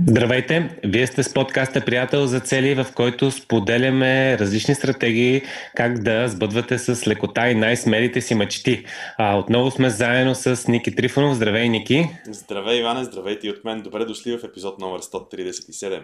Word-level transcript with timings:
Здравейте! 0.00 0.78
Вие 0.84 1.06
сте 1.06 1.22
с 1.22 1.34
подкаста 1.34 1.80
Приятел 1.80 2.26
за 2.26 2.40
цели, 2.40 2.74
в 2.74 2.86
който 2.94 3.30
споделяме 3.30 4.38
различни 4.38 4.74
стратегии 4.74 5.42
как 5.74 5.98
да 6.02 6.28
сбъдвате 6.28 6.78
с 6.78 7.06
лекота 7.06 7.50
и 7.50 7.54
най-смелите 7.54 8.20
си 8.20 8.34
мечти. 8.34 8.84
А, 9.18 9.38
отново 9.38 9.70
сме 9.70 9.90
заедно 9.90 10.34
с 10.34 10.68
Ники 10.68 10.94
Трифонов. 10.94 11.34
Здравей, 11.34 11.68
Ники! 11.68 12.08
Здравей, 12.30 12.80
Иване! 12.80 13.04
Здравейте 13.04 13.46
и 13.46 13.50
от 13.50 13.64
мен! 13.64 13.82
Добре 13.82 14.04
дошли 14.04 14.38
в 14.38 14.44
епизод 14.44 14.78
номер 14.78 15.00
137. 15.00 16.00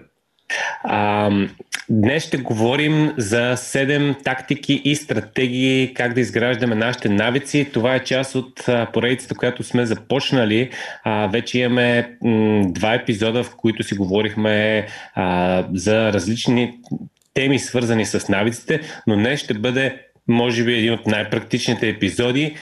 А, 0.85 1.31
днес 1.91 2.25
ще 2.25 2.37
говорим 2.37 3.13
за 3.17 3.57
7 3.57 4.25
тактики 4.25 4.83
и 4.85 4.97
стратегии 4.97 5.95
как 5.95 6.15
да 6.15 6.21
изграждаме 6.21 6.75
нашите 6.75 7.09
навици. 7.09 7.71
Това 7.73 7.95
е 7.95 8.05
част 8.05 8.35
от 8.35 8.67
поредицата, 8.93 9.35
която 9.35 9.63
сме 9.63 9.87
започнали. 9.87 10.71
А, 11.05 11.27
вече 11.27 11.59
имаме 11.59 12.17
м, 12.23 12.63
два 12.67 12.95
епизода, 12.95 13.45
в 13.45 13.57
които 13.57 13.83
си 13.83 13.95
говорихме 13.95 14.87
а, 15.15 15.65
за 15.75 16.13
различни 16.13 16.73
теми, 17.35 17.59
свързани 17.59 18.07
с 18.07 18.29
навиците, 18.29 18.81
но 19.07 19.17
днес 19.17 19.41
ще 19.41 19.55
бъде 19.55 19.97
може 20.29 20.65
би 20.65 20.75
един 20.75 20.93
от 20.93 21.07
най-практичните 21.07 21.89
епизоди, 21.89 22.55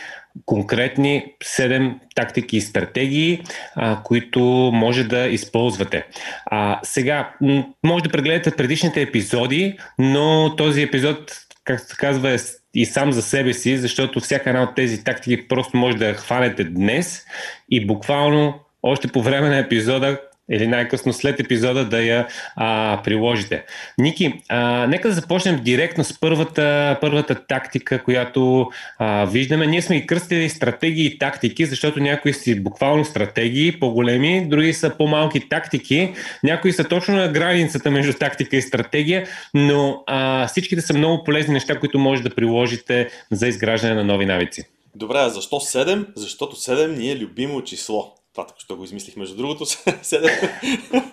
конкретни 0.46 1.24
7 1.44 1.94
тактики 2.14 2.56
и 2.56 2.60
стратегии, 2.60 3.42
а, 3.74 4.02
които 4.02 4.40
може 4.74 5.04
да 5.04 5.26
използвате. 5.26 6.06
А, 6.46 6.80
сега, 6.82 7.34
може 7.84 8.04
да 8.04 8.10
прегледате 8.10 8.56
предишните 8.56 9.02
епизоди, 9.02 9.78
но 9.98 10.56
този 10.56 10.82
епизод, 10.82 11.32
както 11.64 11.88
се 11.88 11.96
казва, 11.96 12.30
е 12.30 12.36
и 12.74 12.86
сам 12.86 13.12
за 13.12 13.22
себе 13.22 13.52
си, 13.52 13.76
защото 13.76 14.20
всяка 14.20 14.50
една 14.50 14.62
от 14.62 14.74
тези 14.74 15.04
тактики 15.04 15.48
просто 15.48 15.76
може 15.76 15.96
да 15.96 16.06
я 16.06 16.14
хванете 16.14 16.64
днес 16.64 17.24
и 17.70 17.86
буквално 17.86 18.54
още 18.82 19.08
по 19.08 19.22
време 19.22 19.48
на 19.48 19.58
епизода 19.58 20.20
или 20.50 20.66
най-късно 20.66 21.12
след 21.12 21.40
епизода 21.40 21.84
да 21.84 22.02
я 22.02 22.26
а, 22.56 23.00
приложите. 23.04 23.64
Ники, 23.98 24.42
а, 24.48 24.86
нека 24.86 25.08
да 25.08 25.14
започнем 25.14 25.60
директно 25.62 26.04
с 26.04 26.20
първата, 26.20 26.98
първата 27.00 27.34
тактика, 27.34 28.02
която 28.02 28.70
а, 28.98 29.24
виждаме. 29.24 29.66
Ние 29.66 29.82
сме 29.82 29.96
и 29.96 30.06
кръстили 30.06 30.48
стратегии 30.48 31.06
и 31.06 31.18
тактики, 31.18 31.66
защото 31.66 32.00
някои 32.00 32.32
си 32.32 32.60
буквално 32.60 33.04
стратегии, 33.04 33.80
по-големи, 33.80 34.46
други 34.48 34.72
са 34.72 34.90
по-малки 34.98 35.48
тактики, 35.48 36.14
някои 36.42 36.72
са 36.72 36.84
точно 36.84 37.16
на 37.16 37.28
границата 37.28 37.90
между 37.90 38.12
тактика 38.12 38.56
и 38.56 38.62
стратегия, 38.62 39.26
но 39.54 40.02
а, 40.06 40.46
всичките 40.46 40.82
са 40.82 40.94
много 40.94 41.24
полезни 41.24 41.54
неща, 41.54 41.78
които 41.78 41.98
може 41.98 42.22
да 42.22 42.34
приложите 42.34 43.08
за 43.30 43.48
изграждане 43.48 43.94
на 43.94 44.04
нови 44.04 44.26
навици. 44.26 44.64
Добре, 44.94 45.18
а 45.18 45.28
защо 45.28 45.56
7? 45.56 46.06
Защото 46.16 46.56
7 46.56 46.98
ни 46.98 47.10
е 47.10 47.18
любимо 47.18 47.64
число. 47.64 48.14
Това 48.34 48.46
така 48.46 48.60
що 48.60 48.76
го 48.76 48.84
измислих 48.84 49.16
между 49.16 49.36
другото. 49.36 49.64
7, 49.66 50.50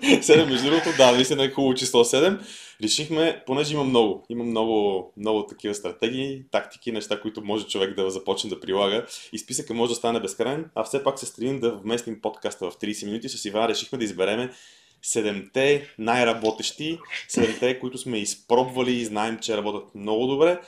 7 0.01 0.49
между 0.49 0.65
другото, 0.65 0.89
да, 0.97 1.11
наистина 1.11 1.43
е 1.43 1.49
хубаво 1.49 1.73
число 1.73 2.03
7. 2.03 2.39
Решихме, 2.83 3.43
понеже 3.45 3.73
има 3.73 3.83
много, 3.83 4.25
има 4.29 4.43
много, 4.43 5.13
много 5.17 5.45
такива 5.45 5.75
стратегии, 5.75 6.43
тактики, 6.51 6.91
неща, 6.91 7.21
които 7.21 7.43
може 7.43 7.67
човек 7.67 7.95
да 7.95 8.09
започне 8.09 8.49
да 8.49 8.59
прилага. 8.59 9.05
И 9.33 9.39
списъка 9.39 9.73
може 9.73 9.89
да 9.89 9.95
стане 9.95 10.19
безкрайен, 10.19 10.65
а 10.75 10.83
все 10.83 11.03
пак 11.03 11.19
се 11.19 11.25
стремим 11.25 11.59
да 11.59 11.71
вместим 11.71 12.21
подкаста 12.21 12.71
в 12.71 12.77
30 12.77 13.05
минути. 13.05 13.29
С 13.29 13.45
Иван 13.45 13.69
решихме 13.69 13.97
да 13.97 14.03
избереме 14.03 14.51
седемте 15.01 15.87
най-работещи, 15.97 16.99
седемте, 17.27 17.79
които 17.79 17.97
сме 17.97 18.17
изпробвали 18.17 18.93
и 18.93 19.05
знаем, 19.05 19.37
че 19.41 19.57
работят 19.57 19.95
много 19.95 20.27
добре. 20.27 20.59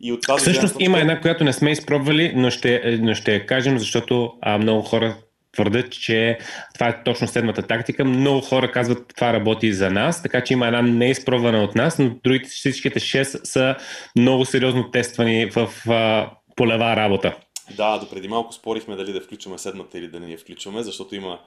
И 0.00 0.12
от 0.12 0.20
тази 0.26 0.42
Всъщност 0.42 0.76
има 0.78 1.00
една, 1.00 1.20
която 1.20 1.44
не 1.44 1.52
сме 1.52 1.70
изпробвали, 1.70 2.32
но 2.36 2.50
ще, 2.50 2.98
но 3.00 3.14
ще 3.14 3.34
я 3.34 3.46
кажем, 3.46 3.78
защото 3.78 4.32
а, 4.40 4.58
много 4.58 4.82
хора 4.82 5.16
твърдят, 5.58 5.92
че 5.92 6.38
това 6.74 6.88
е 6.88 7.02
точно 7.04 7.28
седмата 7.28 7.62
тактика. 7.62 8.04
Много 8.04 8.40
хора 8.40 8.72
казват, 8.72 9.12
това 9.16 9.32
работи 9.32 9.72
за 9.72 9.90
нас, 9.90 10.22
така 10.22 10.44
че 10.44 10.52
има 10.52 10.66
една 10.66 10.82
неизпробвана 10.82 11.64
от 11.64 11.74
нас, 11.74 11.98
но 11.98 12.10
другите 12.24 12.48
всичките 12.48 13.00
6 13.00 13.44
са 13.44 13.76
много 14.16 14.44
сериозно 14.44 14.90
тествани 14.90 15.46
в 15.46 15.68
а, 15.88 16.30
полева 16.56 16.96
работа. 16.96 17.36
Да, 17.76 17.98
допреди 17.98 18.28
малко 18.28 18.52
спорихме 18.52 18.96
дали 18.96 19.12
да 19.12 19.20
включваме 19.20 19.58
седмата 19.58 19.98
или 19.98 20.08
да 20.08 20.20
не 20.20 20.30
я 20.30 20.38
включваме, 20.38 20.82
защото 20.82 21.14
има 21.14 21.40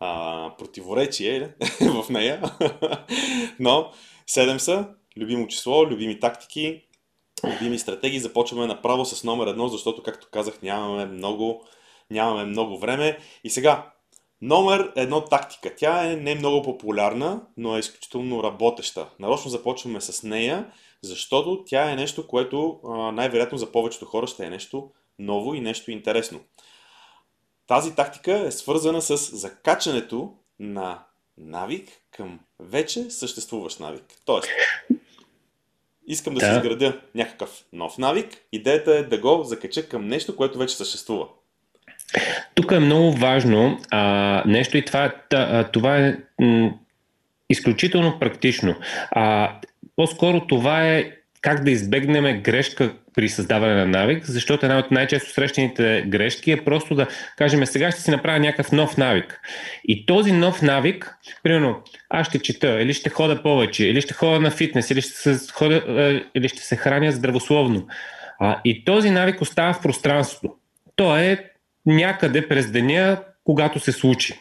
а, 0.00 0.50
противоречие 0.58 1.48
в 1.80 2.10
нея. 2.10 2.42
Но 3.60 3.90
7 4.30 4.56
са, 4.56 4.88
любимо 5.16 5.46
число, 5.46 5.86
любими 5.86 6.20
тактики, 6.20 6.82
любими 7.44 7.78
стратегии. 7.78 8.20
Започваме 8.20 8.66
направо 8.66 9.04
с 9.04 9.24
номер 9.24 9.46
едно, 9.46 9.68
защото, 9.68 10.02
както 10.02 10.28
казах, 10.32 10.62
нямаме 10.62 11.06
много 11.06 11.64
нямаме 12.10 12.44
много 12.44 12.78
време. 12.78 13.18
И 13.44 13.50
сега, 13.50 13.92
номер 14.42 14.92
едно 14.96 15.24
тактика. 15.24 15.74
Тя 15.76 16.12
е 16.12 16.16
не 16.16 16.34
много 16.34 16.62
популярна, 16.62 17.42
но 17.56 17.76
е 17.76 17.80
изключително 17.80 18.42
работеща. 18.42 19.08
Нарочно 19.18 19.50
започваме 19.50 20.00
с 20.00 20.22
нея, 20.22 20.72
защото 21.02 21.64
тя 21.66 21.90
е 21.90 21.96
нещо, 21.96 22.26
което 22.26 22.80
най-вероятно 23.12 23.58
за 23.58 23.72
повечето 23.72 24.04
хора 24.04 24.26
ще 24.26 24.46
е 24.46 24.50
нещо 24.50 24.90
ново 25.18 25.54
и 25.54 25.60
нещо 25.60 25.90
интересно. 25.90 26.40
Тази 27.66 27.94
тактика 27.94 28.38
е 28.38 28.50
свързана 28.50 29.02
с 29.02 29.16
закачането 29.36 30.32
на 30.58 31.04
навик 31.38 31.88
към 32.10 32.40
вече 32.60 33.10
съществуващ 33.10 33.80
навик. 33.80 34.04
Тоест, 34.24 34.48
искам 36.06 36.34
да, 36.34 36.40
да. 36.40 36.46
си 36.46 36.52
изградя 36.52 37.00
някакъв 37.14 37.64
нов 37.72 37.98
навик, 37.98 38.46
идеята 38.52 38.94
е 38.94 39.02
да 39.02 39.18
го 39.18 39.44
закача 39.44 39.88
към 39.88 40.08
нещо, 40.08 40.36
което 40.36 40.58
вече 40.58 40.76
съществува. 40.76 41.28
Тук 42.54 42.72
е 42.72 42.78
много 42.78 43.12
важно 43.12 43.78
а, 43.90 44.42
нещо 44.46 44.76
и 44.76 44.84
това, 44.84 45.12
това 45.72 45.96
е 45.96 46.16
м, 46.40 46.70
изключително 47.50 48.18
практично. 48.18 48.74
А, 49.10 49.52
по-скоро 49.96 50.46
това 50.46 50.88
е 50.88 51.10
как 51.40 51.64
да 51.64 51.70
избегнем 51.70 52.42
грешка 52.42 52.92
при 53.14 53.28
създаване 53.28 53.74
на 53.74 53.86
навик, 53.86 54.24
защото 54.24 54.66
една 54.66 54.78
от 54.78 54.90
най-често 54.90 55.30
срещаните 55.30 56.04
грешки 56.06 56.52
е 56.52 56.64
просто 56.64 56.94
да 56.94 57.06
кажем 57.36 57.66
сега 57.66 57.90
ще 57.90 58.00
си 58.00 58.10
направя 58.10 58.38
някакъв 58.38 58.72
нов 58.72 58.96
навик. 58.96 59.40
И 59.84 60.06
този 60.06 60.32
нов 60.32 60.62
навик, 60.62 61.16
примерно, 61.42 61.82
аз 62.10 62.26
ще 62.26 62.38
чета, 62.38 62.82
или 62.82 62.94
ще 62.94 63.10
хода 63.10 63.42
повече, 63.42 63.86
или 63.86 64.00
ще 64.00 64.14
хода 64.14 64.40
на 64.40 64.50
фитнес, 64.50 64.90
или 64.90 65.02
ще 65.02 65.12
се, 65.12 65.52
хода, 65.52 65.82
или 66.34 66.48
ще 66.48 66.62
се 66.62 66.76
храня 66.76 67.12
здравословно. 67.12 67.86
А, 68.38 68.60
и 68.64 68.84
този 68.84 69.10
навик 69.10 69.40
остава 69.40 69.72
в 69.72 69.82
пространството. 69.82 70.54
То 70.96 71.16
е 71.16 71.50
някъде 71.86 72.48
през 72.48 72.70
деня, 72.70 73.22
когато 73.44 73.80
се 73.80 73.92
случи. 73.92 74.34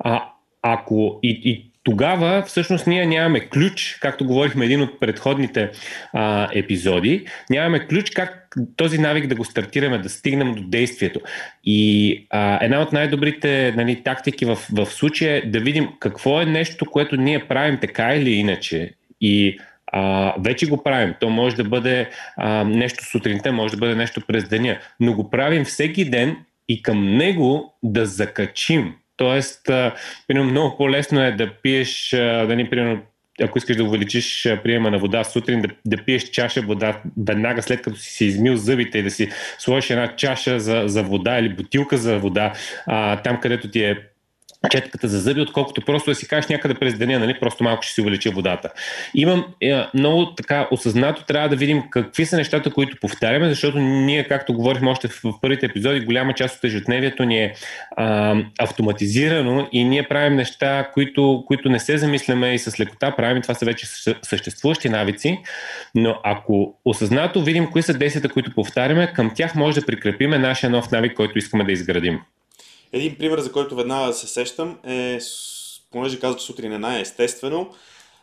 А, 0.00 0.28
ако 0.62 1.18
и, 1.22 1.40
и 1.44 1.70
тогава 1.84 2.42
всъщност 2.46 2.86
ние 2.86 3.06
нямаме 3.06 3.40
ключ, 3.40 3.98
както 4.00 4.24
говорихме 4.24 4.64
един 4.64 4.82
от 4.82 5.00
предходните 5.00 5.70
а, 6.12 6.48
епизоди, 6.52 7.26
нямаме 7.50 7.86
ключ 7.86 8.10
как 8.10 8.56
този 8.76 8.98
навик 8.98 9.26
да 9.26 9.34
го 9.34 9.44
стартираме, 9.44 9.98
да 9.98 10.08
стигнем 10.08 10.54
до 10.54 10.62
действието. 10.62 11.20
И 11.64 12.26
а, 12.30 12.64
една 12.64 12.80
от 12.80 12.92
най-добрите 12.92 13.72
нали, 13.76 14.02
тактики 14.02 14.44
в, 14.44 14.58
в 14.72 14.86
случая 14.86 15.36
е 15.36 15.46
да 15.46 15.60
видим 15.60 15.88
какво 15.98 16.40
е 16.40 16.46
нещо, 16.46 16.86
което 16.86 17.16
ние 17.16 17.48
правим 17.48 17.78
така 17.80 18.14
или 18.14 18.30
иначе. 18.30 18.94
И 19.20 19.58
а, 19.86 20.34
вече 20.38 20.66
го 20.66 20.82
правим. 20.82 21.14
То 21.20 21.30
може 21.30 21.56
да 21.56 21.64
бъде 21.64 22.08
а, 22.36 22.64
нещо 22.64 23.04
сутринта, 23.04 23.52
може 23.52 23.74
да 23.74 23.80
бъде 23.80 23.94
нещо 23.94 24.20
през 24.26 24.48
деня, 24.48 24.78
но 25.00 25.14
го 25.14 25.30
правим 25.30 25.64
всеки 25.64 26.10
ден 26.10 26.36
и 26.68 26.82
към 26.82 27.16
него 27.16 27.74
да 27.82 28.06
закачим. 28.06 28.94
Тоест, 29.16 29.62
примерно, 30.28 30.50
много 30.50 30.76
по-лесно 30.76 31.24
е 31.24 31.32
да 31.32 31.52
пиеш, 31.62 32.10
да 32.10 32.56
ни, 32.56 32.70
примерно, 32.70 33.02
ако 33.42 33.58
искаш 33.58 33.76
да 33.76 33.84
увеличиш 33.84 34.48
приема 34.62 34.90
на 34.90 34.98
вода 34.98 35.24
сутрин, 35.24 35.62
да, 35.62 35.68
да 35.86 36.04
пиеш 36.04 36.22
чаша 36.22 36.62
вода 36.62 37.00
веднага 37.26 37.62
след 37.62 37.82
като 37.82 37.96
си 37.96 38.10
си 38.10 38.24
измил 38.24 38.56
зъбите 38.56 38.98
и 38.98 39.02
да 39.02 39.10
си 39.10 39.30
сложиш 39.58 39.90
една 39.90 40.16
чаша 40.16 40.60
за, 40.60 40.82
за 40.86 41.02
вода 41.02 41.38
или 41.38 41.48
бутилка 41.48 41.96
за 41.96 42.18
вода 42.18 42.52
а, 42.86 43.22
там, 43.22 43.40
където 43.40 43.70
ти 43.70 43.84
е 43.84 43.98
четката 44.70 45.08
за 45.08 45.20
зъби, 45.20 45.40
отколкото 45.40 45.80
просто 45.80 46.10
да 46.10 46.14
си 46.14 46.28
кажеш 46.28 46.48
някъде 46.48 46.74
през 46.74 46.98
деня, 46.98 47.18
нали, 47.18 47.40
просто 47.40 47.64
малко 47.64 47.82
ще 47.82 47.92
си 47.92 48.00
увеличи 48.00 48.28
водата. 48.28 48.70
Имам 49.14 49.44
е, 49.60 49.82
много 49.94 50.34
така 50.34 50.68
осъзнато, 50.70 51.24
трябва 51.24 51.48
да 51.48 51.56
видим 51.56 51.82
какви 51.90 52.26
са 52.26 52.36
нещата, 52.36 52.70
които 52.70 52.96
повтаряме, 53.00 53.48
защото 53.48 53.78
ние, 53.78 54.24
както 54.24 54.54
говорихме 54.54 54.90
още 54.90 55.08
в, 55.08 55.20
в 55.24 55.40
първите 55.40 55.66
епизоди, 55.66 56.00
голяма 56.00 56.32
част 56.32 56.56
от 56.56 56.64
ежедневието 56.64 57.24
ни 57.24 57.44
е 57.44 57.54
а, 57.96 58.36
автоматизирано 58.60 59.68
и 59.72 59.84
ние 59.84 60.02
правим 60.02 60.36
неща, 60.36 60.88
които, 60.94 61.44
които 61.46 61.68
не 61.68 61.80
се 61.80 61.98
замисляме 61.98 62.54
и 62.54 62.58
с 62.58 62.80
лекота 62.80 63.16
правим, 63.16 63.42
това 63.42 63.54
са 63.54 63.64
вече 63.64 63.86
съществуващи 64.22 64.88
навици, 64.88 65.38
но 65.94 66.20
ако 66.24 66.74
осъзнато 66.84 67.42
видим 67.42 67.70
кои 67.70 67.82
са 67.82 67.94
действията, 67.94 68.28
които 68.28 68.54
повтаряме, 68.54 69.12
към 69.12 69.34
тях 69.34 69.54
може 69.54 69.80
да 69.80 69.86
прикрепиме 69.86 70.38
нашия 70.38 70.70
нов 70.70 70.90
навик, 70.90 71.14
който 71.14 71.38
искаме 71.38 71.64
да 71.64 71.72
изградим. 71.72 72.20
Един 72.94 73.18
пример, 73.18 73.40
за 73.40 73.52
който 73.52 73.76
веднага 73.76 74.12
се 74.12 74.26
сещам 74.26 74.78
е, 74.84 75.18
понеже 75.90 76.20
казах, 76.20 76.38
че 76.38 76.46
сутрин 76.46 76.72
е 76.72 76.78
най-естествено, 76.78 77.74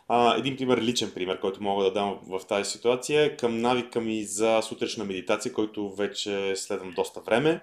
а, 0.08 0.36
един 0.36 0.56
пример, 0.56 0.78
личен 0.82 1.10
пример, 1.10 1.40
който 1.40 1.62
мога 1.62 1.84
да 1.84 1.92
дам 1.92 2.18
в 2.28 2.40
тази 2.48 2.70
ситуация 2.70 3.22
е 3.22 3.36
към 3.36 3.60
навика 3.60 4.00
ми 4.00 4.24
за 4.24 4.60
сутрешна 4.62 5.04
медитация, 5.04 5.52
който 5.52 5.90
вече 5.90 6.56
следвам 6.56 6.90
доста 6.90 7.20
време. 7.20 7.60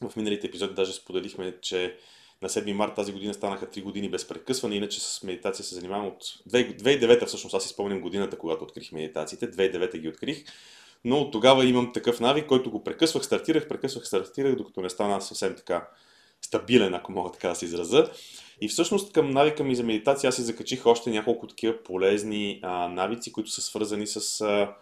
В 0.00 0.16
миналите 0.16 0.46
епизоди 0.46 0.74
даже 0.74 0.92
споделихме, 0.92 1.54
че 1.60 1.96
на 2.42 2.48
7 2.48 2.72
марта 2.72 2.94
тази 2.94 3.12
година 3.12 3.34
станаха 3.34 3.66
3 3.66 3.82
години 3.82 4.08
без 4.08 4.28
прекъсване, 4.28 4.76
иначе 4.76 5.00
с 5.00 5.22
медитация 5.22 5.64
се 5.64 5.74
занимавам 5.74 6.06
от 6.06 6.22
2009 6.50 7.26
всъщност, 7.26 7.54
аз 7.54 7.66
изпълням 7.66 8.00
годината, 8.00 8.38
когато 8.38 8.64
открих 8.64 8.92
медитациите, 8.92 9.50
2009 9.50 9.98
ги 9.98 10.08
открих, 10.08 10.44
но 11.04 11.16
от 11.16 11.32
тогава 11.32 11.64
имам 11.64 11.92
такъв 11.92 12.20
навик, 12.20 12.46
който 12.46 12.70
го 12.70 12.84
прекъсвах, 12.84 13.24
стартирах, 13.24 13.68
прекъсвах, 13.68 14.06
стартирах, 14.06 14.54
докато 14.54 14.82
не 14.82 14.90
стана 14.90 15.22
съвсем 15.22 15.54
така 15.56 15.88
стабилен, 16.42 16.94
ако 16.94 17.12
мога 17.12 17.32
така 17.32 17.48
да 17.48 17.54
се 17.54 17.64
израза. 17.64 18.10
И 18.60 18.68
всъщност 18.68 19.12
към 19.12 19.30
навика 19.30 19.64
ми 19.64 19.76
за 19.76 19.82
медитация 19.82 20.28
аз 20.28 20.36
си 20.36 20.42
закачих 20.42 20.86
още 20.86 21.10
няколко 21.10 21.46
такива 21.46 21.82
полезни 21.82 22.60
а, 22.62 22.88
навици, 22.88 23.32
които 23.32 23.50
са 23.50 23.62
свързани 23.62 24.06
с 24.06 24.40
а, 24.40 24.74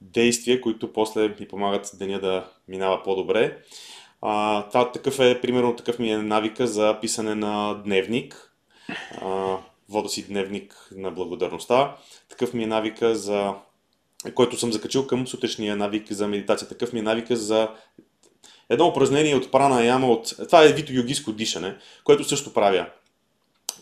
действия, 0.00 0.60
които 0.60 0.92
после 0.92 1.28
ми 1.40 1.48
помагат 1.48 1.90
деня 1.94 2.20
да 2.20 2.48
минава 2.68 3.02
по-добре. 3.02 3.58
А, 4.20 4.62
такъв 4.92 5.20
е, 5.20 5.40
примерно 5.40 5.76
такъв 5.76 5.98
ми 5.98 6.10
е 6.10 6.18
навика 6.18 6.66
за 6.66 6.98
писане 7.00 7.34
на 7.34 7.74
дневник. 7.74 8.52
А, 9.20 9.56
вода 9.88 10.08
си 10.08 10.28
дневник 10.28 10.88
на 10.96 11.10
благодарността. 11.10 11.96
Такъв 12.28 12.54
ми 12.54 12.62
е 12.62 12.66
навика 12.66 13.14
за 13.14 13.54
който 14.34 14.56
съм 14.56 14.72
закачил 14.72 15.06
към 15.06 15.26
сутрешния 15.26 15.76
навик 15.76 16.12
за 16.12 16.28
медитация. 16.28 16.68
Такъв 16.68 16.92
ми 16.92 16.98
е 16.98 17.02
навика 17.02 17.36
за 17.36 17.68
едно 18.70 18.86
упражнение 18.86 19.36
от 19.36 19.50
прана 19.50 19.84
яма. 19.84 20.06
От... 20.06 20.34
Това 20.46 20.64
е 20.64 20.72
вид 20.72 20.90
йогиско 20.90 21.32
дишане, 21.32 21.76
което 22.04 22.24
също 22.24 22.52
правя 22.52 22.86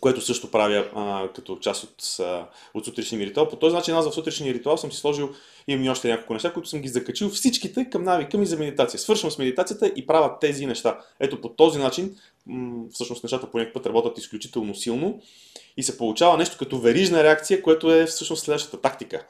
което 0.01 0.21
също 0.21 0.51
правя 0.51 0.89
а, 0.95 1.29
като 1.35 1.57
част 1.57 1.85
от, 1.85 2.21
а, 2.21 2.49
от 2.75 2.85
сутрешния 2.85 3.27
ритуал. 3.27 3.49
По 3.49 3.57
този 3.57 3.75
начин 3.75 3.95
аз 3.95 4.11
в 4.11 4.15
сутрешния 4.15 4.55
ритуал 4.55 4.77
съм 4.77 4.93
си 4.93 4.99
сложил, 4.99 5.31
имам 5.69 5.85
и 5.85 5.91
още 5.91 6.09
няколко 6.09 6.33
неща, 6.33 6.53
които 6.53 6.69
съм 6.69 6.81
ги 6.81 6.89
закачил 6.89 7.29
всичките 7.29 7.91
към 7.91 8.03
навика 8.03 8.39
ми 8.39 8.47
за 8.47 8.57
медитация. 8.57 9.01
Свършвам 9.01 9.31
с 9.31 9.39
медитацията 9.39 9.93
и 9.97 10.07
правя 10.07 10.39
тези 10.41 10.67
неща. 10.67 10.99
Ето 11.21 11.41
по 11.41 11.49
този 11.49 11.79
начин, 11.79 12.17
м- 12.47 12.85
всъщност 12.93 13.23
нещата 13.23 13.51
по 13.51 13.59
някакъв 13.59 13.83
път 13.83 13.87
работят 13.87 14.19
изключително 14.19 14.75
силно 14.75 15.21
и 15.77 15.83
се 15.83 15.99
получава 15.99 16.37
нещо 16.37 16.57
като 16.59 16.79
верижна 16.79 17.25
реакция, 17.25 17.63
което 17.63 17.95
е 17.95 18.07
всъщност 18.07 18.45
следващата 18.45 18.81
тактика. 18.81 19.27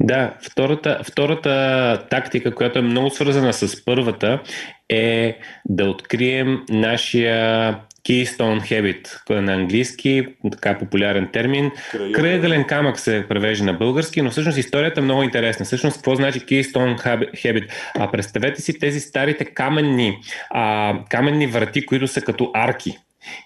Да, 0.00 0.34
втората, 0.42 1.00
втората 1.04 2.06
тактика, 2.10 2.54
която 2.54 2.78
е 2.78 2.82
много 2.82 3.10
свързана 3.10 3.52
с 3.52 3.84
първата, 3.84 4.40
е 4.88 5.38
да 5.64 5.84
открием 5.84 6.62
нашия 6.68 7.76
Keystone 8.08 8.60
Habit, 8.60 9.40
на 9.40 9.52
английски, 9.52 10.26
така 10.52 10.78
популярен 10.78 11.28
термин. 11.32 11.70
Кръгален 12.14 12.64
камък 12.64 12.98
се 12.98 13.24
превежда 13.28 13.64
на 13.64 13.72
български, 13.72 14.22
но 14.22 14.30
всъщност 14.30 14.58
историята 14.58 15.00
е 15.00 15.04
много 15.04 15.22
интересна. 15.22 15.64
Всъщност, 15.64 15.96
какво 15.96 16.14
значи 16.14 16.40
Keystone 16.40 16.98
Habit? 17.34 17.70
А, 17.94 18.10
представете 18.10 18.62
си 18.62 18.78
тези 18.78 19.00
старите 19.00 19.44
каменни, 19.44 20.18
а, 20.50 20.94
каменни 21.10 21.46
врати, 21.46 21.86
които 21.86 22.08
са 22.08 22.20
като 22.20 22.50
арки. 22.54 22.98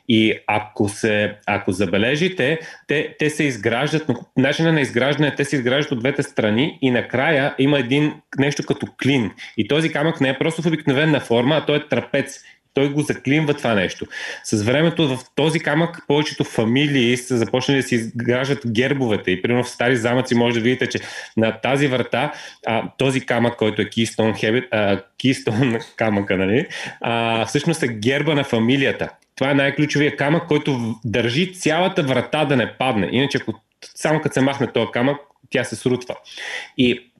И 0.08 0.34
ако, 0.46 0.88
се, 0.88 1.34
ако 1.46 1.72
забележите, 1.72 2.58
те, 2.86 3.14
те 3.18 3.30
се 3.30 3.44
изграждат, 3.44 4.08
но 4.08 4.14
начина 4.36 4.72
на 4.72 4.80
изграждане, 4.80 5.34
те 5.34 5.44
се 5.44 5.56
изграждат 5.56 5.92
от 5.92 6.00
двете 6.00 6.22
страни 6.22 6.78
и 6.82 6.90
накрая 6.90 7.54
има 7.58 7.78
един 7.78 8.12
нещо 8.38 8.62
като 8.66 8.86
клин. 9.02 9.30
И 9.56 9.68
този 9.68 9.92
камък 9.92 10.20
не 10.20 10.28
е 10.28 10.38
просто 10.38 10.62
в 10.62 10.66
обикновена 10.66 11.20
форма, 11.20 11.56
а 11.56 11.66
той 11.66 11.76
е 11.76 11.88
трапец 11.88 12.40
той 12.78 12.92
го 12.92 13.02
заклинва 13.02 13.54
това 13.54 13.74
нещо. 13.74 14.06
С 14.44 14.62
времето 14.62 15.16
в 15.16 15.18
този 15.34 15.60
камък 15.60 15.98
повечето 16.06 16.44
фамилии 16.44 17.16
са 17.16 17.36
започнали 17.36 17.78
да 17.78 17.88
си 17.88 17.94
изграждат 17.94 18.58
гербовете 18.66 19.30
и 19.30 19.42
примерно 19.42 19.64
в 19.64 19.70
стари 19.70 19.96
замъци 19.96 20.34
може 20.34 20.54
да 20.54 20.60
видите, 20.60 20.86
че 20.86 20.98
на 21.36 21.60
тази 21.60 21.86
врата 21.86 22.32
а, 22.66 22.82
този 22.98 23.20
камък, 23.20 23.56
който 23.56 23.82
е 23.82 23.84
Keystone, 23.84 24.32
Habit, 24.32 24.68
а, 24.70 25.00
Keystone 25.22 25.82
камъка, 25.96 26.36
нали, 26.36 26.66
а, 27.00 27.46
всъщност 27.46 27.82
е 27.82 27.88
герба 27.88 28.34
на 28.34 28.44
фамилията. 28.44 29.08
Това 29.38 29.50
е 29.50 29.54
най-ключовия 29.54 30.16
камък, 30.16 30.46
който 30.48 30.94
държи 31.04 31.52
цялата 31.52 32.02
врата 32.02 32.44
да 32.44 32.56
не 32.56 32.72
падне. 32.72 33.08
Иначе 33.12 33.38
ако 33.42 33.54
само 33.94 34.20
като 34.20 34.34
се 34.34 34.40
махне 34.40 34.66
този 34.66 34.90
камък, 34.92 35.16
тя 35.50 35.64
се 35.64 35.76
срутва. 35.76 36.14
И 36.78 37.10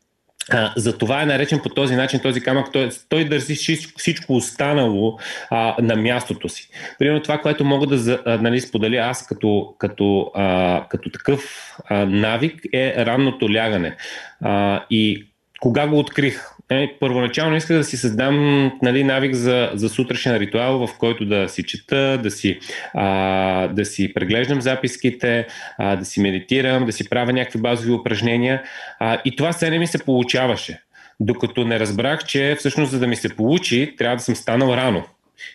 а, 0.50 0.72
за 0.76 0.98
това 0.98 1.22
е 1.22 1.26
наречен 1.26 1.60
по 1.62 1.68
този 1.68 1.96
начин 1.96 2.20
този 2.20 2.40
камък. 2.40 2.72
Той, 2.72 2.88
той 3.08 3.24
държи 3.24 3.54
всичко 3.96 4.36
останало 4.36 5.18
а, 5.50 5.76
на 5.82 5.96
мястото 5.96 6.48
си. 6.48 6.68
Примерно 6.98 7.22
това, 7.22 7.38
което 7.38 7.64
мога 7.64 7.86
да 7.86 8.22
а, 8.26 8.38
нали, 8.38 8.60
споделя 8.60 8.96
аз 8.96 9.26
като, 9.26 9.74
като, 9.78 10.30
а, 10.34 10.86
като 10.88 11.10
такъв 11.10 11.72
а, 11.84 12.06
навик 12.06 12.60
е 12.72 13.06
ранното 13.06 13.54
лягане. 13.54 13.96
А, 14.40 14.84
и 14.90 15.28
кога 15.60 15.86
го 15.86 15.98
открих? 15.98 16.44
Е, 16.70 16.94
първоначално 17.00 17.56
исках 17.56 17.76
да 17.76 17.84
си 17.84 17.96
създам 17.96 18.64
нали, 18.82 19.04
навик 19.04 19.34
за, 19.34 19.70
за 19.74 19.88
сутрешен 19.88 20.36
ритуал, 20.36 20.86
в 20.86 20.98
който 20.98 21.24
да 21.24 21.48
си 21.48 21.62
чета, 21.62 22.18
да 22.22 22.30
си, 22.30 22.58
а, 22.94 23.68
да 23.68 23.84
си 23.84 24.14
преглеждам 24.14 24.60
записките, 24.60 25.46
а, 25.78 25.96
да 25.96 26.04
си 26.04 26.20
медитирам, 26.20 26.86
да 26.86 26.92
си 26.92 27.08
правя 27.08 27.32
някакви 27.32 27.60
базови 27.60 27.92
упражнения. 27.92 28.62
А, 28.98 29.20
и 29.24 29.36
това 29.36 29.52
се 29.52 29.70
не 29.70 29.78
ми 29.78 29.86
се 29.86 30.04
получаваше. 30.04 30.80
Докато 31.20 31.64
не 31.64 31.80
разбрах, 31.80 32.24
че 32.24 32.56
всъщност 32.58 32.90
за 32.90 32.98
да 32.98 33.06
ми 33.06 33.16
се 33.16 33.36
получи, 33.36 33.94
трябва 33.98 34.16
да 34.16 34.22
съм 34.22 34.36
станал 34.36 34.74
рано. 34.74 35.04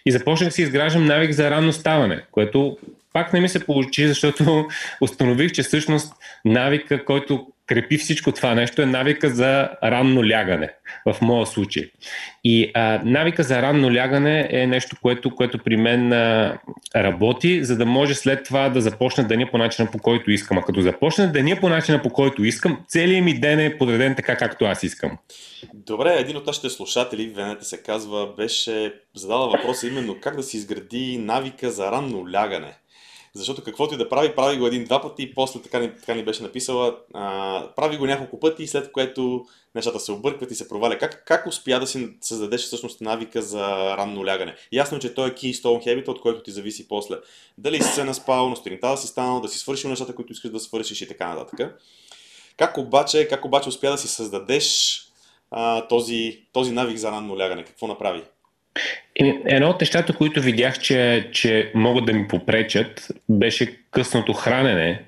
И 0.06 0.12
започнах 0.12 0.50
да 0.50 0.54
си 0.54 0.62
изграждам 0.62 1.06
навик 1.06 1.32
за 1.32 1.52
ранно 1.52 1.74
ставане, 1.74 2.22
което 2.32 2.78
пак 3.14 3.34
не 3.34 3.40
ми 3.40 3.50
се 3.50 3.66
получи, 3.66 4.08
защото 4.08 4.68
установих, 5.02 5.52
че 5.52 5.64
всъщност 5.64 6.14
навика, 6.46 7.06
който 7.06 7.48
крепи 7.68 7.98
всичко 7.98 8.31
това 8.31 8.56
нещо 8.56 8.81
е 8.81 8.86
навика 8.86 9.30
за 9.30 9.69
ранно 9.83 10.30
лягане, 10.30 10.69
в 11.06 11.21
моя 11.21 11.45
случай. 11.45 11.89
И 12.44 12.71
а, 12.74 13.01
навика 13.06 13.44
за 13.44 13.62
ранно 13.62 13.94
лягане 13.95 14.48
е 14.51 14.68
нещо, 14.68 14.95
което, 15.01 15.36
което 15.36 15.57
при 15.57 15.77
мен 15.77 16.13
а, 16.13 16.57
работи, 16.95 17.63
за 17.63 17.77
да 17.77 17.86
може 17.86 18.15
след 18.15 18.45
това 18.45 18.69
да 18.69 18.81
започне 18.81 19.24
деня 19.24 19.48
по 19.51 19.57
начина 19.57 19.92
по 19.92 20.00
който 20.00 20.31
искам. 20.31 20.57
А 20.57 20.62
като 20.62 20.81
започне 20.81 21.27
деня 21.27 21.57
по 21.60 21.69
начина 21.69 22.01
по 22.01 22.10
който 22.10 22.44
искам, 22.44 22.80
целият 22.88 23.25
ми 23.25 23.39
ден 23.39 23.60
е 23.60 23.77
подреден 23.77 24.16
така, 24.16 24.38
както 24.38 24.66
аз 24.66 24.83
искам. 24.83 25.18
Добре, 25.74 26.16
един 26.19 26.38
от 26.38 26.48
нашите 26.48 26.69
слушатели, 26.69 27.27
Венете 27.27 27.66
се 27.66 27.83
казва, 27.83 28.33
беше 28.38 28.94
задала 29.16 29.50
въпроса 29.50 29.88
именно 29.88 30.18
как 30.21 30.36
да 30.36 30.44
си 30.44 30.57
изгради 30.57 31.18
навика 31.18 31.71
за 31.71 31.92
ранно 31.92 32.31
лягане. 32.31 32.74
Защото 33.35 33.63
каквото 33.63 33.94
и 33.94 33.97
да 33.97 34.09
прави, 34.09 34.35
прави 34.35 34.57
го 34.57 34.68
един-два 34.68 35.01
пъти 35.01 35.24
и 35.24 35.33
после 35.33 35.62
така 35.62 35.80
ни, 35.80 35.95
така 35.95 36.13
ни 36.13 36.25
беше 36.25 36.44
написала, 36.44 36.97
а, 37.13 37.68
прави 37.75 37.97
го 37.97 38.06
няколко 38.06 38.39
пъти, 38.39 38.68
след 38.68 38.91
което 38.91 39.45
нещата 39.75 40.00
се 40.00 40.12
объркват 40.12 40.51
и 40.51 40.56
се 40.56 40.69
проваля. 40.69 40.97
Как, 40.97 41.24
как 41.25 41.47
успя 41.47 41.80
да 41.80 41.88
си 41.88 42.09
създадеш 42.21 42.62
всъщност 42.62 43.01
навика 43.01 43.41
за 43.41 43.97
ранно 43.97 44.25
лягане? 44.25 44.56
Ясно, 44.71 45.00
че 45.00 45.13
той 45.13 45.30
е 45.30 45.33
keystone 45.33 45.85
habit, 45.85 46.07
от 46.07 46.21
който 46.21 46.44
ти 46.44 46.51
зависи 46.51 46.88
после. 46.88 47.15
Дали 47.57 47.81
си 47.81 47.89
се 47.89 48.03
наспал, 48.03 48.50
на 48.50 48.56
сутринта 48.56 48.88
да 48.88 48.97
си 48.97 49.07
станал, 49.07 49.41
да 49.41 49.47
си 49.47 49.57
свършил 49.57 49.89
нещата, 49.89 50.15
които 50.15 50.33
искаш 50.33 50.51
да 50.51 50.59
свършиш 50.59 51.02
и 51.02 51.07
така 51.07 51.35
нататък. 51.35 51.80
Как 52.57 52.78
обаче, 52.78 53.28
как 53.28 53.45
обаче 53.45 53.69
успя 53.69 53.92
да 53.92 53.97
си 53.97 54.07
създадеш 54.07 54.99
а, 55.52 55.87
този, 55.87 56.45
този 56.52 56.71
навик 56.71 56.97
за 56.97 57.11
ранно 57.11 57.40
лягане? 57.40 57.63
Какво 57.63 57.87
направи? 57.87 58.23
Едно 59.45 59.69
от 59.69 59.81
нещата, 59.81 60.13
които 60.13 60.42
видях, 60.42 60.80
че, 60.80 61.30
че 61.31 61.71
могат 61.75 62.06
да 62.06 62.13
ми 62.13 62.27
попречат, 62.27 63.07
беше 63.30 63.77
късното 63.92 64.33
хранене. 64.33 65.01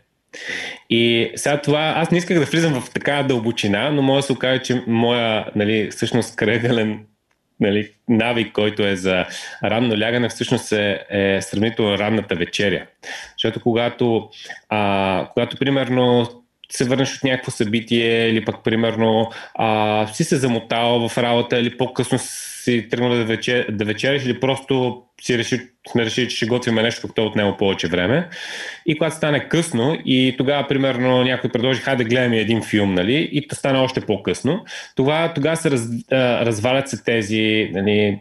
И 0.89 1.31
сега 1.36 1.62
това, 1.62 1.93
аз 1.95 2.12
не 2.12 2.17
исках 2.17 2.39
да 2.39 2.45
влизам 2.45 2.81
в 2.81 2.89
такава 2.93 3.24
дълбочина, 3.24 3.91
но 3.91 4.01
може 4.01 4.22
да 4.22 4.25
се 4.25 4.34
окаже, 4.34 4.62
че 4.62 4.84
моя, 4.88 5.45
нали, 5.55 5.91
всъщност 5.91 6.36
кръгален 6.36 7.00
нали, 7.60 7.91
навик, 8.10 8.51
който 8.51 8.84
е 8.84 8.95
за 8.95 9.25
ранно 9.63 10.00
лягане, 10.00 10.29
всъщност 10.29 10.72
е, 10.72 11.05
е 11.10 11.41
сравнително 11.41 11.98
ранната 11.98 12.36
вечеря. 12.36 12.86
Защото 13.38 13.60
когато, 13.60 14.29
а, 14.69 15.27
когато 15.34 15.57
примерно 15.57 16.27
се 16.72 16.84
върнеш 16.84 17.15
от 17.15 17.24
някакво 17.24 17.51
събитие 17.51 18.27
или 18.27 18.45
пък 18.45 18.63
примерно 18.63 19.31
а, 19.53 20.07
си 20.13 20.24
се 20.24 20.36
замотал 20.36 21.10
в 21.10 21.17
работа 21.17 21.60
или 21.60 21.77
по-късно 21.77 22.19
си 22.65 22.88
тръгнал 22.89 23.10
да, 23.10 23.25
вечер, 23.25 23.65
да 23.72 23.86
вечериш 23.86 24.25
или 24.25 24.39
просто 24.39 25.03
си 25.22 25.38
реши, 25.38 25.62
сме 25.91 26.05
решили, 26.05 26.29
че 26.29 26.36
ще 26.36 26.45
готвим 26.45 26.75
нещо, 26.75 27.07
като 27.07 27.22
е 27.22 27.25
отнема 27.25 27.57
повече 27.57 27.88
време. 27.88 28.29
И 28.86 28.98
когато 28.98 29.15
стане 29.15 29.48
късно 29.48 29.98
и 30.05 30.36
тогава, 30.38 30.67
примерно, 30.67 31.24
някой 31.24 31.50
предложи, 31.50 31.81
хайде 31.81 32.03
да 32.03 32.10
гледаме 32.10 32.38
един 32.38 32.63
филм, 32.63 32.93
нали, 32.93 33.29
и 33.31 33.48
то 33.48 33.55
стане 33.55 33.79
още 33.79 34.01
по-късно, 34.01 34.65
тогава, 34.95 35.34
тогава 35.34 35.57
се 35.57 35.72
раз, 35.72 35.88
развалят 36.12 36.89
се 36.89 37.03
тези, 37.03 37.69
нали, 37.74 38.19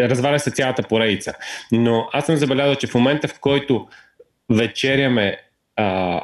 разваля 0.00 0.38
се 0.38 0.50
цялата 0.50 0.82
поредица. 0.82 1.34
Но 1.72 2.08
аз 2.12 2.26
съм 2.26 2.36
забелязал, 2.36 2.74
че 2.74 2.86
в 2.86 2.94
момента, 2.94 3.28
в 3.28 3.40
който 3.40 3.86
вечеряме 4.50 5.36
а, 5.76 6.20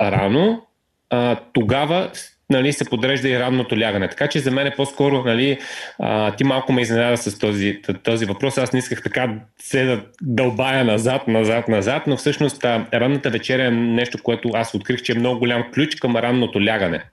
рано, 0.00 0.66
а, 1.10 1.36
тогава 1.52 2.10
нали, 2.50 2.72
се 2.72 2.84
подрежда 2.84 3.28
и 3.28 3.38
ранното 3.38 3.80
лягане. 3.80 4.08
Така 4.08 4.28
че 4.28 4.38
за 4.38 4.50
мен 4.50 4.66
е 4.66 4.74
по-скоро, 4.76 5.22
нали, 5.24 5.58
а, 5.98 6.36
ти 6.36 6.44
малко 6.44 6.72
ме 6.72 6.82
изненада 6.82 7.16
с 7.16 7.38
този, 7.38 7.82
този 8.02 8.24
въпрос. 8.24 8.58
Аз 8.58 8.72
не 8.72 8.78
исках 8.78 9.02
така 9.02 9.34
се 9.60 9.84
да 9.84 10.00
дълбая 10.22 10.84
назад, 10.84 11.28
назад, 11.28 11.68
назад, 11.68 12.02
но 12.06 12.16
всъщност 12.16 12.64
а, 12.64 12.86
ранната 12.94 13.30
вечеря 13.30 13.66
е 13.66 13.70
нещо, 13.70 14.18
което 14.22 14.50
аз 14.54 14.74
открих, 14.74 15.02
че 15.02 15.12
е 15.12 15.18
много 15.18 15.38
голям 15.38 15.64
ключ 15.74 15.94
към 15.94 16.16
ранното 16.16 16.64
лягане. 16.64 17.04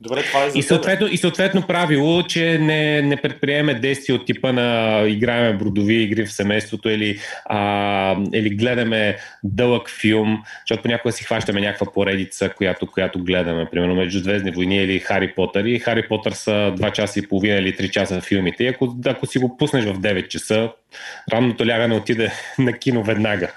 Добре, 0.00 0.22
това 0.22 0.44
е 0.44 0.50
за 0.50 0.58
и, 0.58 0.62
съответно, 0.62 1.06
и 1.06 1.16
съответно 1.16 1.62
правило, 1.62 2.22
че 2.22 2.58
не, 2.58 3.02
не 3.02 3.16
предприеме 3.16 3.74
действия 3.74 4.16
от 4.16 4.26
типа 4.26 4.52
на 4.52 5.00
играеме 5.06 5.58
бродови 5.58 5.94
игри 5.94 6.26
в 6.26 6.32
семейството 6.32 6.88
или, 6.88 7.18
а, 7.44 8.16
или 8.34 8.50
гледаме 8.50 9.16
дълъг 9.44 9.90
филм, 10.00 10.42
защото 10.62 10.82
понякога 10.82 11.12
си 11.12 11.24
хващаме 11.24 11.60
някаква 11.60 11.92
поредица, 11.92 12.48
която, 12.48 12.86
която 12.86 13.24
гледаме, 13.24 13.66
примерно 13.70 13.94
между 13.94 14.18
Звездни 14.18 14.50
войни 14.50 14.76
или 14.76 14.98
Хари 14.98 15.32
Потър. 15.34 15.64
И 15.64 15.78
Хари 15.78 16.08
Потър 16.08 16.32
са 16.32 16.50
2 16.50 16.92
часа 16.92 17.18
и 17.18 17.28
половина 17.28 17.56
или 17.56 17.76
3 17.76 17.90
часа 17.90 18.20
филмите. 18.20 18.64
И 18.64 18.68
ако, 18.68 18.96
ако 19.06 19.26
си 19.26 19.38
го 19.38 19.56
пуснеш 19.56 19.84
в 19.84 19.98
9 19.98 20.28
часа, 20.28 20.70
ранното 21.32 21.66
лягане 21.66 21.94
отиде 21.94 22.32
на 22.58 22.72
кино 22.72 23.02
веднага 23.02 23.52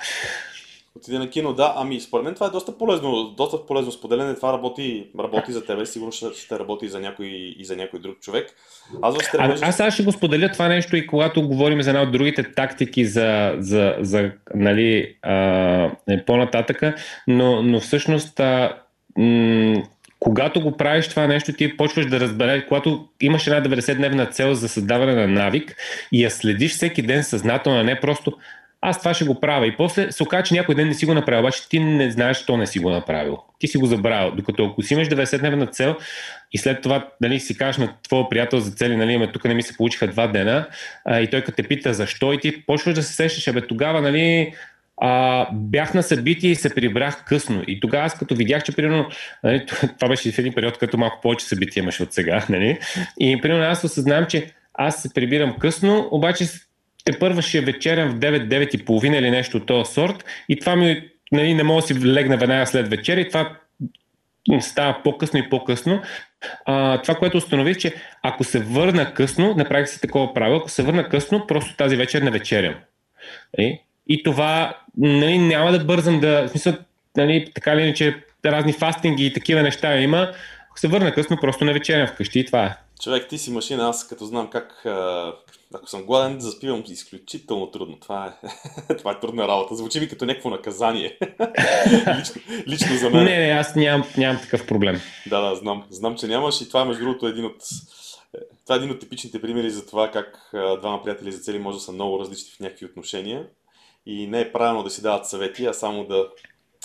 отиде 1.00 1.20
на 1.20 1.30
кино, 1.30 1.54
да. 1.54 1.74
Ами, 1.76 2.00
според 2.00 2.26
мен 2.26 2.34
това 2.34 2.48
е 2.48 2.50
доста 2.50 2.78
полезно, 2.78 3.34
доста 3.38 3.66
полезно 3.66 3.92
споделяне. 3.92 4.36
Това 4.36 4.54
работи, 4.54 5.08
работи 5.20 5.52
за 5.52 5.66
тебе, 5.66 5.86
сигурно 5.86 6.12
ще, 6.12 6.26
ще 6.34 6.60
работи 6.60 6.86
и 6.86 6.90
за 6.90 7.00
някой, 7.00 7.28
и 7.60 7.66
за 7.66 7.76
някой 7.76 8.00
друг 8.00 8.20
човек. 8.20 8.50
Аз, 9.02 9.16
в 9.16 9.26
стремежа... 9.26 9.66
аз 9.66 9.78
сега 9.78 9.92
ще 9.92 10.04
го 10.04 10.12
споделя 10.12 10.50
това 10.52 10.68
нещо 10.68 10.96
и 10.96 11.08
когато 11.08 11.48
говорим 11.48 11.82
за 11.82 11.90
една 11.90 12.02
от 12.02 12.12
другите 12.12 12.52
тактики 12.52 13.06
за, 13.06 13.56
за, 13.58 13.96
за 14.00 14.32
нали, 14.56 15.16
а, 15.22 15.92
по-нататъка, 16.26 16.96
но, 17.28 17.62
но 17.62 17.80
всъщност 17.80 18.40
а, 18.40 18.78
м- 19.18 19.84
когато 20.20 20.62
го 20.62 20.78
правиш 20.78 21.08
това 21.08 21.28
нещо, 21.28 21.54
ти 21.54 21.78
почваш 21.78 22.06
да 22.06 22.20
разбереш, 22.20 22.64
когато 22.68 23.08
имаш 23.22 23.48
една 23.48 23.64
90-дневна 23.64 24.32
цел 24.32 24.54
за 24.54 24.70
създаване 24.70 25.16
на 25.16 25.28
навик 25.28 25.76
и 26.12 26.24
я 26.24 26.32
следиш 26.32 26.72
всеки 26.72 27.02
ден 27.02 27.24
съзнателно, 27.24 27.80
а 27.80 27.84
не 27.84 28.00
просто 28.00 28.34
аз 28.82 29.00
това 29.00 29.14
ще 29.14 29.26
го 29.26 29.40
правя. 29.40 29.68
И 29.68 29.78
после 29.78 30.12
се 30.12 30.24
оказа, 30.24 30.44
че 30.44 30.54
някой 30.54 30.76
ден 30.76 30.88
не 30.88 30.94
си 30.94 31.06
го 31.06 31.14
направил, 31.14 31.40
обаче 31.40 31.70
ти 31.70 31.80
не 31.80 32.12
знаеш, 32.12 32.38
що 32.38 32.58
не 32.58 32.68
си 32.68 32.80
го 32.80 32.90
направил. 32.90 33.38
Ти 33.60 33.68
си 33.68 33.78
го 33.78 33.86
забравил. 33.86 34.32
Докато 34.36 34.66
ако 34.66 34.82
си 34.82 34.94
имаш 34.94 35.08
90-дневна 35.08 35.72
цел 35.72 35.96
и 36.52 36.58
след 36.58 36.82
това 36.82 37.08
нали, 37.22 37.40
си 37.40 37.58
кажеш 37.58 37.78
на 37.78 37.94
твоя 38.04 38.30
приятел 38.30 38.60
за 38.60 38.72
цели, 38.72 38.96
нали, 38.96 39.18
ме 39.18 39.32
тук 39.32 39.46
не 39.46 39.54
ми 39.54 39.64
се 39.64 39.78
получиха 39.78 40.08
два 40.08 40.28
дена, 40.28 40.68
а, 41.06 41.20
и 41.20 41.30
той 41.30 41.42
като 41.42 41.56
те 41.56 41.64
пита 41.64 41.94
защо 41.94 42.34
и 42.34 42.40
ти 42.40 42.66
почваш 42.66 42.96
да 42.96 43.04
се 43.04 43.14
сещаш, 43.14 43.48
абе 43.48 43.68
тогава, 43.68 44.02
нали, 44.02 44.54
а, 45.02 45.48
бях 45.54 45.94
на 45.94 46.04
събитие 46.04 46.52
и 46.52 46.56
се 46.56 46.76
прибрах 46.76 47.26
късно. 47.26 47.64
И 47.68 47.80
тогава 47.80 48.06
аз 48.06 48.18
като 48.18 48.36
видях, 48.36 48.64
че 48.64 48.76
примерно, 48.76 49.10
нали, 49.44 49.66
това 50.00 50.08
беше 50.08 50.32
в 50.32 50.40
един 50.40 50.54
период, 50.54 50.78
като 50.78 50.98
малко 50.98 51.22
повече 51.22 51.46
събития 51.46 51.82
имаше 51.82 52.04
от 52.04 52.14
сега, 52.14 52.46
нали, 52.50 52.80
и 53.20 53.42
примерно 53.42 53.64
аз 53.64 53.84
осъзнавам, 53.84 54.26
че 54.26 54.48
аз 54.74 55.02
се 55.02 55.14
прибирам 55.14 55.56
късно, 55.60 56.08
обаче 56.12 56.46
те 57.12 57.20
първа 57.20 57.42
ще 57.42 57.58
е 57.58 57.62
вечерям 57.62 58.10
в 58.10 58.20
9-9 58.20 58.76
и 58.76 58.86
половина 58.86 59.18
или 59.18 59.32
нещо 59.32 59.58
от 59.58 59.66
този 59.66 59.94
сорт 59.94 60.26
и 60.50 60.60
това 60.60 60.76
ми 60.76 61.10
нали, 61.32 61.54
не 61.54 61.64
мога 61.64 61.82
да 61.82 61.88
си 61.88 62.06
легна 62.06 62.38
веднага 62.38 62.66
след 62.66 62.90
вечеря 62.90 63.22
и 63.22 63.28
това 63.28 63.56
става 64.60 65.04
по-късно 65.04 65.40
и 65.40 65.50
по-късно. 65.50 66.02
А, 66.66 67.02
това, 67.02 67.16
което 67.16 67.38
установих, 67.38 67.78
че 67.78 67.94
ако 68.24 68.44
се 68.44 68.60
върна 68.60 69.14
късно, 69.14 69.54
направих 69.58 69.90
си 69.90 70.02
такова 70.02 70.34
правило, 70.34 70.58
ако 70.58 70.70
се 70.70 70.84
върна 70.84 71.10
късно, 71.10 71.48
просто 71.48 71.76
тази 71.76 71.96
вечер 71.96 72.22
не 72.22 72.32
вечерям. 72.32 72.76
И, 73.58 73.82
и 74.08 74.24
това 74.24 74.78
нали, 74.98 75.38
няма 75.38 75.72
да 75.72 75.80
бързам 75.80 76.20
да, 76.20 76.48
в 76.48 76.50
смисъл, 76.50 76.74
нали, 77.18 77.52
така 77.56 77.76
ли 77.76 77.82
иначе 77.82 78.16
разни 78.46 78.74
фастинги 78.74 79.26
и 79.26 79.34
такива 79.34 79.64
неща 79.64 79.98
има, 79.98 80.32
се 80.80 80.88
върна 80.88 81.14
късно, 81.14 81.38
просто 81.42 81.66
не 81.66 81.74
вечерям 81.74 82.08
вкъщи 82.08 82.40
и 82.40 82.46
това 82.46 82.66
е. 82.66 82.78
Човек, 83.02 83.28
ти 83.28 83.38
си 83.38 83.52
машина, 83.52 83.90
аз 83.90 84.08
като 84.08 84.26
знам 84.26 84.50
как 84.50 84.86
ако 85.74 85.90
съм 85.90 86.04
гладен, 86.04 86.40
заспивам 86.40 86.84
изключително 86.88 87.72
трудно. 87.72 88.00
Това 88.00 88.34
е, 88.90 88.96
това 88.98 89.12
е 89.12 89.20
трудна 89.20 89.48
работа. 89.48 89.76
Звучи 89.76 90.00
ми 90.00 90.08
като 90.08 90.26
някакво 90.26 90.50
наказание. 90.50 91.18
лично, 92.20 92.42
лично 92.68 92.98
за 92.98 93.10
мен. 93.10 93.24
Не, 93.24 93.48
не, 93.48 93.52
аз 93.52 93.76
нямам, 93.76 94.08
нямам 94.18 94.42
такъв 94.42 94.68
проблем. 94.68 95.02
Да, 95.28 95.50
да, 95.50 95.56
знам. 95.56 95.84
Знам, 95.90 96.16
че 96.16 96.28
нямаш 96.28 96.62
и 96.62 96.68
това, 96.68 96.86
между 96.86 97.04
другото, 97.04 97.28
е 97.28 97.30
един 97.30 97.46
от 97.46 97.64
това 98.64 98.76
е 98.76 98.78
един 98.78 98.92
от 98.92 99.00
типичните 99.00 99.42
примери 99.42 99.70
за 99.70 99.86
това 99.86 100.12
как 100.12 100.52
двама 100.80 101.04
приятели 101.04 101.32
за 101.32 101.40
цели 101.40 101.60
може 101.60 101.78
да 101.78 101.84
са 101.84 101.92
много 101.92 102.20
различни 102.20 102.52
в 102.58 102.60
някакви 102.60 102.86
отношения 102.86 103.46
и 104.06 104.28
не 104.28 104.42
е 104.42 104.52
правилно 104.52 104.84
да 104.84 104.90
си 104.90 105.02
дават 105.02 105.28
съвети, 105.28 105.66
а 105.66 105.74
само 105.74 106.06
да, 106.06 106.28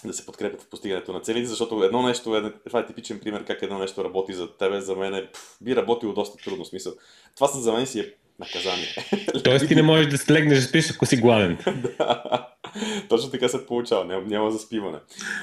да 0.08 0.14
се 0.14 0.26
подкрепят 0.26 0.62
в 0.62 0.66
постигането 0.66 1.12
на 1.12 1.20
целите, 1.20 1.46
защото 1.46 1.84
едно 1.84 2.02
нещо, 2.02 2.36
е, 2.36 2.52
това 2.66 2.80
е 2.80 2.86
типичен 2.86 3.20
пример 3.20 3.44
как 3.44 3.62
едно 3.62 3.78
нещо 3.78 4.04
работи 4.04 4.34
за 4.34 4.56
тебе, 4.56 4.80
за 4.80 4.96
мен 4.96 5.14
е, 5.14 5.28
би 5.60 5.76
работило 5.76 6.12
доста 6.12 6.44
трудно 6.44 6.64
смисъл. 6.64 6.92
Това 7.34 7.46
за 7.46 7.72
мен 7.72 7.86
си 7.86 8.00
е 8.00 8.12
наказание. 8.38 8.94
Тоест 9.44 9.68
ти 9.68 9.74
не 9.74 9.82
можеш 9.82 10.06
да 10.06 10.18
слегнеш 10.18 10.58
да 10.58 10.64
спиш, 10.64 10.90
ако 10.90 11.06
си 11.06 11.16
гладен. 11.16 11.58
да. 11.98 12.48
Точно 13.08 13.30
така 13.30 13.48
се 13.48 13.66
получава, 13.66 14.04
няма, 14.04 14.26
няма 14.26 14.50
заспиване. 14.50 14.98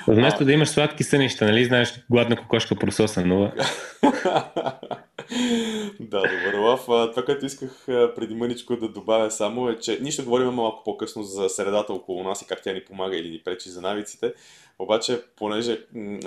Вместо 0.07 0.43
а... 0.43 0.45
да 0.45 0.51
имаш 0.51 0.69
сладки 0.69 1.03
сънища, 1.03 1.45
нали 1.45 1.65
знаеш, 1.65 2.05
гладна 2.11 2.35
кокошка 2.35 2.75
прососа 2.75 3.25
нова. 3.25 3.51
да, 5.99 6.21
добър 6.21 6.53
лав. 6.59 6.81
Това, 6.85 7.25
което 7.25 7.45
исках 7.45 7.83
преди 7.85 8.35
мъничко 8.35 8.75
да 8.75 8.89
добавя 8.89 9.31
само 9.31 9.69
е, 9.69 9.79
че 9.79 9.99
ние 10.01 10.11
ще 10.11 10.23
говорим 10.23 10.47
малко 10.47 10.83
по-късно 10.83 11.23
за 11.23 11.49
средата 11.49 11.93
около 11.93 12.23
нас 12.23 12.41
и 12.41 12.47
как 12.47 12.61
тя 12.63 12.73
ни 12.73 12.85
помага 12.85 13.17
или 13.17 13.29
ни 13.29 13.41
пречи 13.43 13.69
за 13.69 13.81
навиците. 13.81 14.33
Обаче, 14.79 15.21
понеже, 15.35 15.79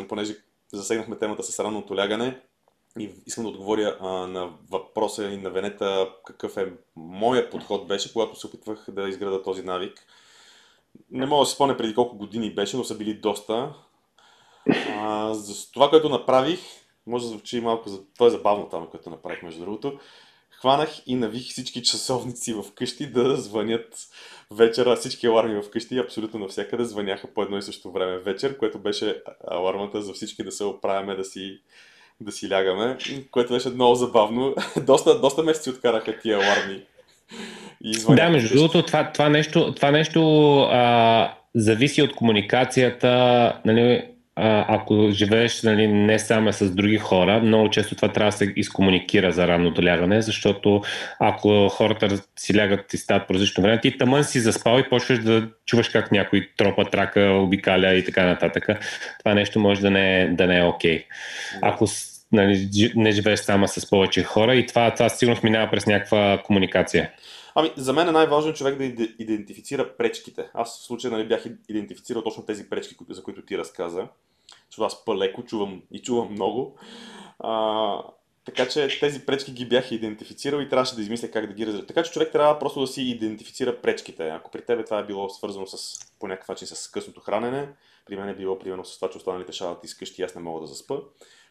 понеже 0.09 0.35
засегнахме 0.73 1.19
темата 1.19 1.43
с 1.43 1.61
ранното 1.61 1.97
лягане, 1.97 2.37
и 2.99 3.11
искам 3.27 3.45
да 3.45 3.51
отговоря 3.51 3.99
а, 4.01 4.09
на 4.09 4.51
въпроса 4.71 5.25
и 5.25 5.37
на 5.37 5.51
Венета 5.51 6.09
какъв 6.27 6.57
е 6.57 6.73
моят 6.97 7.51
подход 7.51 7.89
беше, 7.89 8.13
когато 8.13 8.41
се 8.41 8.47
опитвах 8.47 8.87
да 8.89 9.09
изграда 9.09 9.43
този 9.43 9.63
навик. 9.63 10.07
Не 11.11 11.27
мога 11.27 11.43
да 11.43 11.47
си 11.47 11.55
спомня 11.55 11.77
преди 11.77 11.95
колко 11.95 12.17
години 12.17 12.55
беше, 12.55 12.77
но 12.77 12.85
са 12.85 12.97
били 12.97 13.15
доста. 13.15 13.75
А, 14.99 15.35
за 15.35 15.73
това, 15.73 15.91
което 15.91 16.09
направих, 16.09 16.61
може 17.07 17.25
да 17.25 17.29
звучи 17.29 17.61
малко, 17.61 17.89
за... 17.89 18.01
това 18.15 18.27
е 18.27 18.31
забавно 18.31 18.69
там, 18.69 18.87
което 18.91 19.11
направих 19.11 19.43
между 19.43 19.61
другото. 19.61 19.99
Хванах 20.51 21.03
и 21.07 21.15
навих 21.15 21.49
всички 21.49 21.83
часовници 21.83 22.53
в 22.53 22.65
къщи 22.75 23.07
да 23.07 23.37
звънят 23.37 24.09
вечера, 24.51 24.97
всички 24.97 25.27
аларми 25.27 25.63
в 25.63 25.71
къщи 25.71 25.99
абсолютно 25.99 26.41
навсякъде 26.41 26.85
звъняха 26.85 27.35
по 27.35 27.43
едно 27.43 27.59
и 27.59 27.63
също 27.63 27.93
време 27.93 28.19
вечер, 28.19 28.59
което 28.59 28.79
беше 28.79 29.23
алармата 29.51 30.03
за 30.03 30.13
всички 30.13 30.45
да 30.45 30.53
се 30.53 30.65
оправяме, 30.65 31.17
да 31.17 31.25
си 31.25 31.61
да 32.21 32.33
си 32.33 32.51
лягаме, 32.51 32.99
което 33.31 33.53
беше 33.53 33.69
много 33.69 33.95
забавно. 33.95 34.55
доста, 34.87 35.21
доста 35.21 35.43
месеци 35.43 35.71
откараха 35.71 36.19
тия 36.19 36.37
аларми. 36.37 36.87
Да, 38.09 38.31
между 38.31 38.55
другото, 38.55 38.83
това, 38.83 39.13
това 39.13 39.29
нещо, 39.29 39.75
това 39.75 39.91
нещо 39.91 40.59
а, 40.61 41.33
зависи 41.55 42.03
от 42.03 42.15
комуникацията, 42.15 43.53
нали, 43.65 44.03
а, 44.37 44.65
ако 44.69 45.11
живееш 45.11 45.63
нали, 45.63 45.87
не 45.87 46.19
само 46.19 46.53
с 46.53 46.71
други 46.71 46.99
хора, 46.99 47.41
много 47.41 47.71
често 47.71 47.95
това 47.95 48.09
трябва 48.09 48.31
да 48.31 48.37
се 48.37 48.53
изкомуникира 48.57 49.33
за 49.33 49.49
ранното 49.49 49.85
лягане, 49.85 50.23
защото 50.23 50.83
ако 51.21 51.69
хората 51.69 52.23
си 52.39 52.59
лягат 52.59 52.95
и 52.95 52.97
стават 52.97 53.29
по 53.29 53.35
различно 53.35 53.63
време, 53.63 53.81
ти 53.81 53.99
тъмън 53.99 54.25
си 54.25 54.41
заспал 54.41 54.79
и 54.79 54.89
почваш 54.89 55.19
да 55.19 55.49
чуваш 55.67 55.89
как 55.89 56.13
някой 56.13 56.49
тропа, 56.57 56.85
трака, 56.85 57.21
обикаля 57.21 57.95
и 57.95 58.05
така 58.05 58.27
нататък. 58.27 58.67
Това 59.19 59.35
нещо 59.35 59.61
може 59.61 59.81
да 59.81 59.91
не 59.91 60.21
е, 60.21 60.29
да 60.29 60.47
не 60.47 60.59
е 60.59 60.65
окей. 60.65 60.99
Okay. 60.99 61.05
Ако 61.63 61.87
нали, 62.33 62.69
не 62.97 63.11
живееш 63.11 63.41
само 63.41 63.69
с 63.69 63.91
повече 63.91 64.23
хора 64.23 64.55
и 64.55 64.67
това, 64.67 64.95
това 64.95 65.09
сигурно 65.09 65.41
минава 65.45 65.71
през 65.71 65.87
някаква 65.87 66.43
комуникация. 66.45 67.11
Ами, 67.55 67.73
за 67.77 67.93
мен 67.93 68.09
е 68.09 68.13
най-важно 68.13 68.55
човек 68.55 68.79
да 68.79 69.09
идентифицира 69.19 69.97
пречките. 69.97 70.51
Аз 70.55 70.81
в 70.81 70.85
случая 70.85 71.11
нали, 71.11 71.29
бях 71.29 71.45
идентифицирал 71.69 72.23
точно 72.23 72.47
тези 72.47 72.69
пречки, 72.69 72.97
за 73.11 73.23
които 73.23 73.43
ти 73.43 73.59
разказа. 73.59 74.09
Защото 74.71 74.87
аз 74.87 75.05
по-леко 75.05 75.45
чувам 75.45 75.83
и 75.93 76.03
чувам 76.03 76.33
много. 76.33 76.77
А, 77.39 78.03
така 78.45 78.69
че 78.69 79.01
тези 79.01 79.27
пречки 79.27 79.53
ги 79.53 79.69
бях 79.69 79.93
идентифицирал 79.93 80.61
и 80.61 80.69
трябваше 80.69 80.95
да 80.95 81.03
измисля 81.03 81.31
как 81.31 81.47
да 81.47 81.53
ги 81.53 81.67
разреша. 81.67 81.87
Така 81.87 82.03
че 82.03 82.13
човек 82.13 82.33
трябва 82.33 82.59
просто 82.59 82.81
да 82.81 82.87
си 82.87 83.03
идентифицира 83.03 83.81
пречките. 83.81 84.29
Ако 84.29 84.51
при 84.51 84.65
тебе 84.65 84.85
това 84.85 84.99
е 84.99 85.07
било 85.07 85.29
свързано 85.29 85.67
с, 85.67 85.99
по 86.21 86.27
някакъв 86.29 86.49
начин 86.49 86.69
с 86.69 86.91
късното 86.91 87.21
хранене, 87.21 87.69
при 88.07 88.17
мен 88.17 88.29
е 88.29 88.37
било 88.37 88.59
примерно 88.59 88.85
с 88.85 88.97
това, 88.97 89.11
че 89.11 89.19
останалите 89.19 89.53
шалат 89.53 89.85
изкъщи 89.85 90.23
и 90.23 90.25
аз 90.25 90.35
не 90.35 90.43
мога 90.43 90.61
да 90.61 90.67
заспа. 90.67 91.01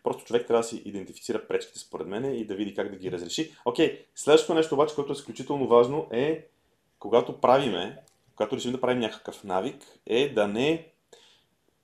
Просто 0.03 0.23
човек 0.23 0.47
трябва 0.47 0.61
да 0.61 0.67
си 0.67 0.81
идентифицира 0.85 1.47
пречките 1.47 1.79
според 1.79 2.07
мен 2.07 2.35
и 2.35 2.45
да 2.45 2.55
види 2.55 2.75
как 2.75 2.89
да 2.89 2.95
ги 2.95 3.11
разреши. 3.11 3.55
Окей, 3.65 4.05
следващото 4.15 4.53
нещо 4.53 4.75
обаче, 4.75 4.95
което 4.95 5.11
е 5.11 5.13
изключително 5.13 5.67
важно 5.67 6.07
е, 6.11 6.45
когато 6.99 7.41
правиме, 7.41 7.97
когато 8.35 8.55
решим 8.55 8.71
да 8.71 8.81
правим 8.81 8.99
някакъв 8.99 9.43
навик, 9.43 9.83
е 10.05 10.29
да 10.29 10.47
не 10.47 10.93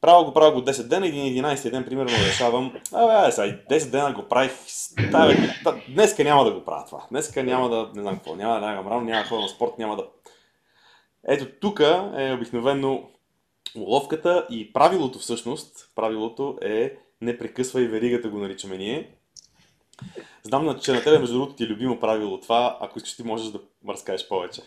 Правя 0.01 0.23
го, 0.23 0.33
правя 0.33 0.51
го 0.51 0.61
10 0.61 0.88
дена 0.88 1.07
и 1.07 1.41
11 1.41 1.71
ден, 1.71 1.85
примерно, 1.85 2.11
решавам, 2.11 2.73
абе, 2.93 3.13
ай, 3.13 3.31
сега 3.31 3.57
10 3.69 3.91
дена 3.91 4.13
го 4.13 4.23
правих, 4.23 4.51
да, 5.11 5.35
днеска 5.89 6.23
няма 6.23 6.45
да 6.45 6.51
го 6.51 6.65
правя 6.65 6.85
това, 6.85 7.05
днеска 7.11 7.43
няма 7.43 7.69
да, 7.69 7.91
не 7.95 8.01
знам 8.01 8.15
какво, 8.15 8.35
няма 8.35 8.53
да 8.53 8.61
лягам 8.61 8.88
рано, 8.88 9.01
няма 9.01 9.25
да 9.29 9.39
на 9.41 9.49
спорт, 9.49 9.77
няма 9.77 9.95
да... 9.95 10.07
Ето 11.27 11.45
тук 11.61 11.79
е 12.17 12.33
обикновено 12.33 13.09
уловката 13.77 14.47
и 14.49 14.73
правилото 14.73 15.19
всъщност, 15.19 15.91
правилото 15.95 16.57
е 16.61 16.97
не 17.21 17.38
прекъсвай 17.38 17.88
веригата, 17.88 18.29
го 18.29 18.38
наричаме 18.38 18.77
ние. 18.77 19.07
Знам, 20.43 20.79
че 20.81 20.91
на 20.91 21.03
тебе, 21.03 21.19
между 21.19 21.33
другото, 21.33 21.55
ти 21.55 21.63
е 21.63 21.67
любимо 21.67 21.99
правило 21.99 22.39
това. 22.39 22.77
Ако 22.81 22.97
искаш, 22.97 23.15
ти 23.15 23.23
можеш 23.23 23.51
да 23.51 23.59
разкажеш 23.89 24.27
повече. 24.27 24.61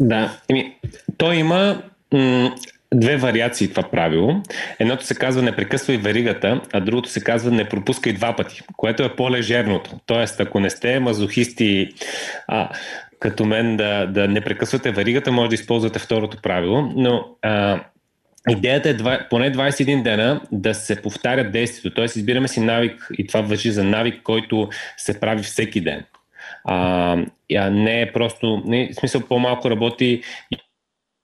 Да, 0.00 0.40
еми, 0.48 0.76
той 1.18 1.36
има 1.36 1.82
м- 2.12 2.54
две 2.94 3.16
вариации 3.16 3.68
това 3.68 3.82
правило. 3.82 4.42
Едното 4.78 5.04
се 5.04 5.14
казва 5.14 5.42
не 5.42 5.56
прекъсвай 5.56 5.96
веригата, 5.96 6.60
а 6.72 6.80
другото 6.80 7.08
се 7.08 7.24
казва 7.24 7.50
не 7.50 7.68
пропускай 7.68 8.12
два 8.12 8.36
пъти, 8.36 8.62
което 8.76 9.02
е 9.02 9.16
по-лежерното. 9.16 9.90
Тоест, 10.06 10.40
ако 10.40 10.60
не 10.60 10.70
сте 10.70 11.00
мазохисти 11.00 11.88
а, 12.48 12.70
като 13.18 13.44
мен 13.44 13.76
да, 13.76 14.06
да 14.06 14.28
не 14.28 14.40
прекъсвате 14.40 14.90
веригата, 14.92 15.32
може 15.32 15.48
да 15.48 15.54
използвате 15.54 15.98
второто 15.98 16.38
правило, 16.42 16.92
но 16.96 17.36
а, 17.42 17.80
Идеята 18.48 18.88
е 18.88 18.94
два, 18.94 19.26
поне 19.30 19.52
21 19.52 20.02
дена 20.02 20.40
да 20.52 20.74
се 20.74 21.02
повтарят 21.02 21.52
действието, 21.52 21.94
т.е. 21.94 22.04
избираме 22.04 22.48
си 22.48 22.60
навик 22.60 23.08
и 23.18 23.26
това 23.26 23.40
въжи 23.40 23.70
за 23.70 23.84
навик, 23.84 24.22
който 24.22 24.68
се 24.96 25.20
прави 25.20 25.42
всеки 25.42 25.80
ден. 25.80 26.04
А, 26.64 27.16
не 27.70 28.00
е 28.02 28.12
просто, 28.12 28.62
не, 28.66 28.90
в 28.92 28.94
смисъл 28.94 29.20
по-малко 29.20 29.70
работи 29.70 30.22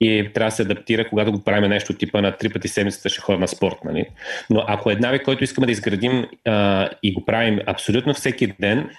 и 0.00 0.30
трябва 0.34 0.50
да 0.50 0.56
се 0.56 0.62
адаптира, 0.62 1.08
когато 1.08 1.32
го 1.32 1.44
правим 1.44 1.70
нещо 1.70 1.94
типа 1.94 2.20
на 2.20 2.36
три 2.36 2.48
пъти 2.48 2.68
седмицата 2.68 3.08
ще 3.08 3.20
ходя 3.20 3.38
на 3.38 3.48
спорт. 3.48 3.76
Нали? 3.84 4.06
Но 4.50 4.64
ако 4.66 4.90
е 4.90 4.94
навик, 4.94 5.22
който 5.22 5.44
искаме 5.44 5.66
да 5.66 5.72
изградим 5.72 6.26
а, 6.44 6.88
и 7.02 7.12
го 7.12 7.24
правим 7.24 7.60
абсолютно 7.66 8.14
всеки 8.14 8.46
ден, 8.60 8.90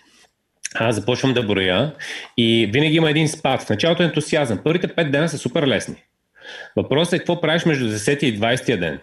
аз 0.75 0.95
започвам 0.95 1.33
да 1.33 1.43
броя 1.43 1.93
и 2.38 2.69
винаги 2.74 2.95
има 2.95 3.09
един 3.09 3.27
спад. 3.27 3.62
В 3.62 3.69
началото 3.69 4.03
е 4.03 4.05
ентусиазъм. 4.05 4.59
Първите 4.63 4.88
5 4.88 5.09
дена 5.09 5.29
са 5.29 5.38
супер 5.38 5.67
лесни. 5.67 5.95
Въпросът 6.75 7.13
е 7.13 7.18
какво 7.18 7.42
правиш 7.42 7.66
между 7.66 7.89
10 7.89 8.24
и 8.24 8.39
20 8.39 8.80
ден 8.80 9.00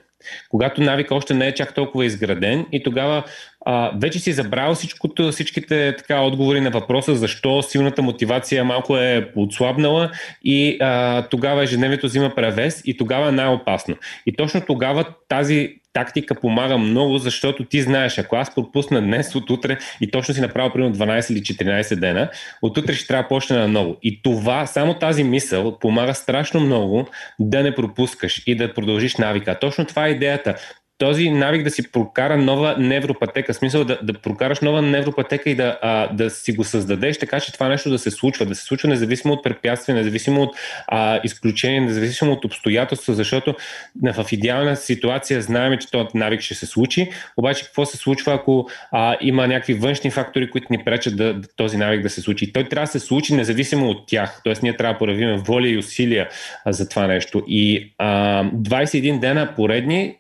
когато 0.48 0.82
навика 0.82 1.14
още 1.14 1.34
не 1.34 1.48
е 1.48 1.54
чак 1.54 1.74
толкова 1.74 2.04
изграден 2.04 2.66
и 2.72 2.82
тогава 2.82 3.24
а, 3.66 3.92
вече 4.02 4.18
си 4.18 4.32
забрал 4.32 4.74
всичкото, 4.74 5.32
всичките 5.32 5.94
така, 5.96 6.20
отговори 6.20 6.60
на 6.60 6.70
въпроса 6.70 7.14
защо 7.14 7.62
силната 7.62 8.02
мотивация 8.02 8.64
малко 8.64 8.96
е 8.96 9.32
отслабнала 9.36 10.10
и 10.44 10.78
а, 10.80 11.22
тогава 11.28 11.62
ежедневието 11.62 12.06
взима 12.06 12.34
превес 12.34 12.82
и 12.84 12.96
тогава 12.96 13.28
е 13.28 13.32
най-опасно. 13.32 13.96
И 14.26 14.36
точно 14.36 14.60
тогава 14.66 15.04
тази 15.28 15.74
тактика 15.94 16.34
помага 16.34 16.78
много, 16.78 17.18
защото 17.18 17.64
ти 17.64 17.82
знаеш, 17.82 18.18
ако 18.18 18.36
аз 18.36 18.54
пропусна 18.54 19.02
днес 19.02 19.34
от 19.34 19.50
утре 19.50 19.78
и 20.00 20.10
точно 20.10 20.34
си 20.34 20.40
направил 20.40 20.72
примерно 20.72 20.94
12 20.94 21.32
или 21.32 21.40
14 21.40 21.94
дена, 21.94 22.30
от 22.62 22.78
утре 22.78 22.94
ще 22.94 23.06
трябва 23.06 23.22
да 23.22 23.28
почне 23.28 23.56
на 23.56 23.68
ново. 23.68 23.96
И 24.02 24.22
това, 24.22 24.66
само 24.66 24.94
тази 24.94 25.24
мисъл 25.24 25.78
помага 25.78 26.14
страшно 26.14 26.60
много 26.60 27.08
да 27.40 27.62
не 27.62 27.74
пропускаш 27.74 28.42
и 28.46 28.56
да 28.56 28.74
продължиш 28.74 29.16
навика. 29.16 29.58
Точно 29.60 29.84
това 29.84 30.06
е 30.06 30.10
идеята 30.10 30.54
този 30.98 31.30
навик 31.30 31.62
да 31.64 31.70
си 31.70 31.92
прокара 31.92 32.36
нова 32.36 32.76
невропатека, 32.78 33.54
смисъл 33.54 33.84
да, 33.84 33.98
да 34.02 34.12
прокараш 34.12 34.60
нова 34.60 34.82
невропатека 34.82 35.50
и 35.50 35.54
да, 35.54 35.78
а, 35.82 36.12
да 36.12 36.30
си 36.30 36.52
го 36.52 36.64
създадеш 36.64 37.18
така, 37.18 37.40
че 37.40 37.52
това 37.52 37.68
нещо 37.68 37.90
да 37.90 37.98
се 37.98 38.10
случва, 38.10 38.46
да 38.46 38.54
се 38.54 38.64
случва 38.64 38.88
независимо 38.88 39.34
от 39.34 39.44
препятствия, 39.44 39.96
независимо 39.96 40.42
от 40.42 40.56
а, 40.86 41.20
изключения, 41.24 41.82
независимо 41.82 42.32
от 42.32 42.44
обстоятелства, 42.44 43.14
защото 43.14 43.54
в 44.02 44.26
идеална 44.32 44.76
ситуация 44.76 45.42
знаем, 45.42 45.78
че 45.78 45.90
този 45.90 46.08
навик 46.14 46.40
ще 46.40 46.54
се 46.54 46.66
случи, 46.66 47.10
обаче 47.36 47.64
какво 47.64 47.86
се 47.86 47.96
случва, 47.96 48.34
ако 48.34 48.68
а, 48.92 49.16
има 49.20 49.46
някакви 49.46 49.74
външни 49.74 50.10
фактори, 50.10 50.50
които 50.50 50.66
ни 50.70 50.84
пречат 50.84 51.16
да, 51.16 51.34
да, 51.34 51.48
този 51.56 51.76
навик 51.76 52.02
да 52.02 52.10
се 52.10 52.20
случи. 52.20 52.52
Той 52.52 52.64
трябва 52.64 52.86
да 52.86 52.92
се 52.92 53.00
случи 53.00 53.34
независимо 53.34 53.88
от 53.88 54.08
тях, 54.08 54.40
т.е. 54.44 54.54
ние 54.62 54.76
трябва 54.76 54.92
да 54.94 54.98
проявим 54.98 55.36
воля 55.36 55.68
и 55.68 55.78
усилия 55.78 56.28
а, 56.64 56.72
за 56.72 56.88
това 56.88 57.06
нещо. 57.06 57.42
И 57.46 57.94
а, 57.98 58.44
21 58.44 59.20
дена 59.20 59.54
поредни 59.56 60.16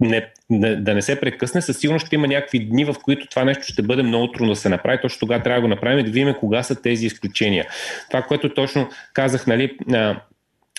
не, 0.00 0.26
не, 0.50 0.76
да 0.76 0.94
не 0.94 1.02
се 1.02 1.20
прекъсне, 1.20 1.62
със 1.62 1.78
сигурност 1.78 2.06
ще 2.06 2.14
има 2.14 2.26
някакви 2.26 2.58
дни, 2.58 2.84
в 2.84 2.94
които 3.02 3.26
това 3.26 3.44
нещо 3.44 3.64
ще 3.64 3.82
бъде 3.82 4.02
много 4.02 4.32
трудно 4.32 4.52
да 4.52 4.56
се 4.56 4.68
направи. 4.68 5.00
Точно 5.02 5.20
тогава 5.20 5.42
трябва 5.42 5.60
да 5.60 5.68
го 5.68 5.74
направим 5.74 5.98
и 5.98 6.02
да 6.02 6.10
видим 6.10 6.34
кога 6.40 6.62
са 6.62 6.82
тези 6.82 7.06
изключения. 7.06 7.66
Това, 8.10 8.22
което 8.22 8.54
точно 8.54 8.88
казах, 9.12 9.46
нали, 9.46 9.76
а, 9.92 10.20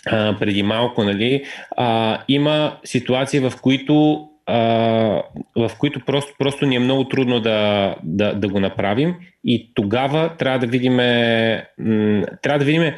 а, 0.06 0.36
преди 0.40 0.64
малко, 0.64 1.04
нали, 1.04 1.44
а, 1.78 2.20
има 2.28 2.78
ситуации, 2.86 3.40
в 3.40 3.54
които 3.62 4.26
в 5.56 5.72
които 5.80 6.00
просто, 6.06 6.34
просто 6.40 6.66
ни 6.66 6.76
е 6.76 6.80
много 6.80 7.08
трудно 7.08 7.40
да, 7.40 7.96
да, 8.04 8.34
да 8.34 8.48
го 8.48 8.60
направим 8.60 9.16
и 9.44 9.72
тогава 9.74 10.36
трябва 10.38 10.60
да 10.60 10.68
видим 10.68 10.98
трябва 12.42 12.60
да 12.60 12.66
видим 12.66 12.94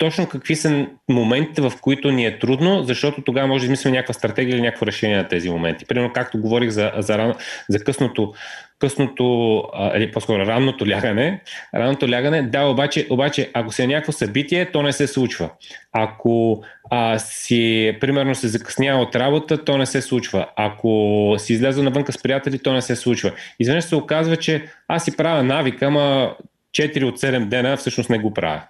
точно 0.00 0.28
какви 0.28 0.56
са 0.56 0.86
моментите, 1.08 1.60
в 1.60 1.72
които 1.80 2.10
ни 2.10 2.26
е 2.26 2.38
трудно, 2.38 2.84
защото 2.84 3.22
тогава 3.22 3.46
може 3.46 3.60
да 3.60 3.64
измислим 3.64 3.92
някаква 3.92 4.14
стратегия 4.14 4.54
или 4.54 4.62
някакво 4.62 4.86
решение 4.86 5.16
на 5.16 5.28
тези 5.28 5.50
моменти. 5.50 5.84
Примерно, 5.84 6.12
както 6.12 6.40
говорих 6.40 6.70
за, 6.70 6.92
за, 6.98 7.34
за 7.68 7.84
късното, 7.84 8.32
късното, 8.78 9.64
или 9.94 10.10
по-скоро 10.10 10.46
ранното 10.46 10.88
лягане. 10.88 11.40
Ранното 11.74 12.10
лягане, 12.10 12.42
да, 12.42 12.62
обаче, 12.62 13.06
обаче 13.10 13.50
ако 13.54 13.72
се 13.72 13.82
е 13.82 13.86
някакво 13.86 14.12
събитие, 14.12 14.70
то 14.72 14.82
не 14.82 14.92
се 14.92 15.06
случва. 15.06 15.50
Ако 15.92 16.62
а, 16.90 17.18
си, 17.18 17.96
примерно, 18.00 18.34
се 18.34 18.48
закъснява 18.48 19.02
от 19.02 19.16
работа, 19.16 19.64
то 19.64 19.78
не 19.78 19.86
се 19.86 20.02
случва. 20.02 20.46
Ако 20.56 21.34
си 21.38 21.52
излезе 21.52 21.82
навънка 21.82 22.12
с 22.12 22.22
приятели, 22.22 22.58
то 22.58 22.72
не 22.72 22.82
се 22.82 22.96
случва. 22.96 23.32
Изведнъж 23.58 23.84
се 23.84 23.96
оказва, 23.96 24.36
че 24.36 24.64
аз 24.88 25.04
си 25.04 25.16
правя 25.16 25.42
навика, 25.42 25.86
ама 25.86 26.34
4 26.78 27.04
от 27.04 27.18
7 27.18 27.44
дена 27.44 27.76
всъщност 27.76 28.10
не 28.10 28.18
го 28.18 28.34
правя 28.34 28.62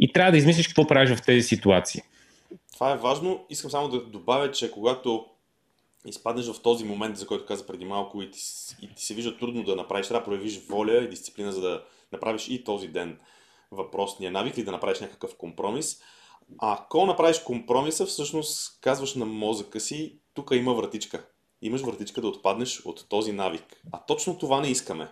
и 0.00 0.12
трябва 0.12 0.32
да 0.32 0.38
измислиш 0.38 0.68
какво 0.68 0.86
правиш 0.86 1.18
в 1.18 1.22
тези 1.22 1.48
ситуации. 1.48 2.02
Това 2.72 2.92
е 2.92 2.96
важно. 2.96 3.44
Искам 3.50 3.70
само 3.70 3.88
да 3.88 4.04
добавя, 4.04 4.50
че 4.50 4.70
когато 4.70 5.26
изпаднеш 6.06 6.46
в 6.46 6.62
този 6.62 6.84
момент, 6.84 7.16
за 7.16 7.26
който 7.26 7.46
каза 7.46 7.66
преди 7.66 7.84
малко 7.84 8.22
и 8.22 8.30
ти, 8.30 8.40
и 8.82 8.94
ти 8.94 9.04
се 9.04 9.14
вижда 9.14 9.38
трудно 9.38 9.62
да 9.62 9.76
направиш, 9.76 10.08
трябва 10.08 10.20
да 10.20 10.24
проявиш 10.24 10.60
воля 10.68 10.92
и 10.92 11.08
дисциплина, 11.08 11.52
за 11.52 11.60
да 11.60 11.84
направиш 12.12 12.48
и 12.48 12.64
този 12.64 12.88
ден 12.88 13.18
въпросния 13.70 14.30
навик 14.30 14.56
или 14.56 14.64
да 14.64 14.72
направиш 14.72 15.00
някакъв 15.00 15.36
компромис. 15.36 16.00
А 16.58 16.78
ако 16.80 17.06
направиш 17.06 17.38
компромиса, 17.38 18.06
всъщност 18.06 18.80
казваш 18.80 19.14
на 19.14 19.26
мозъка 19.26 19.80
си, 19.80 20.18
тук 20.34 20.50
има 20.52 20.74
вратичка. 20.74 21.26
Имаш 21.62 21.80
вратичка 21.80 22.20
да 22.20 22.28
отпаднеш 22.28 22.80
от 22.84 23.08
този 23.08 23.32
навик. 23.32 23.82
А 23.92 24.00
точно 24.06 24.38
това 24.38 24.60
не 24.60 24.68
искаме. 24.68 25.08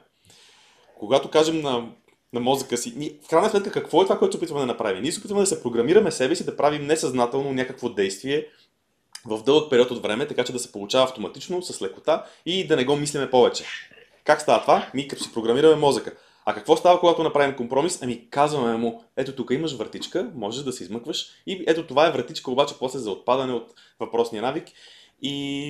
Когато 0.98 1.30
кажем 1.30 1.60
на 1.60 1.92
на 2.32 2.40
мозъка 2.40 2.76
си. 2.76 2.92
Ние, 2.96 3.14
в 3.22 3.28
крайна 3.28 3.50
сметка, 3.50 3.72
какво 3.72 4.02
е 4.02 4.04
това, 4.04 4.18
което 4.18 4.32
се 4.32 4.38
опитваме 4.38 4.60
да 4.60 4.66
направим? 4.66 5.02
Ние 5.02 5.12
се 5.12 5.18
опитваме 5.18 5.42
да 5.42 5.46
се 5.46 5.62
програмираме 5.62 6.10
себе 6.10 6.36
си, 6.36 6.44
да 6.44 6.56
правим 6.56 6.86
несъзнателно 6.86 7.52
някакво 7.52 7.88
действие 7.88 8.46
в 9.26 9.42
дълъг 9.42 9.70
период 9.70 9.90
от 9.90 10.02
време, 10.02 10.26
така 10.26 10.44
че 10.44 10.52
да 10.52 10.58
се 10.58 10.72
получава 10.72 11.04
автоматично, 11.04 11.62
с 11.62 11.82
лекота 11.82 12.24
и 12.46 12.66
да 12.66 12.76
не 12.76 12.84
го 12.84 12.96
мислиме 12.96 13.30
повече. 13.30 13.64
Как 14.24 14.40
става 14.40 14.60
това? 14.60 14.90
Ми 14.94 15.08
като 15.08 15.22
си 15.22 15.32
програмираме 15.34 15.76
мозъка. 15.76 16.12
А 16.44 16.54
какво 16.54 16.76
става, 16.76 17.00
когато 17.00 17.22
направим 17.22 17.56
компромис? 17.56 18.02
Ами 18.02 18.30
казваме 18.30 18.76
му, 18.76 19.04
ето 19.16 19.34
тук 19.34 19.50
имаш 19.50 19.76
вратичка, 19.76 20.30
можеш 20.34 20.62
да 20.62 20.72
се 20.72 20.84
измъкваш 20.84 21.26
и 21.46 21.64
ето 21.66 21.86
това 21.86 22.06
е 22.06 22.12
вратичка 22.12 22.50
обаче 22.50 22.74
после 22.78 22.98
за 22.98 23.10
отпадане 23.10 23.52
от 23.52 23.74
въпросния 24.00 24.42
навик 24.42 24.68
и, 25.22 25.66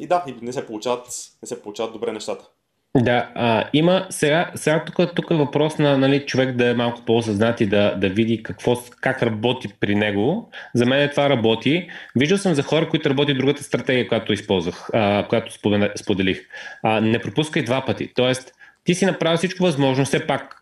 и 0.00 0.06
да, 0.06 0.24
не 0.42 0.52
се 0.52 0.66
получават, 0.66 1.06
не 1.42 1.48
се 1.48 1.62
получават 1.62 1.92
добре 1.92 2.12
нещата. 2.12 2.48
Да, 2.96 3.30
а, 3.34 3.64
има 3.72 4.06
сега, 4.10 4.50
сега 4.54 4.84
тук, 4.84 5.14
тук 5.14 5.30
е 5.30 5.34
въпрос 5.34 5.78
на 5.78 5.98
нали, 5.98 6.26
човек 6.26 6.56
да 6.56 6.70
е 6.70 6.74
малко 6.74 7.04
по-осъзнат 7.04 7.60
и 7.60 7.66
да, 7.66 7.94
да 7.94 8.08
види 8.08 8.42
какво, 8.42 8.76
как 9.00 9.22
работи 9.22 9.68
при 9.80 9.94
него. 9.94 10.50
За 10.74 10.86
мен 10.86 11.08
това 11.08 11.30
работи. 11.30 11.88
Виждал 12.16 12.38
съм 12.38 12.54
за 12.54 12.62
хора, 12.62 12.88
които 12.88 13.10
работи 13.10 13.34
другата 13.34 13.62
стратегия, 13.62 14.08
която 14.08 14.32
използвах, 14.32 14.90
а, 14.92 15.26
която 15.28 15.52
споделих. 15.96 16.40
А, 16.82 17.00
не 17.00 17.18
пропускай 17.18 17.62
два 17.62 17.84
пъти. 17.84 18.10
Тоест, 18.14 18.52
ти 18.84 18.94
си 18.94 19.06
направил 19.06 19.36
всичко 19.36 19.62
възможно, 19.62 20.04
все 20.04 20.26
пак 20.26 20.56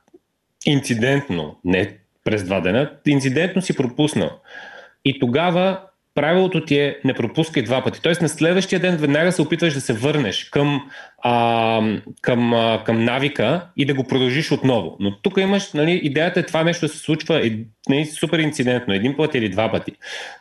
инцидентно, 0.66 1.60
не 1.64 1.96
през 2.24 2.44
два 2.44 2.60
дена, 2.60 2.90
инцидентно 3.06 3.62
си 3.62 3.76
пропуснал. 3.76 4.30
И 5.04 5.18
тогава 5.18 5.80
правилото 6.18 6.64
ти 6.64 6.78
е 6.78 6.96
не 7.04 7.14
пропускай 7.14 7.62
два 7.62 7.85
пъти. 7.85 8.02
Тоест 8.02 8.22
на 8.22 8.28
следващия 8.28 8.81
ден 8.81 8.96
веднага 8.96 9.33
се 9.33 9.42
опитваш 9.42 9.74
да 9.74 9.81
се 9.81 9.92
върнеш 9.92 10.44
към, 10.44 10.90
а, 11.22 11.83
към, 12.22 12.54
а, 12.54 12.83
към 12.85 13.04
навика 13.04 13.66
и 13.76 13.87
да 13.87 13.94
го 13.94 14.04
продължиш 14.04 14.52
отново. 14.52 14.96
Но 15.00 15.16
тук 15.22 15.37
имаш, 15.38 15.72
нали, 15.72 15.92
идеята 15.92 16.40
е 16.40 16.46
това 16.46 16.64
нещо 16.64 16.87
да 16.87 16.92
се 16.92 16.98
случва 16.98 17.46
и, 17.46 17.66
нали, 17.88 18.07
супер 18.07 18.38
инцидентно, 18.38 18.94
един 18.94 19.16
път 19.16 19.35
или 19.35 19.48
два 19.48 19.70
пъти. 19.70 19.92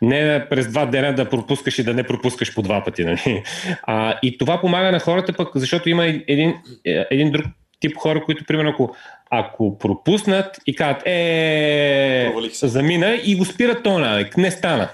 Не 0.01 0.45
през 0.49 0.67
два 0.67 0.85
дена 0.85 1.15
да 1.15 1.29
пропускаш 1.29 1.79
и 1.79 1.83
да 1.83 1.93
не 1.93 2.03
пропускаш 2.03 2.55
по 2.55 2.61
два 2.61 2.83
пъти. 2.83 3.03
Нали. 3.03 3.43
А, 3.83 4.19
и 4.23 4.37
това 4.37 4.61
помага 4.61 4.91
на 4.91 4.99
хората 4.99 5.33
пък, 5.33 5.49
защото 5.55 5.89
има 5.89 6.05
един, 6.05 6.53
един 6.85 7.31
друг 7.31 7.45
тип 7.79 7.97
хора, 7.97 8.23
които, 8.23 8.45
примерно, 8.45 8.69
ако, 8.69 8.95
ако 9.31 9.77
пропуснат 9.77 10.59
и 10.67 10.75
кажат, 10.75 11.07
е, 11.07 12.33
замина 12.63 13.19
и 13.25 13.35
го 13.35 13.45
спират 13.45 13.83
то 13.83 13.99
навик, 13.99 14.37
не 14.37 14.51
стана. 14.51 14.89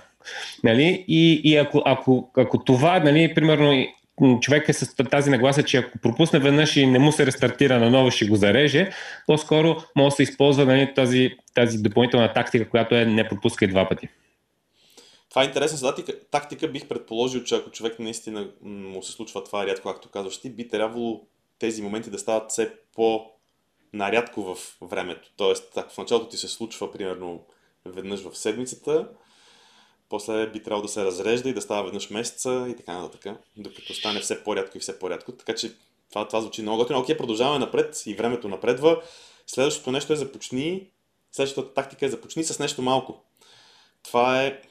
Нали? 0.64 1.06
И, 1.08 1.42
и 1.44 1.58
ако, 1.58 1.82
ако, 1.86 2.32
ако 2.38 2.64
това, 2.64 3.00
нали, 3.00 3.34
примерно, 3.34 3.88
човек 4.42 4.70
е 4.70 4.74
с 4.74 4.96
тази 4.96 5.30
нагласа, 5.30 5.64
че 5.64 5.78
ако 5.78 6.00
пропусне 6.00 6.40
веднъж 6.40 6.76
и 6.76 6.86
не 6.86 7.00
му 7.00 7.12
се 7.12 7.26
рестартира 7.26 7.80
наново, 7.80 8.12
ще 8.12 8.26
го 8.26 8.36
зареже, 8.36 8.92
по-скоро 9.28 9.76
може 9.96 10.10
да 10.10 10.16
се 10.16 10.24
използва 10.24 10.66
нали, 10.66 10.94
тази, 10.96 11.32
тази 11.54 11.78
допълнителна 11.78 12.34
тактика, 12.34 12.70
която 12.70 12.96
е 12.96 13.06
не 13.06 13.30
пропускай 13.30 13.68
два 13.68 13.90
пъти. 13.90 14.08
Това 15.30 15.44
е 15.44 15.46
интересна 15.46 15.90
тактика. 15.90 16.20
тактика. 16.32 16.68
Бих 16.68 16.88
предположил, 16.88 17.44
че 17.44 17.56
ако 17.56 17.72
човек 17.72 18.00
наистина 18.00 18.48
му 18.62 19.04
се 19.04 19.12
случва 19.12 19.44
това 19.44 19.68
рядко, 19.68 19.90
както 19.90 20.10
казваш 20.10 20.42
ти, 20.42 20.50
би 20.50 20.68
трябвало 20.68 21.22
тези 21.60 21.82
моменти 21.82 22.10
да 22.10 22.20
стават 22.20 22.52
все 22.52 22.72
по-нарядко 22.96 24.42
в 24.42 24.58
времето. 24.82 25.32
Тоест, 25.38 25.78
ако 25.78 25.94
в 25.94 25.98
началото 25.98 26.28
ти 26.28 26.38
се 26.38 26.48
случва 26.48 26.92
примерно 26.92 27.46
веднъж 27.86 28.22
в 28.22 28.38
седмицата, 28.38 29.08
после 30.14 30.48
би 30.48 30.64
трябвало 30.64 30.82
да 30.82 30.88
се 30.88 31.06
разрежда 31.06 31.50
и 31.50 31.54
да 31.54 31.62
става 31.62 31.84
веднъж 31.84 32.10
месеца 32.10 32.66
и 32.70 32.76
така 32.76 32.94
нататък, 32.94 33.36
докато 33.58 33.94
стане 33.94 34.20
все 34.20 34.44
по-рядко 34.44 34.78
и 34.78 34.80
все 34.80 35.00
по-рядко. 35.00 35.32
Така 35.32 35.56
че 35.56 35.72
това, 36.10 36.28
това 36.28 36.42
звучи 36.42 36.62
много 36.62 36.78
готино. 36.78 37.00
Окей, 37.00 37.18
продължаваме 37.18 37.60
напред 37.60 38.04
и 38.06 38.14
времето 38.14 38.48
напредва. 38.48 39.02
Следващото 39.48 39.92
нещо 39.92 40.14
е 40.14 40.16
започни, 40.16 40.88
следващата 41.32 41.74
тактика 41.74 42.06
е 42.06 42.10
започни 42.10 42.44
с 42.44 42.60
нещо 42.60 42.82
малко. 42.82 43.24
Това 44.04 44.44
е, 44.44 44.62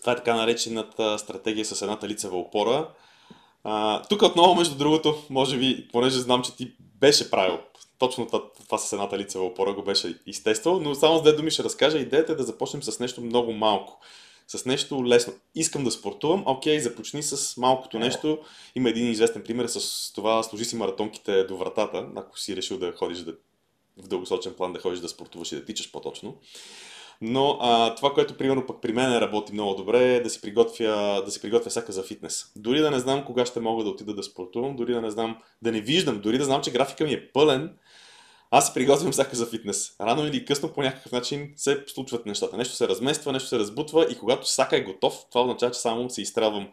това 0.00 0.12
е 0.12 0.16
така 0.16 0.34
наречената 0.34 1.18
стратегия 1.18 1.64
с 1.64 1.82
едната 1.82 2.08
лицева 2.08 2.38
опора. 2.38 2.90
А, 3.64 4.02
тук 4.02 4.22
отново, 4.22 4.54
между 4.54 4.74
другото, 4.74 5.24
може 5.30 5.58
би, 5.58 5.88
понеже 5.92 6.18
знам, 6.18 6.42
че 6.42 6.56
ти 6.56 6.72
беше 7.00 7.30
правил 7.30 7.58
точно 7.98 8.26
това, 8.66 8.78
с 8.78 8.92
едната 8.92 9.18
лицева 9.18 9.44
опора 9.44 9.72
го 9.72 9.82
беше 9.82 10.18
изтествал, 10.26 10.80
но 10.80 10.94
само 10.94 11.18
с 11.18 11.22
две 11.22 11.32
думи 11.32 11.50
ще 11.50 11.64
разкажа. 11.64 11.98
Идеята 11.98 12.32
е 12.32 12.36
да 12.36 12.42
започнем 12.42 12.82
с 12.82 13.00
нещо 13.00 13.20
много 13.20 13.52
малко. 13.52 14.00
С 14.48 14.64
нещо 14.64 15.06
лесно. 15.06 15.32
Искам 15.54 15.84
да 15.84 15.90
спортувам, 15.90 16.42
окей, 16.46 16.80
започни 16.80 17.22
с 17.22 17.56
малкото 17.56 17.98
нещо. 17.98 18.38
Има 18.74 18.90
един 18.90 19.10
известен 19.10 19.42
пример 19.42 19.66
с 19.66 20.12
това, 20.12 20.42
служи 20.42 20.64
си 20.64 20.76
маратонките 20.76 21.44
до 21.44 21.56
вратата, 21.56 22.08
ако 22.16 22.38
си 22.38 22.56
решил 22.56 22.78
да 22.78 22.92
ходиш 22.92 23.18
да, 23.18 23.34
в 23.96 24.08
дългосрочен 24.08 24.54
план 24.54 24.72
да 24.72 24.80
ходиш 24.80 25.00
да 25.00 25.08
спортуваш 25.08 25.52
и 25.52 25.56
да 25.56 25.64
тичаш 25.64 25.92
по-точно. 25.92 26.38
Но 27.20 27.58
а, 27.60 27.94
това, 27.94 28.14
което 28.14 28.36
примерно 28.36 28.66
пък 28.66 28.80
при 28.82 28.92
мен 28.92 29.18
работи 29.18 29.52
много 29.52 29.74
добре 29.74 30.14
е 30.14 30.20
да 30.20 30.30
си 30.30 30.40
приготвя, 30.40 31.22
да 31.24 31.30
си 31.30 31.40
приготвя 31.40 31.70
всяка 31.70 31.92
за 31.92 32.02
фитнес. 32.02 32.52
Дори 32.56 32.80
да 32.80 32.90
не 32.90 32.98
знам 32.98 33.24
кога 33.24 33.46
ще 33.46 33.60
мога 33.60 33.84
да 33.84 33.90
отида 33.90 34.14
да 34.14 34.22
спортувам, 34.22 34.76
дори 34.76 34.92
да 34.92 35.00
не 35.00 35.10
знам, 35.10 35.38
да 35.62 35.72
не 35.72 35.80
виждам, 35.80 36.20
дори 36.20 36.38
да 36.38 36.44
знам, 36.44 36.62
че 36.62 36.70
графика 36.70 37.04
ми 37.04 37.12
е 37.12 37.32
пълен, 37.32 37.76
аз 38.50 38.66
се 38.66 38.74
приготвям 38.74 39.12
всяка 39.12 39.36
за 39.36 39.46
фитнес. 39.46 39.92
Рано 40.00 40.26
или 40.26 40.44
късно 40.44 40.72
по 40.72 40.82
някакъв 40.82 41.12
начин 41.12 41.52
се 41.56 41.84
случват 41.86 42.26
нещата. 42.26 42.56
Нещо 42.56 42.74
се 42.74 42.88
размества, 42.88 43.32
нещо 43.32 43.48
се 43.48 43.58
разбутва 43.58 44.06
и 44.10 44.18
когато 44.18 44.46
всяка 44.46 44.76
е 44.76 44.84
готов, 44.84 45.14
това 45.30 45.42
означава, 45.42 45.72
че 45.72 45.80
само 45.80 46.10
се 46.10 46.22
изстрелвам 46.22 46.68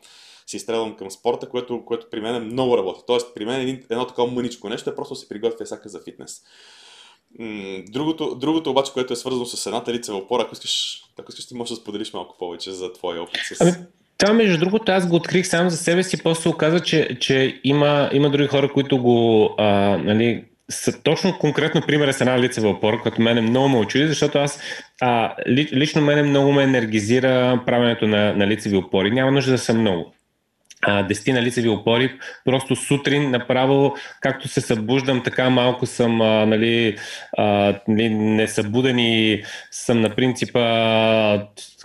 се 0.47 0.57
изстрелвам 0.57 0.95
към 0.95 1.11
спорта, 1.11 1.49
което, 1.49 1.85
което 1.85 2.07
при 2.11 2.21
мен 2.21 2.45
много 2.45 2.77
работи. 2.77 3.01
Тоест, 3.07 3.35
при 3.35 3.45
мен 3.45 3.61
един, 3.61 3.83
едно 3.89 4.07
такова 4.07 4.31
мъничко 4.31 4.69
нещо 4.69 4.89
е 4.89 4.95
просто 4.95 5.15
се 5.15 5.29
приготвя 5.29 5.65
всяка 5.65 5.89
за 5.89 5.99
фитнес. 5.99 6.41
Другото, 7.89 8.35
другото 8.35 8.69
обаче, 8.69 8.93
което 8.93 9.13
е 9.13 9.15
свързано 9.15 9.45
с 9.45 9.65
едната 9.65 9.93
лицева 9.93 10.17
опора, 10.17 10.43
ако 10.43 10.53
искаш, 10.53 11.03
ако 11.19 11.31
искаш 11.31 11.47
ти 11.47 11.55
можеш 11.55 11.69
да 11.69 11.81
споделиш 11.81 12.13
малко 12.13 12.37
повече 12.37 12.71
за 12.71 12.93
твоя 12.93 13.23
опит 13.23 13.41
с... 13.53 13.61
Ами, 13.61 13.71
това, 14.17 14.33
между 14.33 14.57
другото, 14.57 14.91
аз 14.91 15.07
го 15.07 15.15
открих 15.15 15.47
сам 15.47 15.69
за 15.69 15.77
себе 15.77 16.03
си, 16.03 16.23
после 16.23 16.49
оказа, 16.49 16.79
че, 16.79 17.17
че 17.21 17.61
има, 17.63 18.09
има 18.13 18.29
други 18.29 18.47
хора, 18.47 18.73
които 18.73 19.01
го, 19.01 19.49
а, 19.57 19.97
нали, 19.97 20.45
са 20.69 21.03
точно 21.03 21.37
конкретно 21.39 21.81
примера 21.81 22.13
с 22.13 22.21
една 22.21 22.39
лицева 22.39 22.69
опора, 22.69 23.01
като 23.03 23.21
мене 23.21 23.41
много 23.41 23.69
ме 23.69 23.77
очуди, 23.77 24.07
защото 24.07 24.37
аз 24.37 24.59
а, 25.01 25.35
ли, 25.47 25.69
лично 25.73 26.01
мене 26.01 26.23
много 26.23 26.51
ме 26.51 26.63
енергизира 26.63 27.61
правенето 27.65 28.07
на, 28.07 28.33
на 28.33 28.47
лицеви 28.47 28.77
опори. 28.77 29.11
Няма 29.11 29.31
нужда 29.31 29.51
да 29.51 29.57
съм 29.57 29.79
много 29.79 30.14
дестина 31.07 31.41
лицеви 31.41 31.69
опори, 31.69 32.13
просто 32.45 32.75
сутрин 32.75 33.31
направо, 33.31 33.95
както 34.21 34.47
се 34.47 34.61
събуждам, 34.61 35.23
така 35.23 35.49
малко 35.49 35.85
съм 35.85 36.21
а, 36.21 36.45
нали, 36.45 36.97
а, 37.37 37.75
нали, 37.87 38.09
несъбуден 38.09 38.99
и 38.99 39.43
съм 39.71 40.01
на 40.01 40.09
принципа 40.09 40.61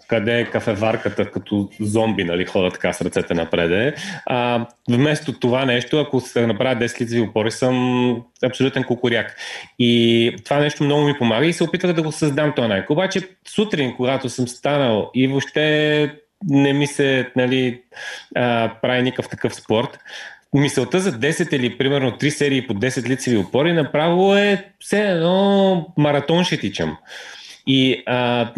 къде 0.09 0.41
е 0.41 0.45
кафеварката 0.45 1.31
като 1.31 1.69
зомби, 1.81 2.25
нали, 2.25 2.47
хода 2.47 2.71
така 2.71 2.93
с 2.93 3.01
ръцете 3.01 3.35
напред. 3.35 3.95
А, 4.27 4.67
вместо 4.91 5.33
това 5.33 5.65
нещо, 5.65 6.01
ако 6.01 6.21
се 6.21 6.47
направя 6.47 6.81
10 6.81 7.01
лицеви 7.01 7.21
опори, 7.21 7.51
съм 7.51 8.17
абсолютен 8.45 8.85
кукуряк. 8.85 9.37
И 9.79 10.37
това 10.45 10.59
нещо 10.59 10.85
много 10.85 11.05
ми 11.05 11.19
помага 11.19 11.47
и 11.47 11.53
се 11.53 11.65
опитвах 11.65 11.93
да 11.93 12.03
го 12.03 12.13
създам 12.13 12.53
този 12.57 12.69
навик. 12.69 12.91
Обаче 12.91 13.21
сутрин, 13.49 13.97
когато 13.97 14.29
съм 14.29 14.49
станал 14.49 15.11
и 15.15 15.27
въобще 15.29 16.13
не 16.49 16.73
ми 16.73 16.87
се 16.87 17.31
нали, 17.37 17.83
а, 18.37 18.73
прави 18.83 19.03
никакъв 19.03 19.29
такъв 19.29 19.55
спорт. 19.55 19.99
Мисълта 20.55 21.01
за 21.01 21.13
10 21.13 21.55
или 21.55 21.79
примерно 21.79 22.11
3 22.11 22.29
серии 22.29 22.67
по 22.67 22.75
10 22.75 23.09
лицеви 23.09 23.37
опори 23.37 23.73
направо 23.73 24.37
е 24.37 24.65
все 24.81 25.11
едно 25.11 25.87
маратон 25.97 26.45
ще 26.45 26.57
тичам. 26.57 26.97
И 27.67 28.03
а, 28.07 28.53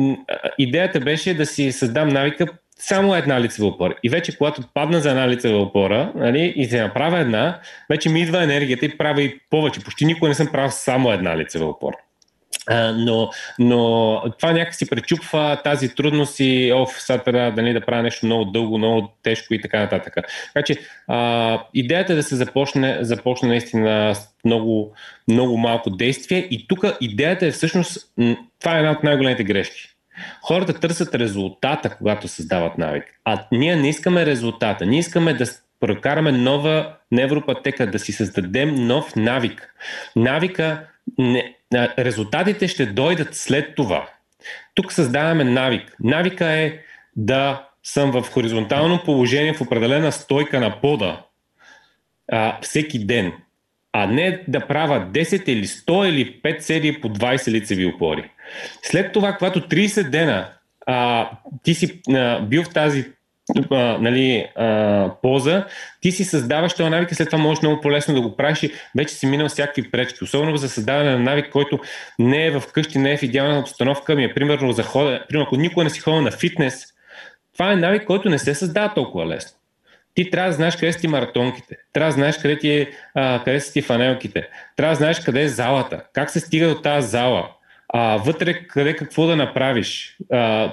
идеята 0.58 1.00
беше 1.00 1.34
да 1.34 1.46
си 1.46 1.72
създам 1.72 2.08
навика 2.08 2.46
само 2.78 3.14
една 3.14 3.40
лицева 3.40 3.68
опора. 3.68 3.94
И 4.02 4.08
вече 4.08 4.36
когато 4.38 4.62
падна 4.74 5.00
за 5.00 5.10
една 5.10 5.28
лицева 5.28 5.58
опора 5.58 6.12
нали, 6.14 6.52
и 6.56 6.64
се 6.66 6.82
направя 6.82 7.18
една, 7.18 7.60
вече 7.90 8.08
ми 8.08 8.20
идва 8.20 8.42
енергията 8.42 8.84
и 8.84 8.98
правя 8.98 9.22
и 9.22 9.38
повече. 9.50 9.84
Почти 9.84 10.04
никога 10.04 10.28
не 10.28 10.34
съм 10.34 10.48
правил 10.52 10.70
само 10.70 11.12
една 11.12 11.36
лицева 11.36 11.66
опора. 11.66 11.96
Но, 12.94 13.31
но 13.59 14.22
това 14.38 14.53
някакси 14.53 14.90
пречупва 14.90 15.61
тази 15.64 15.94
трудност 15.94 16.40
и 16.40 16.72
оф, 16.75 16.90
сега 16.98 17.22
трябва 17.22 17.62
нали, 17.62 17.72
да 17.72 17.81
правя 17.81 18.03
нещо 18.03 18.27
много 18.27 18.44
дълго, 18.44 18.79
много 18.79 19.12
тежко 19.22 19.55
и 19.55 19.61
така 19.61 19.81
нататък. 19.81 20.14
Така 20.55 20.64
че 20.64 20.77
а, 21.09 21.61
идеята 21.75 22.12
е 22.12 22.16
да 22.16 22.22
се 22.22 22.37
започне, 22.37 22.98
започне 23.01 23.48
наистина 23.48 24.14
с 24.14 24.29
много, 24.44 24.94
много 25.29 25.57
малко 25.57 25.90
действие 25.90 26.38
и 26.51 26.66
тук 26.68 26.85
идеята 27.01 27.46
е 27.46 27.51
всъщност, 27.51 28.12
това 28.61 28.75
е 28.75 28.79
една 28.79 28.90
от 28.90 29.03
най-големите 29.03 29.44
грешки. 29.44 29.88
Хората 30.42 30.81
търсят 30.81 31.14
резултата, 31.14 31.96
когато 31.96 32.29
създават 32.29 32.79
навик. 32.79 33.05
А 33.25 33.44
ние 33.53 33.77
не 33.77 33.88
искаме 33.88 34.27
резултата. 34.27 34.87
Ние 34.87 34.98
искаме 34.98 35.35
да 35.35 35.44
прокараме 35.81 36.33
нова 36.33 36.94
невропатека, 37.12 37.87
да 37.87 37.98
си 37.98 38.12
създадем 38.12 38.75
нов 38.75 39.16
навик. 39.16 39.75
Навика 40.16 40.87
не, 41.18 41.55
резултатите 41.74 42.68
ще 42.68 42.87
дойдат 42.87 43.35
след 43.35 43.74
това. 43.74 44.08
Тук 44.74 44.92
създаваме 44.92 45.44
навик. 45.44 45.96
Навика 46.00 46.46
е 46.46 46.78
да 47.16 47.68
съм 47.82 48.11
в 48.11 48.22
хоризонтално 48.30 49.02
положение 49.04 49.54
в 49.54 49.61
определена 49.61 50.12
стойка 50.12 50.61
на 50.61 50.80
пода 50.80 51.22
а, 52.32 52.58
всеки 52.62 53.06
ден, 53.06 53.32
а 53.92 54.06
не 54.06 54.44
да 54.48 54.66
правя 54.66 55.08
10 55.12 55.48
или 55.48 55.66
100 55.66 56.08
или 56.08 56.40
5 56.42 56.58
серии 56.58 57.00
по 57.00 57.08
20 57.08 57.50
лицеви 57.50 57.87
опори. 57.87 58.30
След 58.82 59.12
това, 59.12 59.32
когато 59.32 59.61
30 59.61 60.11
дена 60.11 60.48
а, 60.87 61.30
ти 61.62 61.74
си 61.74 62.00
а, 62.11 62.40
бил 62.40 62.64
в 62.64 62.70
тази 62.70 63.04
а, 63.70 63.98
нали, 64.00 64.46
а, 64.57 65.11
поза, 65.22 65.66
ти 66.00 66.12
си 66.12 66.24
създаваш 66.24 66.74
този 66.74 66.90
навик 66.90 67.11
и 67.11 67.14
след 67.14 67.31
това 67.31 67.42
можеш 67.42 67.62
много 67.62 67.81
по-лесно 67.81 68.14
да 68.14 68.20
го 68.20 68.37
правиш 68.37 68.62
и 68.62 68.72
вече 68.96 69.14
си 69.14 69.26
минал 69.26 69.48
всякакви 69.48 69.90
пречки. 69.90 70.24
Особено 70.24 70.57
за 70.57 70.68
създаване 70.68 71.11
на 71.11 71.18
навик, 71.18 71.52
който 71.52 71.78
не 72.18 72.46
е 72.46 72.50
в 72.50 72.62
къщи, 72.72 72.98
не 72.98 73.12
е 73.12 73.16
в 73.16 73.22
идеална 73.22 73.59
обстановка, 73.59 74.14
ми 74.14 74.24
е 74.24 74.35
примерно 74.35 74.72
за 74.72 74.83
хода. 74.83 75.24
Примерно, 75.28 75.46
ако 75.46 75.57
никой 75.57 75.85
не 75.85 75.90
си 75.90 76.00
ходил 76.00 76.20
на 76.20 76.31
фитнес, 76.31 76.87
това 77.52 77.72
е 77.72 77.76
навик, 77.76 78.05
който 78.05 78.28
не 78.28 78.38
се 78.38 78.55
създава 78.55 78.94
толкова 78.94 79.26
лесно. 79.26 79.59
Ти 80.14 80.31
трябва 80.31 80.50
да 80.50 80.57
знаеш 80.57 80.76
къде 80.76 80.92
са 80.92 81.00
ти 81.00 81.09
маратонките, 81.09 81.76
трябва 81.92 82.09
да 82.09 82.14
знаеш 82.14 82.38
къде, 82.38 82.59
ти 82.59 82.70
е, 82.70 82.90
а, 83.14 83.44
къде 83.44 83.61
са 83.61 83.72
ти 83.72 83.83
фанелките, 83.83 84.48
трябва 84.76 84.92
да 84.92 84.96
знаеш 84.96 85.20
къде 85.20 85.42
е 85.42 85.48
залата, 85.48 86.05
как 86.12 86.31
се 86.31 86.40
стига 86.40 86.68
до 86.68 86.83
тази 86.83 87.09
зала, 87.09 87.48
а, 87.92 88.16
вътре 88.16 88.66
къде 88.66 88.96
какво 88.96 89.26
да 89.26 89.37
направиш. 89.37 90.16
А, 90.33 90.72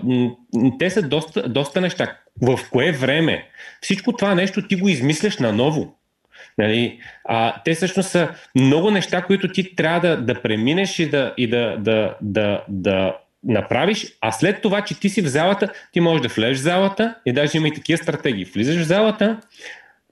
те 0.79 0.89
са 0.89 1.01
доста, 1.01 1.49
доста 1.49 1.81
неща. 1.81 2.17
В 2.41 2.59
кое 2.71 2.91
време? 2.91 3.45
Всичко 3.81 4.13
това 4.13 4.35
нещо 4.35 4.67
ти 4.67 4.75
го 4.75 4.87
измисляш 4.87 5.37
наново. 5.37 5.95
Нали? 6.57 6.99
А, 7.25 7.61
те 7.65 7.73
всъщност 7.73 8.09
са 8.09 8.29
много 8.55 8.91
неща, 8.91 9.21
които 9.21 9.47
ти 9.47 9.75
трябва 9.75 9.99
да, 9.99 10.17
да 10.17 10.41
преминеш 10.41 10.99
и 10.99 11.09
да, 11.09 11.33
и 11.37 11.47
да, 11.47 11.77
да, 11.79 12.15
да, 12.21 12.63
да 12.67 13.15
направиш, 13.43 14.07
а 14.21 14.31
след 14.31 14.61
това, 14.61 14.81
че 14.81 14.99
ти 14.99 15.09
си 15.09 15.21
в 15.21 15.27
залата, 15.27 15.69
ти 15.91 15.99
можеш 15.99 16.21
да 16.21 16.27
влезеш 16.27 16.57
в 16.57 16.61
залата 16.61 17.15
и 17.25 17.33
даже 17.33 17.57
има 17.57 17.67
и 17.67 17.73
такива 17.73 17.97
стратегии. 17.97 18.45
Влизаш 18.45 18.77
в 18.77 18.87
залата, 18.87 19.39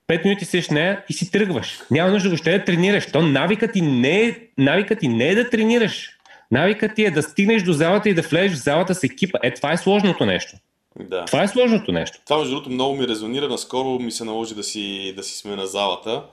5 0.07 0.23
минути 0.25 0.61
в 0.61 0.71
нея 0.71 1.03
и 1.09 1.13
си 1.13 1.31
тръгваш. 1.31 1.79
Няма 1.91 2.11
нужда 2.11 2.29
въобще 2.29 2.57
да 2.57 2.63
тренираш. 2.63 3.05
То 3.05 3.21
навикът 3.21 3.73
ти 3.73 3.81
не 3.81 4.21
е, 4.21 4.35
навикът 4.57 4.99
ти 4.99 5.07
не 5.07 5.29
е 5.29 5.35
да 5.35 5.49
тренираш. 5.49 6.16
Навикът 6.51 6.95
ти 6.95 7.05
е 7.05 7.11
да 7.11 7.23
стигнеш 7.23 7.63
до 7.63 7.73
залата 7.73 8.09
и 8.09 8.13
да 8.13 8.21
влезеш 8.21 8.57
в 8.57 8.63
залата 8.63 8.95
с 8.95 9.03
екипа. 9.03 9.39
Е, 9.43 9.53
това 9.53 9.71
е 9.71 9.77
сложното 9.77 10.25
нещо. 10.25 10.57
Да. 10.99 11.25
Това 11.25 11.43
е 11.43 11.47
сложното 11.47 11.91
нещо. 11.91 12.17
Това, 12.25 12.37
между 12.37 12.53
другото, 12.53 12.69
много 12.69 12.95
ми 12.95 13.07
резонира. 13.07 13.47
Наскоро 13.47 13.99
ми 13.99 14.11
се 14.11 14.23
наложи 14.23 14.55
да 14.55 14.63
си, 14.63 15.13
да 15.15 15.23
си 15.23 15.37
смена 15.37 15.67
залата. 15.67 16.23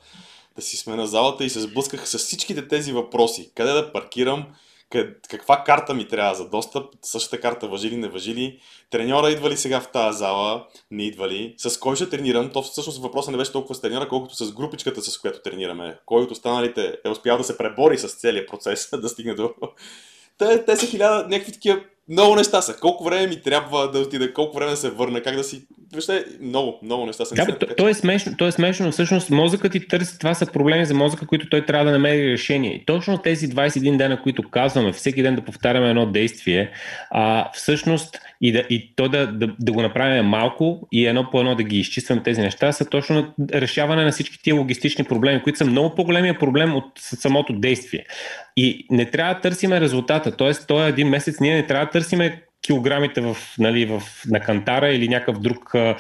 Да 0.57 0.62
си 0.62 0.77
смена 0.77 1.07
залата 1.07 1.44
и 1.44 1.50
се 1.50 1.61
сблъсках 1.61 2.09
с 2.09 2.18
всичките 2.18 2.68
тези 2.68 2.92
въпроси. 2.92 3.50
Къде 3.55 3.72
да 3.72 3.92
паркирам, 3.92 4.46
каква 5.31 5.65
карта 5.65 5.95
ми 5.95 6.09
трябва 6.09 6.35
за 6.35 6.49
достъп, 6.49 6.85
същата 7.03 7.41
карта 7.41 7.69
въжи 7.69 7.91
ли, 7.91 7.97
не 7.97 8.09
въжи 8.09 8.35
ли, 8.35 8.61
треньора 8.91 9.31
идва 9.31 9.51
ли 9.51 9.57
сега 9.57 9.81
в 9.81 9.91
тази 9.93 10.19
зала, 10.19 10.67
не 10.91 11.03
идва 11.03 11.29
ли, 11.29 11.55
с 11.59 11.79
кой 11.79 11.97
ще 11.97 12.09
тренирам, 12.09 12.51
то 12.53 12.63
всъщност 12.63 13.03
въпросът 13.03 13.31
не 13.31 13.39
беше 13.39 13.53
толкова 13.53 13.75
с 13.75 13.81
треньора, 13.81 14.09
колкото 14.09 14.35
с 14.35 14.53
групичката, 14.53 15.03
с 15.03 15.19
която 15.19 15.43
тренираме. 15.43 15.99
Кой 16.07 16.23
от 16.23 16.31
останалите 16.31 16.97
е 17.05 17.09
успял 17.09 17.39
да 17.39 17.45
се 17.45 17.59
пребори 17.59 17.99
с 17.99 18.09
целият 18.09 18.49
процес, 18.49 18.89
да 19.01 19.09
стигне 19.09 19.35
до... 19.35 19.55
Те, 20.39 20.65
те 20.65 20.77
са 20.77 20.87
хиляда, 20.87 21.29
някакви 21.29 21.53
такива 21.53 21.81
много 22.09 22.37
неща 22.37 22.62
са. 22.62 22.77
Колко 22.77 23.05
време 23.05 23.27
ми 23.27 23.43
трябва 23.43 23.90
да 23.90 23.99
отида, 23.99 24.35
колко 24.35 24.57
време 24.57 24.71
да 24.71 24.77
се 24.77 24.90
върна, 24.90 25.23
как 25.23 25.37
да 25.37 25.45
си... 25.45 25.62
Въобще, 25.93 26.25
много, 26.40 26.79
много 26.83 27.07
неща 27.07 27.25
са. 27.25 27.35
Да, 27.35 27.59
то, 27.59 27.67
то, 27.77 27.88
е 27.88 27.95
смешно, 27.95 28.33
то 28.38 28.47
е 28.47 28.53
смешно. 28.53 28.93
Всъщност 28.93 29.31
мозъкът 29.31 29.73
ти 29.73 29.88
търси, 29.88 30.19
това 30.19 30.35
са 30.35 30.47
проблеми 30.47 30.87
за 30.87 30.95
мозъка, 30.95 31.27
които 31.27 31.49
той 31.49 31.67
трябва 31.67 31.85
да 31.85 31.90
намери 31.90 32.33
решение. 32.33 32.75
И 32.75 32.87
точно 32.87 33.19
тези 33.19 33.49
21 33.49 33.97
дена, 33.97 34.23
които 34.23 34.51
казваме, 34.51 34.93
всеки 34.93 35.23
ден 35.23 35.35
да 35.35 35.43
повтаряме 35.43 35.90
едно 35.90 36.07
действие, 36.07 36.71
а, 37.11 37.51
всъщност 37.53 38.19
и, 38.45 38.53
да, 38.53 38.59
и 38.71 38.93
то 38.97 39.09
да, 39.09 39.27
да, 39.27 39.55
да 39.61 39.73
го 39.73 39.83
направим 39.83 40.25
малко 40.25 40.89
и 40.93 41.07
едно 41.07 41.31
по 41.31 41.41
едно 41.41 41.55
да 41.55 41.63
ги 41.63 41.79
изчистваме 41.79 42.23
тези 42.23 42.41
неща, 42.41 42.73
са 42.73 42.85
точно 42.85 43.35
решаване 43.53 44.05
на 44.05 44.11
всички 44.11 44.43
тия 44.43 44.55
логистични 44.55 45.05
проблеми, 45.05 45.43
които 45.43 45.59
са 45.59 45.65
много 45.65 45.95
по-големия 45.95 46.39
проблем 46.39 46.77
от 46.77 46.85
самото 46.97 47.53
действие. 47.53 48.05
И 48.57 48.87
не 48.91 49.11
трябва 49.11 49.35
да 49.35 49.41
търсиме 49.41 49.81
резултата. 49.81 50.37
Тоест, 50.37 50.67
този 50.67 50.89
един 50.89 51.09
месец 51.09 51.41
ние 51.41 51.55
не 51.55 51.67
трябва 51.67 51.85
да 51.85 51.91
търсиме 51.91 52.43
килограмите 52.63 53.21
в, 53.21 53.37
нали, 53.59 53.87
в, 53.87 54.03
на 54.27 54.41
кантара 54.41 54.89
или 54.89 55.09
някакъв 55.09 55.39
друг 55.39 55.75
а, 55.75 55.97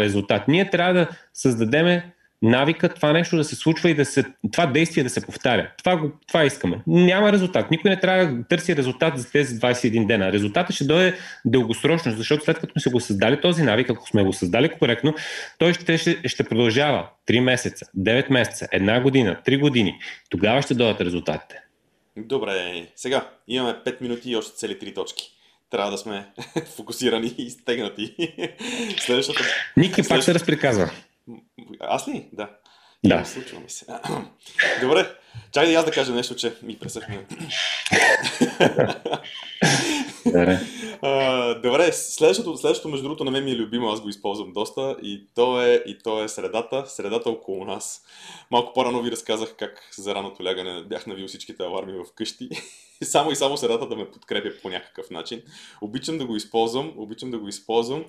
резултат. 0.00 0.48
Ние 0.48 0.70
трябва 0.70 0.94
да 0.94 1.08
създадеме 1.34 2.12
навика 2.42 2.88
това 2.88 3.12
нещо 3.12 3.36
да 3.36 3.44
се 3.44 3.56
случва 3.56 3.90
и 3.90 3.94
да 3.94 4.04
се, 4.04 4.24
това 4.52 4.66
действие 4.66 5.04
да 5.04 5.10
се 5.10 5.26
повтаря. 5.26 5.70
Това, 5.78 5.96
го, 5.96 6.12
това 6.28 6.44
искаме. 6.44 6.80
Няма 6.86 7.32
резултат. 7.32 7.70
Никой 7.70 7.90
не 7.90 8.00
трябва 8.00 8.26
да 8.26 8.44
търси 8.48 8.76
резултат 8.76 9.18
за 9.18 9.30
тези 9.30 9.54
21 9.54 10.06
дена. 10.06 10.32
Резултатът 10.32 10.74
ще 10.76 10.84
дойде 10.84 11.18
дългосрочно, 11.44 12.12
защото 12.12 12.44
след 12.44 12.58
като 12.58 12.80
сме 12.80 12.92
го 12.92 13.00
създали 13.00 13.40
този 13.40 13.62
навик, 13.62 13.90
ако 13.90 14.08
сме 14.08 14.24
го 14.24 14.32
създали 14.32 14.68
коректно, 14.68 15.14
той 15.58 15.74
ще, 15.74 15.98
ще, 15.98 16.28
ще 16.28 16.44
продължава 16.44 17.08
3 17.28 17.40
месеца, 17.40 17.86
9 17.98 18.32
месеца, 18.32 18.68
една 18.72 19.00
година, 19.00 19.40
3 19.46 19.60
години. 19.60 19.98
Тогава 20.30 20.62
ще 20.62 20.74
дойдат 20.74 21.00
резултатите. 21.00 21.60
Добре, 22.16 22.86
сега 22.96 23.28
имаме 23.48 23.78
5 23.86 24.00
минути 24.02 24.30
и 24.30 24.36
още 24.36 24.56
цели 24.56 24.78
3 24.78 24.94
точки 24.94 25.32
трябва 25.70 25.90
да 25.90 25.98
сме 25.98 26.26
фокусирани 26.76 27.34
и 27.38 27.50
стегнати. 27.50 28.14
Следващото... 28.98 29.42
Ники 29.76 30.08
пак 30.08 30.22
се 30.22 30.34
разприказва. 30.34 30.90
Аз 31.80 32.08
ли? 32.08 32.28
Да. 32.32 32.50
Да. 33.04 33.24
Случва 33.24 33.60
ми 33.60 33.70
се. 33.70 33.86
Добре. 34.80 35.06
Чакай 35.52 35.72
да 35.72 35.78
аз 35.78 35.84
да 35.84 35.90
кажа 35.90 36.12
нещо, 36.12 36.36
че 36.36 36.54
ми 36.62 36.78
пресъхна. 36.78 37.18
Добре. 40.24 40.60
Добре, 41.62 41.92
следващото, 41.92 42.56
следващото, 42.56 42.88
между 42.88 43.02
другото, 43.02 43.24
на 43.24 43.30
мен 43.30 43.44
ми 43.44 43.50
е 43.50 43.56
любимо, 43.56 43.88
аз 43.88 44.00
го 44.00 44.08
използвам 44.08 44.52
доста 44.52 44.96
и 45.02 45.26
то 45.34 45.62
е, 45.62 45.82
и 45.86 45.98
то 45.98 46.22
е 46.22 46.28
средата, 46.28 46.84
средата 46.86 47.30
около 47.30 47.64
нас. 47.64 48.04
Малко 48.50 48.72
по-рано 48.72 49.02
ви 49.02 49.10
разказах 49.10 49.54
как 49.58 49.82
за 49.98 50.14
раното 50.14 50.44
лягане 50.44 50.82
бях 50.82 51.06
навил 51.06 51.26
всичките 51.26 51.62
аларми 51.62 51.92
в 51.92 52.04
къщи. 52.14 52.48
само 53.04 53.30
и 53.30 53.36
само 53.36 53.56
средата 53.56 53.88
да 53.88 53.96
ме 53.96 54.10
подкрепя 54.10 54.50
по 54.62 54.68
някакъв 54.68 55.10
начин. 55.10 55.42
Обичам 55.80 56.18
да 56.18 56.26
го 56.26 56.36
използвам, 56.36 56.92
обичам 56.96 57.30
да 57.30 57.38
го 57.38 57.48
използвам. 57.48 58.04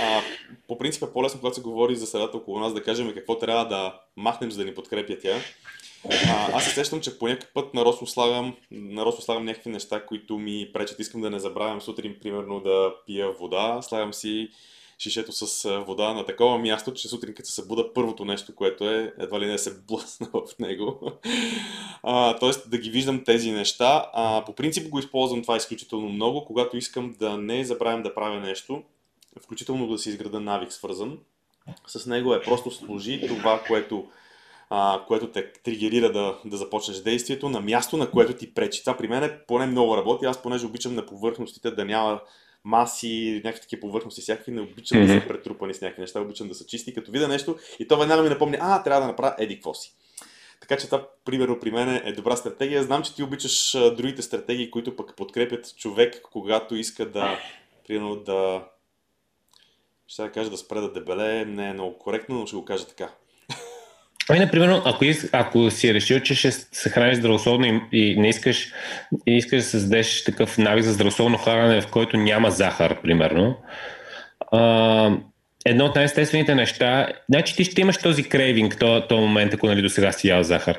А, 0.00 0.22
по 0.68 0.78
принцип 0.78 1.02
е 1.02 1.12
по-лесно, 1.12 1.40
когато 1.40 1.56
се 1.56 1.62
говори 1.62 1.96
за 1.96 2.06
средата 2.06 2.36
около 2.36 2.60
нас, 2.60 2.74
да 2.74 2.82
кажем 2.82 3.14
какво 3.14 3.38
трябва 3.38 3.68
да 3.68 4.00
махнем, 4.16 4.50
за 4.50 4.58
да 4.58 4.64
ни 4.64 4.74
подкрепя 4.74 5.18
тя. 5.22 5.36
А, 6.04 6.56
аз 6.56 6.64
се 6.64 6.70
сещам, 6.70 7.00
че 7.00 7.18
по 7.18 7.28
някакъв 7.28 7.52
път 7.54 7.74
нарочно 7.74 8.06
слагам, 8.06 8.56
нарочно 8.70 9.22
слагам 9.22 9.44
някакви 9.44 9.70
неща, 9.70 10.06
които 10.06 10.38
ми 10.38 10.70
пречат. 10.72 10.98
Искам 10.98 11.20
да 11.20 11.30
не 11.30 11.38
забравям 11.38 11.80
сутрин, 11.80 12.16
примерно, 12.22 12.60
да 12.60 12.94
пия 13.06 13.32
вода. 13.32 13.82
Слагам 13.82 14.14
си 14.14 14.48
шишето 14.98 15.32
с 15.32 15.68
вода 15.86 16.12
на 16.12 16.26
такова 16.26 16.58
място, 16.58 16.94
че 16.94 17.08
сутрин 17.08 17.34
като 17.34 17.48
се 17.48 17.54
събуда 17.54 17.94
първото 17.94 18.24
нещо, 18.24 18.54
което 18.54 18.90
е 18.90 19.12
едва 19.18 19.40
ли 19.40 19.46
не 19.46 19.58
се 19.58 19.80
блъсна 19.88 20.28
в 20.34 20.58
него. 20.58 21.12
А, 22.02 22.38
тоест 22.38 22.70
да 22.70 22.78
ги 22.78 22.90
виждам 22.90 23.24
тези 23.24 23.52
неща. 23.52 24.10
А, 24.12 24.44
по 24.44 24.54
принцип 24.54 24.88
го 24.88 24.98
използвам 24.98 25.42
това 25.42 25.56
изключително 25.56 26.08
много, 26.08 26.44
когато 26.44 26.76
искам 26.76 27.14
да 27.18 27.38
не 27.38 27.64
забравям 27.64 28.02
да 28.02 28.14
правя 28.14 28.40
нещо, 28.40 28.82
включително 29.42 29.86
да 29.88 29.98
си 29.98 30.08
изграда 30.08 30.40
навик 30.40 30.72
свързан. 30.72 31.18
С 31.86 32.06
него 32.06 32.34
е 32.34 32.42
просто 32.42 32.70
служи 32.70 33.26
това, 33.28 33.62
което 33.66 34.06
а, 34.70 35.04
което 35.08 35.32
те 35.32 35.52
тригерира 35.52 36.12
да, 36.12 36.38
да 36.44 36.56
започнеш 36.56 36.96
действието 36.96 37.48
на 37.48 37.60
място, 37.60 37.96
на 37.96 38.10
което 38.10 38.32
ти 38.32 38.54
пречи. 38.54 38.80
Това 38.80 38.96
при 38.96 39.08
мен 39.08 39.24
е 39.24 39.38
поне 39.46 39.66
много 39.66 39.96
работи. 39.96 40.26
Аз 40.26 40.42
понеже 40.42 40.66
обичам 40.66 40.94
на 40.94 41.06
повърхностите 41.06 41.70
да 41.70 41.84
няма 41.84 42.20
маси, 42.64 43.40
някакви 43.44 43.60
такива 43.60 43.80
повърхности, 43.80 44.20
всякакви, 44.20 44.52
не 44.52 44.60
обичам 44.60 44.98
mm-hmm. 44.98 45.14
да 45.14 45.20
са 45.20 45.28
претрупани 45.28 45.74
с 45.74 45.80
някакви 45.80 46.00
неща, 46.00 46.20
обичам 46.20 46.48
да 46.48 46.54
са 46.54 46.66
чисти, 46.66 46.94
като 46.94 47.10
видя 47.10 47.28
нещо 47.28 47.56
и 47.78 47.88
то 47.88 47.98
веднага 47.98 48.22
ми 48.22 48.28
напомня, 48.28 48.58
а, 48.60 48.82
трябва 48.82 49.00
да 49.00 49.06
направя 49.06 49.34
еди 49.38 49.54
какво 49.54 49.74
си. 49.74 49.94
Така 50.60 50.76
че 50.76 50.86
това, 50.86 51.08
примерно, 51.24 51.60
при 51.60 51.70
мен 51.70 52.00
е 52.04 52.12
добра 52.12 52.36
стратегия. 52.36 52.82
Знам, 52.82 53.02
че 53.02 53.14
ти 53.14 53.22
обичаш 53.22 53.74
а, 53.74 53.94
другите 53.94 54.22
стратегии, 54.22 54.70
които 54.70 54.96
пък 54.96 55.16
подкрепят 55.16 55.76
човек, 55.76 56.22
когато 56.22 56.76
иска 56.76 57.10
да, 57.10 57.38
примерно, 57.86 58.16
да 58.16 58.64
ще 60.06 60.22
да 60.22 60.32
кажа 60.32 60.50
да 60.50 60.56
спре 60.56 60.80
да 60.80 60.92
дебеле, 60.92 61.44
не 61.44 61.68
е 61.68 61.72
много 61.72 61.98
коректно, 61.98 62.38
но 62.38 62.46
ще 62.46 62.56
го 62.56 62.64
кажа 62.64 62.86
така. 62.86 63.14
Ами, 64.30 64.38
например, 64.38 64.82
ако, 64.84 65.04
ако 65.32 65.70
си 65.70 65.94
решил, 65.94 66.20
че 66.20 66.34
ще 66.34 66.50
се 66.50 66.90
храниш 66.90 67.16
здравословно 67.16 67.66
и, 67.66 67.80
и 67.92 68.16
не 68.20 68.28
искаш, 68.28 68.72
и 69.26 69.36
искаш 69.36 69.62
да 69.62 69.68
създадеш 69.68 70.24
такъв 70.24 70.58
навик 70.58 70.84
за 70.84 70.92
здравословно 70.92 71.38
хранене, 71.38 71.80
в 71.80 71.86
който 71.86 72.16
няма 72.16 72.50
захар, 72.50 73.02
примерно, 73.02 73.56
а, 74.52 75.10
едно 75.66 75.84
от 75.84 75.94
най-естествените 75.94 76.54
неща, 76.54 77.08
значи 77.28 77.56
ти 77.56 77.64
ще 77.64 77.80
имаш 77.80 77.96
този 77.96 78.24
крейвинг, 78.24 78.78
този, 78.78 79.02
този 79.08 79.20
момент, 79.20 79.54
ако 79.54 79.66
нали 79.66 79.82
до 79.82 79.88
сега 79.88 80.12
си 80.12 80.28
ял 80.28 80.42
захар. 80.42 80.78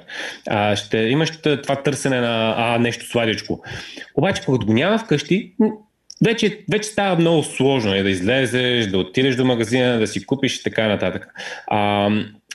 А, 0.50 0.76
ще 0.76 0.98
имаш 0.98 1.32
това 1.42 1.76
търсене 1.84 2.20
на 2.22 2.56
а, 2.58 2.80
нещо 2.80 3.06
сладичко. 3.06 3.64
Обаче, 4.16 4.42
когато 4.46 4.66
го 4.66 4.74
няма 4.74 4.98
вкъщи, 4.98 5.54
вече, 6.26 6.60
вече 6.72 6.90
става 6.90 7.16
много 7.16 7.44
сложно 7.44 7.94
е 7.94 8.04
да 8.04 8.10
излезеш, 8.10 8.88
да 8.88 8.98
отидеш 8.98 9.36
до 9.36 9.46
магазина, 9.46 10.00
да 10.00 10.08
си 10.08 10.26
купиш 10.26 10.56
и 10.56 10.64
така 10.64 10.88
нататък. 10.88 11.28
А, 11.68 12.10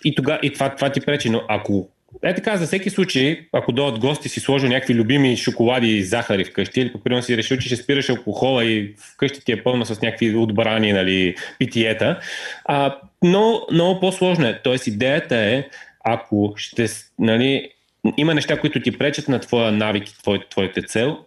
и, 0.04 0.14
тога, 0.14 0.38
и 0.42 0.52
това, 0.52 0.74
това 0.74 0.92
ти 0.92 1.00
пречи. 1.00 1.30
Но 1.30 1.42
ако 1.48 1.88
е 2.22 2.34
така, 2.34 2.56
за 2.56 2.66
всеки 2.66 2.90
случай, 2.90 3.46
ако 3.52 3.72
дойдат 3.72 4.00
гости, 4.00 4.28
си 4.28 4.40
сложил 4.40 4.68
някакви 4.68 4.94
любими 4.94 5.36
шоколади 5.36 5.88
и 5.88 6.04
захари 6.04 6.44
вкъщи, 6.44 6.80
или 6.80 6.92
примерно 7.04 7.22
си 7.22 7.36
решил, 7.36 7.56
че 7.56 7.66
ще 7.66 7.76
спираш 7.76 8.08
алкохола 8.08 8.64
и 8.64 8.94
вкъщи 9.14 9.44
ти 9.44 9.52
е 9.52 9.62
пълно 9.62 9.84
с 9.84 10.02
някакви 10.02 10.36
отбрани, 10.36 10.92
нали, 10.92 11.34
питиета. 11.58 12.20
А, 12.64 12.98
но 13.22 13.66
много 13.72 14.00
по-сложно 14.00 14.46
е. 14.46 14.60
Тоест 14.64 14.86
идеята 14.86 15.36
е, 15.36 15.64
ако 16.04 16.52
ще, 16.56 16.86
нали, 17.18 17.70
има 18.16 18.34
неща, 18.34 18.60
които 18.60 18.80
ти 18.80 18.98
пречат 18.98 19.28
на 19.28 19.38
твоя 19.38 19.72
навик 19.72 20.08
и 20.08 20.18
твой, 20.18 20.40
твоите 20.50 20.82
цел, 20.82 21.18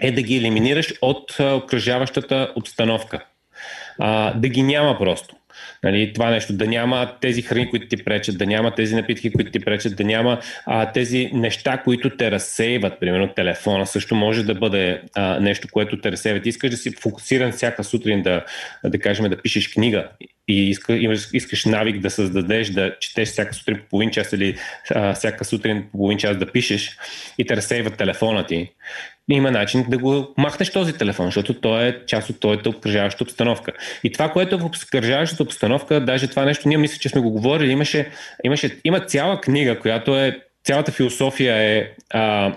е 0.00 0.12
да 0.12 0.22
ги 0.22 0.36
елиминираш 0.36 0.94
от 1.02 1.40
окръжаващата 1.40 2.52
обстановка. 2.56 3.24
А, 3.98 4.34
да 4.34 4.48
ги 4.48 4.62
няма 4.62 4.98
просто. 4.98 5.34
Нали, 5.84 6.12
това 6.12 6.30
нещо, 6.30 6.52
да 6.52 6.66
няма 6.66 7.12
тези 7.20 7.42
храни, 7.42 7.70
които 7.70 7.88
ти 7.88 8.04
пречат, 8.04 8.38
да 8.38 8.46
няма 8.46 8.74
тези 8.74 8.94
напитки, 8.94 9.32
които 9.32 9.50
ти 9.50 9.60
пречат, 9.60 9.96
да 9.96 10.04
няма 10.04 10.40
а, 10.66 10.92
тези 10.92 11.30
неща, 11.32 11.82
които 11.84 12.16
те 12.16 12.30
разсейват. 12.30 13.00
Примерно 13.00 13.28
телефона 13.34 13.86
също 13.86 14.14
може 14.14 14.44
да 14.44 14.54
бъде 14.54 15.02
а, 15.14 15.40
нещо, 15.40 15.68
което 15.72 16.00
те 16.00 16.12
разсейват. 16.12 16.46
Искаш 16.46 16.70
да 16.70 16.76
си 16.76 16.90
фокусиран 16.90 17.52
всяка 17.52 17.84
сутрин 17.84 18.22
да, 18.22 18.44
да 18.84 18.98
кажем, 18.98 19.30
да 19.30 19.42
пишеш 19.42 19.68
книга 19.68 20.08
и 20.48 20.70
иска, 20.70 20.96
имаш, 20.96 21.28
искаш 21.32 21.64
навик 21.64 22.00
да 22.00 22.10
създадеш, 22.10 22.70
да 22.70 22.98
четеш 23.00 23.28
всяка 23.28 23.54
сутрин 23.54 23.76
по 23.76 23.88
половин 23.88 24.10
час 24.10 24.32
или 24.32 24.56
а, 24.90 25.14
всяка 25.14 25.44
сутрин 25.44 25.82
по 25.82 25.98
половин 25.98 26.18
час 26.18 26.36
да 26.36 26.52
пишеш 26.52 26.96
и 27.38 27.46
те 27.46 27.56
разсейват 27.56 27.96
телефона 27.96 28.46
ти 28.46 28.70
има 29.28 29.50
начин 29.50 29.84
да 29.88 29.98
го 29.98 30.34
махнеш 30.36 30.70
този 30.70 30.92
телефон, 30.92 31.26
защото 31.26 31.54
той 31.54 31.86
е 31.86 32.06
част 32.06 32.30
от 32.30 32.40
твоята 32.40 32.68
обкръжаваща 32.68 33.24
обстановка. 33.24 33.72
И 34.04 34.12
това, 34.12 34.28
което 34.28 34.54
е 34.54 34.58
в 34.58 34.64
обкръжаващата 34.64 35.42
обстановка, 35.42 36.04
даже 36.04 36.26
това 36.26 36.44
нещо, 36.44 36.68
ние 36.68 36.78
мисля, 36.78 36.98
че 36.98 37.08
сме 37.08 37.20
го 37.20 37.30
говорили, 37.30 37.70
имаше, 37.70 38.10
имаше, 38.44 38.80
има 38.84 39.00
цяла 39.00 39.40
книга, 39.40 39.78
която 39.78 40.18
е, 40.18 40.40
цялата 40.64 40.92
философия 40.92 41.56
е 41.56 41.90
а, 42.10 42.52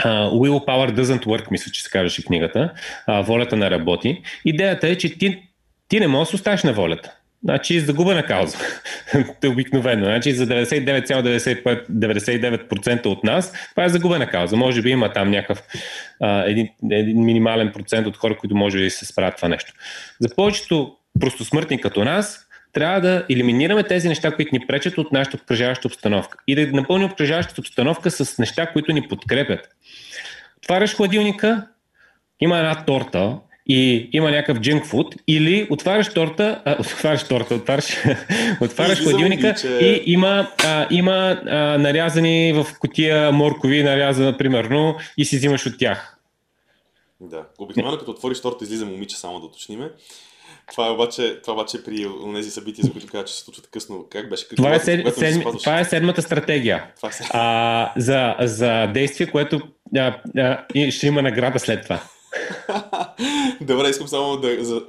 Uh, 0.00 0.30
Willpower 0.30 1.00
doesn't 1.00 1.24
work, 1.24 1.50
мисля, 1.50 1.72
че 1.72 1.82
се 1.82 1.90
казваше 1.90 2.24
книгата. 2.24 2.72
Uh, 3.08 3.22
волята 3.26 3.56
не 3.56 3.70
работи. 3.70 4.22
Идеята 4.44 4.88
е, 4.88 4.96
че 4.96 5.18
ти, 5.18 5.42
ти 5.88 6.00
не 6.00 6.06
можеш 6.06 6.30
да 6.30 6.36
оставиш 6.36 6.62
на 6.62 6.72
волята. 6.72 7.14
Значи 7.44 7.80
загубена 7.80 8.26
кауза. 8.26 8.58
Обикновено. 9.46 10.04
Значи 10.04 10.32
за 10.32 10.46
99,99% 10.46 13.06
от 13.06 13.24
нас 13.24 13.52
това 13.70 13.84
е 13.84 13.88
загубена 13.88 14.26
кауза. 14.26 14.56
Може 14.56 14.82
би 14.82 14.90
има 14.90 15.12
там 15.12 15.30
някакъв 15.30 15.62
а, 16.20 16.44
един, 16.44 16.68
един 16.90 17.24
минимален 17.24 17.72
процент 17.72 18.06
от 18.06 18.16
хора, 18.16 18.36
които 18.36 18.56
може 18.56 18.78
да 18.78 18.90
се 18.90 19.06
справят 19.06 19.36
това 19.36 19.48
нещо. 19.48 19.72
За 20.20 20.28
повечето 20.36 20.96
простосмъртни 21.20 21.80
като 21.80 22.04
нас, 22.04 22.46
трябва 22.72 23.00
да 23.00 23.26
елиминираме 23.30 23.82
тези 23.82 24.08
неща, 24.08 24.30
които 24.30 24.54
ни 24.54 24.66
пречат 24.66 24.98
от 24.98 25.12
нашата 25.12 25.36
обкръжаваща 25.36 25.88
обстановка 25.88 26.38
и 26.46 26.54
да 26.54 26.66
напълним 26.66 27.06
обкръжаващата 27.06 27.60
обстановка 27.60 28.10
с 28.10 28.38
неща, 28.38 28.66
които 28.66 28.92
ни 28.92 29.08
подкрепят. 29.08 29.68
Отваряш 30.58 30.96
хладилника, 30.96 31.66
има 32.40 32.58
една 32.58 32.84
торта, 32.84 33.36
и 33.72 34.08
има 34.12 34.30
някакъв 34.30 34.60
джинк 34.60 34.86
фуд, 34.86 35.14
или 35.28 35.66
отваряш 35.70 36.14
торта, 36.14 36.62
а, 36.64 36.76
отваряш 36.80 37.24
торта, 37.24 37.54
отваряш, 37.54 37.96
отваряш 38.60 39.02
хладилника 39.02 39.54
и 39.80 40.02
има, 40.06 40.48
а, 40.64 40.86
има 40.90 41.40
а, 41.46 41.78
нарязани 41.78 42.52
в 42.52 42.66
котия 42.78 43.32
моркови, 43.32 43.82
нарязана 43.82 44.38
примерно, 44.38 44.96
и 45.16 45.24
си 45.24 45.36
взимаш 45.36 45.66
от 45.66 45.78
тях. 45.78 46.18
Да. 47.20 47.44
Обикновено 47.58 47.98
като 47.98 48.10
отвориш 48.10 48.40
торта 48.40 48.64
излиза 48.64 48.86
момиче, 48.86 49.16
само 49.16 49.40
да 49.40 49.46
уточниме. 49.46 49.90
Това 50.72 50.86
е 50.86 50.90
обаче, 50.90 51.40
това 51.42 51.52
обаче 51.52 51.84
при 51.84 52.06
тези 52.34 52.50
събития, 52.50 52.84
за 52.84 52.92
които 52.92 53.06
казват, 53.06 53.28
че 53.28 53.34
се 53.34 53.40
случват 53.40 53.70
късно. 53.70 54.06
Как 54.10 54.30
беше? 54.30 54.48
Като 54.48 54.56
това, 54.56 54.74
е 54.74 54.80
сед, 54.80 55.14
сед, 55.14 55.42
това 55.58 55.80
е 55.80 55.84
седмата 55.84 56.22
стратегия. 56.22 56.84
Това 56.96 57.08
е 57.08 57.12
а, 57.30 57.92
за, 57.96 58.34
за 58.40 58.86
действие, 58.86 59.26
което 59.26 59.60
а, 59.96 60.16
а, 60.36 60.90
ще 60.90 61.06
има 61.06 61.22
награда 61.22 61.58
след 61.58 61.82
това. 61.82 62.02
Добре, 63.60 63.88
искам 63.88 64.08
само 64.08 64.36
да 64.36 64.64
за, 64.64 64.82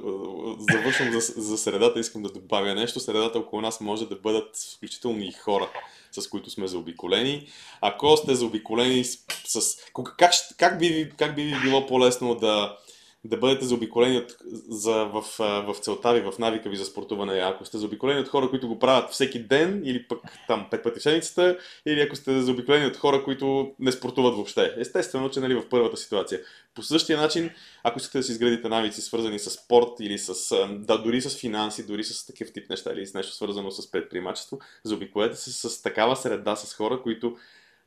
завършвам 0.70 1.12
за, 1.12 1.20
за 1.36 1.58
средата, 1.58 2.00
искам 2.00 2.22
да 2.22 2.28
добавя 2.28 2.74
нещо. 2.74 3.00
Средата 3.00 3.38
около 3.38 3.62
нас 3.62 3.80
може 3.80 4.08
да 4.08 4.16
бъдат 4.16 4.56
включително 4.76 5.22
и 5.22 5.32
хора, 5.32 5.70
с 6.12 6.28
които 6.28 6.50
сме 6.50 6.66
заобиколени. 6.66 7.46
Ако 7.80 8.16
сте 8.16 8.34
заобиколени 8.34 9.04
с... 9.04 9.18
с 9.44 9.76
как, 10.16 10.32
как, 10.58 10.78
би, 10.78 11.12
как 11.18 11.36
би 11.36 11.42
ви 11.42 11.54
било 11.62 11.86
по-лесно 11.86 12.34
да, 12.34 12.76
да 13.24 13.36
бъдете 13.36 13.64
заобиколени 13.64 14.18
от, 14.18 14.36
за, 14.68 15.04
в, 15.04 15.24
в 15.38 15.74
целта 15.80 16.12
ви, 16.12 16.20
в 16.20 16.38
навика 16.38 16.68
ви 16.68 16.76
за 16.76 16.84
спортуване. 16.84 17.38
Ако 17.38 17.64
сте 17.64 17.78
заобиколени 17.78 18.20
от 18.20 18.28
хора, 18.28 18.50
които 18.50 18.68
го 18.68 18.78
правят 18.78 19.10
всеки 19.10 19.38
ден 19.38 19.82
или 19.84 20.08
пък 20.08 20.18
там 20.46 20.66
пет 20.70 20.82
пъти 20.82 21.00
в 21.00 21.02
седмицата, 21.02 21.58
или 21.86 22.00
ако 22.00 22.16
сте 22.16 22.42
заобиколени 22.42 22.86
от 22.86 22.96
хора, 22.96 23.24
които 23.24 23.72
не 23.78 23.92
спортуват 23.92 24.34
въобще. 24.34 24.74
Естествено, 24.78 25.30
че 25.30 25.40
нали, 25.40 25.54
в 25.54 25.68
първата 25.68 25.96
ситуация. 25.96 26.40
По 26.74 26.82
същия 26.82 27.18
начин, 27.18 27.50
ако 27.82 27.98
искате 27.98 28.18
да 28.18 28.24
си 28.24 28.32
изградите 28.32 28.68
навици, 28.68 29.00
свързани 29.00 29.38
с 29.38 29.50
спорт 29.50 30.00
или 30.00 30.18
с, 30.18 30.56
да, 30.70 30.98
дори 30.98 31.20
с 31.20 31.36
финанси, 31.40 31.86
дори 31.86 32.04
с 32.04 32.26
такъв 32.26 32.52
тип 32.52 32.70
неща 32.70 32.92
или 32.92 33.06
с 33.06 33.14
нещо 33.14 33.34
свързано 33.34 33.70
с 33.70 33.90
предприемачество, 33.90 34.58
заобиколете 34.84 35.36
се 35.36 35.68
с 35.68 35.82
такава 35.82 36.16
среда 36.16 36.56
с 36.56 36.74
хора, 36.74 37.02
които 37.02 37.36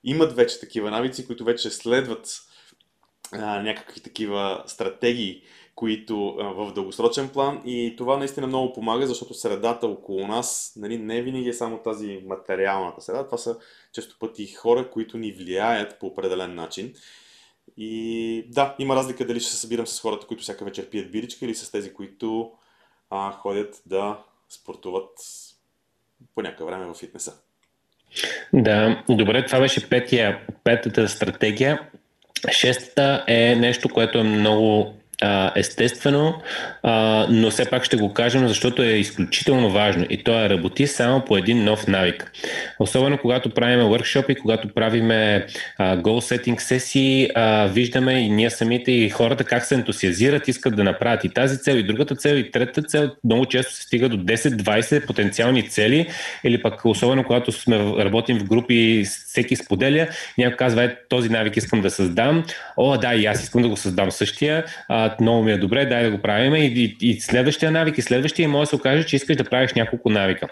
имат 0.03 0.35
вече 0.35 0.59
такива 0.59 0.91
навици, 0.91 1.27
които 1.27 1.43
вече 1.43 1.69
следват 1.69 2.41
някакви 3.33 4.01
такива 4.01 4.63
стратегии, 4.65 5.41
които 5.75 6.27
а, 6.39 6.43
в 6.43 6.73
дългосрочен 6.73 7.29
план 7.29 7.61
и 7.65 7.95
това 7.97 8.17
наистина 8.17 8.47
много 8.47 8.73
помага, 8.73 9.07
защото 9.07 9.33
средата 9.33 9.87
около 9.87 10.27
нас 10.27 10.73
нали, 10.75 10.97
не 10.97 11.21
винаги 11.21 11.49
е 11.49 11.53
само 11.53 11.77
тази 11.77 12.23
материалната 12.25 13.01
среда, 13.01 13.25
това 13.25 13.37
са 13.37 13.57
често 13.93 14.15
пъти 14.19 14.47
хора, 14.47 14.89
които 14.89 15.17
ни 15.17 15.31
влияят 15.31 15.99
по 15.99 16.07
определен 16.07 16.55
начин. 16.55 16.93
И 17.77 18.45
да, 18.49 18.75
има 18.79 18.95
разлика 18.95 19.27
дали 19.27 19.39
ще 19.39 19.51
се 19.51 19.57
събирам 19.57 19.87
с 19.87 20.01
хората, 20.01 20.27
които 20.27 20.43
всяка 20.43 20.65
вечер 20.65 20.89
пият 20.89 21.11
биричка 21.11 21.45
или 21.45 21.55
с 21.55 21.71
тези, 21.71 21.93
които 21.93 22.51
а, 23.09 23.31
ходят 23.31 23.81
да 23.85 24.19
спортуват 24.49 25.19
по 26.35 26.41
някакъв 26.41 26.67
време 26.67 26.85
в 26.85 26.93
фитнеса. 26.93 27.33
Да, 28.53 29.03
добре, 29.09 29.45
това 29.45 29.59
беше 29.59 29.89
петия, 29.89 30.47
петата 30.63 31.07
стратегия. 31.07 31.89
Шестата 32.51 33.23
е 33.27 33.55
нещо, 33.55 33.89
което 33.89 34.17
е 34.17 34.23
много 34.23 34.96
а, 35.21 35.51
естествено, 35.55 36.41
а, 36.83 37.25
но 37.29 37.51
все 37.51 37.69
пак 37.69 37.83
ще 37.83 37.97
го 37.97 38.13
кажем, 38.13 38.47
защото 38.47 38.83
е 38.83 38.87
изключително 38.87 39.69
важно 39.69 40.05
и 40.09 40.23
то 40.23 40.45
е 40.45 40.49
работи 40.49 40.87
само 40.87 41.25
по 41.25 41.37
един 41.37 41.63
нов 41.63 41.87
навик. 41.87 42.31
Особено 42.79 43.17
когато 43.17 43.49
правиме 43.49 43.83
workshop 43.83 44.29
и 44.29 44.35
когато 44.35 44.67
правиме 44.67 45.45
goal 45.79 46.01
setting 46.01 46.59
сесии, 46.59 47.29
а, 47.35 47.67
виждаме 47.67 48.13
и 48.13 48.29
ние 48.29 48.49
самите 48.49 48.91
и 48.91 49.09
хората 49.09 49.43
как 49.43 49.65
се 49.65 49.75
ентусиазират, 49.75 50.47
искат 50.47 50.75
да 50.75 50.83
направят 50.83 51.23
и 51.23 51.29
тази 51.29 51.57
цел, 51.57 51.75
и 51.75 51.83
другата 51.83 52.15
цел, 52.15 52.35
и 52.35 52.51
третата 52.51 52.81
цел. 52.81 53.09
Много 53.23 53.45
често 53.45 53.73
се 53.73 53.81
стига 53.81 54.09
до 54.09 54.17
10-20 54.17 55.05
потенциални 55.07 55.69
цели 55.69 56.07
или 56.43 56.61
пък 56.61 56.85
особено 56.85 57.23
когато 57.23 57.51
сме 57.51 57.77
работим 57.77 58.39
в 58.39 58.43
групи, 58.43 59.03
всеки 59.27 59.55
споделя, 59.55 60.07
някой 60.37 60.57
казва, 60.57 60.83
е, 60.83 60.95
този 61.09 61.29
навик 61.29 61.57
искам 61.57 61.81
да 61.81 61.89
създам, 61.89 62.43
о, 62.77 62.97
да, 62.97 63.15
и 63.15 63.25
аз 63.25 63.43
искам 63.43 63.61
да 63.61 63.69
го 63.69 63.77
създам 63.77 64.11
същия, 64.11 64.65
а, 64.87 65.06
много 65.21 65.43
ми 65.43 65.51
е 65.51 65.57
добре, 65.57 65.85
дай 65.85 66.03
да 66.03 66.11
го 66.11 66.21
правим. 66.21 66.55
И, 66.55 66.65
и, 66.65 66.97
и 67.01 67.21
следващия 67.21 67.71
навик, 67.71 67.97
и 67.97 68.01
следващия 68.01 68.49
може 68.49 68.61
да 68.61 68.65
се 68.67 68.75
окаже, 68.75 69.05
че 69.05 69.15
искаш 69.15 69.35
да 69.35 69.43
правиш 69.43 69.73
няколко 69.73 70.09
навика. 70.09 70.47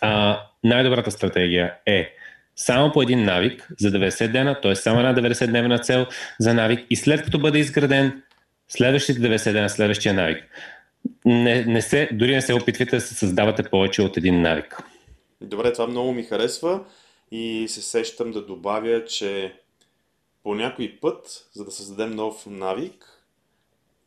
А, 0.00 0.40
най-добрата 0.64 1.10
стратегия 1.10 1.74
е 1.86 2.14
само 2.56 2.92
по 2.92 3.02
един 3.02 3.24
навик 3.24 3.68
за 3.78 3.90
90 3.90 4.32
дена, 4.32 4.60
т.е. 4.60 4.76
само 4.76 5.00
една 5.00 5.14
90-дневна 5.14 5.82
цел 5.82 6.06
за 6.40 6.54
навик 6.54 6.86
и 6.90 6.96
след 6.96 7.22
като 7.22 7.38
бъде 7.38 7.58
изграден, 7.58 8.22
следващите 8.68 9.20
90 9.20 9.52
дена, 9.52 9.70
следващия 9.70 10.14
навик. 10.14 10.44
Не, 11.24 11.64
не 11.64 11.82
се, 11.82 12.08
дори 12.12 12.34
не 12.34 12.42
се 12.42 12.54
опитвайте 12.54 12.96
да 12.96 13.00
се 13.00 13.14
създавате 13.14 13.62
повече 13.62 14.02
от 14.02 14.16
един 14.16 14.42
навик. 14.42 14.82
Добре, 15.40 15.72
това 15.72 15.86
много 15.86 16.12
ми 16.12 16.22
харесва 16.22 16.80
и 17.30 17.66
се 17.68 17.82
сещам 17.82 18.30
да 18.30 18.46
добавя, 18.46 19.04
че 19.04 19.54
по 20.42 20.54
някой 20.54 20.98
път, 21.00 21.48
за 21.52 21.64
да 21.64 21.70
създадем 21.70 22.10
нов 22.10 22.46
навик, 22.46 23.21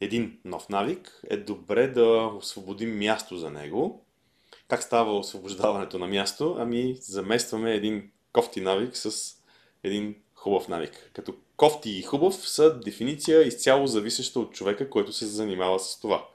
един 0.01 0.39
нов 0.45 0.69
навик, 0.69 1.21
е 1.29 1.37
добре 1.37 1.87
да 1.87 2.31
освободим 2.37 2.97
място 2.97 3.37
за 3.37 3.49
него. 3.49 4.05
Как 4.67 4.83
става 4.83 5.17
освобождаването 5.19 5.99
на 5.99 6.07
място? 6.07 6.55
Ами 6.59 6.97
заместваме 6.99 7.73
един 7.73 8.11
кофти 8.33 8.61
навик 8.61 8.97
с 8.97 9.35
един 9.83 10.15
хубав 10.35 10.67
навик. 10.67 11.11
Като 11.13 11.35
кофти 11.57 11.89
и 11.89 12.01
хубав 12.01 12.35
са 12.35 12.79
дефиниция 12.79 13.47
изцяло 13.47 13.87
зависеща 13.87 14.39
от 14.39 14.53
човека, 14.53 14.89
който 14.89 15.13
се 15.13 15.25
занимава 15.25 15.79
с 15.79 15.99
това. 15.99 16.27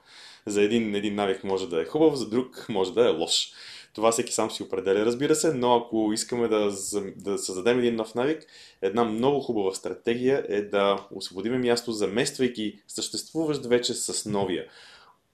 За 0.45 0.61
един, 0.61 0.95
един 0.95 1.15
навик 1.15 1.43
може 1.43 1.69
да 1.69 1.81
е 1.81 1.85
хубав, 1.85 2.15
за 2.15 2.29
друг 2.29 2.65
може 2.69 2.93
да 2.93 3.05
е 3.05 3.09
лош. 3.09 3.51
Това 3.93 4.11
всеки 4.11 4.33
сам 4.33 4.51
си 4.51 4.63
определя, 4.63 5.05
разбира 5.05 5.35
се, 5.35 5.53
но 5.53 5.75
ако 5.75 6.13
искаме 6.13 6.47
да, 6.47 6.71
да 7.15 7.37
създадем 7.37 7.79
един 7.79 7.95
нов 7.95 8.15
навик, 8.15 8.45
една 8.81 9.03
много 9.03 9.39
хубава 9.39 9.73
стратегия 9.73 10.45
е 10.49 10.61
да 10.61 11.07
освободиме 11.11 11.57
място, 11.57 11.91
замествайки 11.91 12.79
съществуващ 12.87 13.65
вече 13.65 13.93
с 13.93 14.29
новия. 14.29 14.65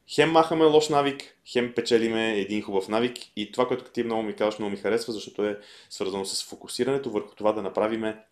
Хем 0.10 0.32
махаме 0.32 0.66
лош 0.66 0.90
навик, 0.90 1.38
хем 1.52 1.74
печелиме 1.76 2.40
един 2.40 2.62
хубав 2.62 2.88
навик 2.88 3.18
и 3.36 3.52
това, 3.52 3.68
което 3.68 3.92
ти 3.92 4.04
много 4.04 4.24
ми 4.24 4.36
казваш, 4.36 4.60
много 4.60 4.72
ми 4.72 4.78
харесва, 4.78 5.14
защото 5.14 5.46
е 5.46 5.60
свързано 5.90 6.26
с 6.26 6.50
фокусирането 6.50 7.10
върху 7.10 7.36
това 7.36 7.52
да 7.52 7.62
направиме 7.62 8.24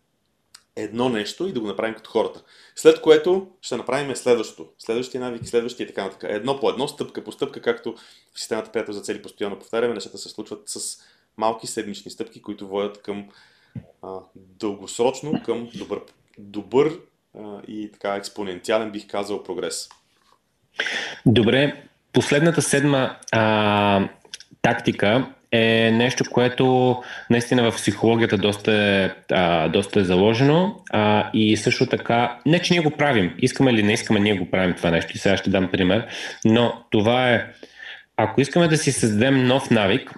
едно 0.76 1.08
нещо 1.08 1.46
и 1.46 1.52
да 1.52 1.60
го 1.60 1.66
направим 1.66 1.94
като 1.94 2.10
хората. 2.10 2.42
След 2.74 3.00
което 3.00 3.48
ще 3.62 3.76
направим 3.76 4.16
следващото. 4.16 4.68
Следващия 4.78 5.20
навик, 5.20 5.46
следващия 5.46 5.84
и 5.84 5.88
така 5.88 6.04
нататък. 6.04 6.30
Едно 6.32 6.60
по 6.60 6.70
едно, 6.70 6.88
стъпка 6.88 7.24
по 7.24 7.32
стъпка, 7.32 7.60
както 7.60 7.94
в 8.34 8.40
системата 8.40 8.72
приятел 8.72 8.94
за 8.94 9.00
цели 9.00 9.22
постоянно 9.22 9.58
повтаряме, 9.58 9.94
нещата 9.94 10.18
се 10.18 10.28
случват 10.28 10.62
с 10.66 10.98
малки 11.36 11.66
седмични 11.66 12.10
стъпки, 12.10 12.42
които 12.42 12.68
водят 12.68 13.02
към 13.02 13.28
а, 14.02 14.18
дългосрочно, 14.34 15.42
към 15.44 15.68
добър, 15.74 16.00
добър 16.38 16.98
а, 17.38 17.60
и 17.68 17.92
така 17.92 18.14
експоненциален, 18.14 18.90
бих 18.90 19.06
казал, 19.06 19.42
прогрес. 19.42 19.88
Добре, 21.26 21.88
последната 22.12 22.62
седма 22.62 23.16
а, 23.32 24.08
тактика 24.62 25.34
е 25.52 25.90
нещо, 25.90 26.24
което 26.30 26.96
наистина 27.30 27.70
в 27.70 27.76
психологията 27.76 28.38
доста 28.38 28.72
е, 28.72 29.10
а, 29.34 29.68
доста 29.68 30.00
е 30.00 30.04
заложено. 30.04 30.76
А, 30.90 31.30
и 31.34 31.56
също 31.56 31.86
така, 31.86 32.38
не 32.46 32.58
че 32.58 32.74
ние 32.74 32.82
го 32.82 32.90
правим, 32.90 33.34
искаме 33.38 33.70
или 33.70 33.82
не 33.82 33.92
искаме, 33.92 34.20
ние 34.20 34.38
го 34.38 34.50
правим 34.50 34.74
това 34.74 34.90
нещо. 34.90 35.12
И 35.14 35.18
сега 35.18 35.36
ще 35.36 35.50
дам 35.50 35.68
пример, 35.72 36.06
но 36.44 36.72
това 36.90 37.30
е, 37.30 37.46
ако 38.16 38.40
искаме 38.40 38.68
да 38.68 38.76
си 38.76 38.92
създадем 38.92 39.46
нов 39.46 39.70
навик, 39.70 40.10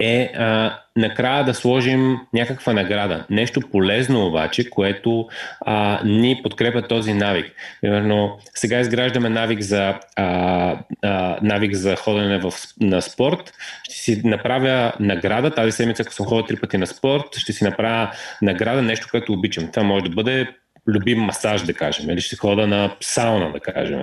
е 0.00 0.32
а, 0.36 0.78
накрая 0.96 1.44
да 1.44 1.54
сложим 1.54 2.18
някаква 2.32 2.72
награда. 2.72 3.26
Нещо 3.30 3.60
полезно 3.60 4.26
обаче, 4.26 4.70
което 4.70 5.28
а, 5.60 6.00
ни 6.04 6.40
подкрепя 6.42 6.82
този 6.82 7.14
навик. 7.14 7.52
Примерно, 7.80 8.38
сега 8.54 8.80
изграждаме 8.80 9.28
навик 9.28 9.60
за, 9.60 9.94
а, 10.16 10.78
а, 11.02 11.38
навик 11.42 11.74
за 11.74 11.96
ходене 11.96 12.38
в, 12.38 12.52
на 12.80 13.02
спорт. 13.02 13.52
Ще 13.90 13.94
си 13.94 14.20
направя 14.24 14.92
награда. 15.00 15.50
Тази 15.50 15.72
седмица, 15.72 16.02
ако 16.02 16.14
съм 16.14 16.26
ходил 16.26 16.46
три 16.46 16.56
пъти 16.56 16.78
на 16.78 16.86
спорт, 16.86 17.36
ще 17.36 17.52
си 17.52 17.64
направя 17.64 18.10
награда, 18.42 18.82
нещо, 18.82 19.08
което 19.10 19.32
обичам. 19.32 19.70
Това 19.70 19.82
може 19.82 20.04
да 20.04 20.10
бъде 20.10 20.48
любим 20.88 21.18
масаж, 21.18 21.62
да 21.62 21.74
кажем, 21.74 22.10
или 22.10 22.20
ще 22.20 22.36
хода 22.36 22.66
на 22.66 22.94
сауна, 23.00 23.52
да 23.52 23.60
кажем, 23.60 24.00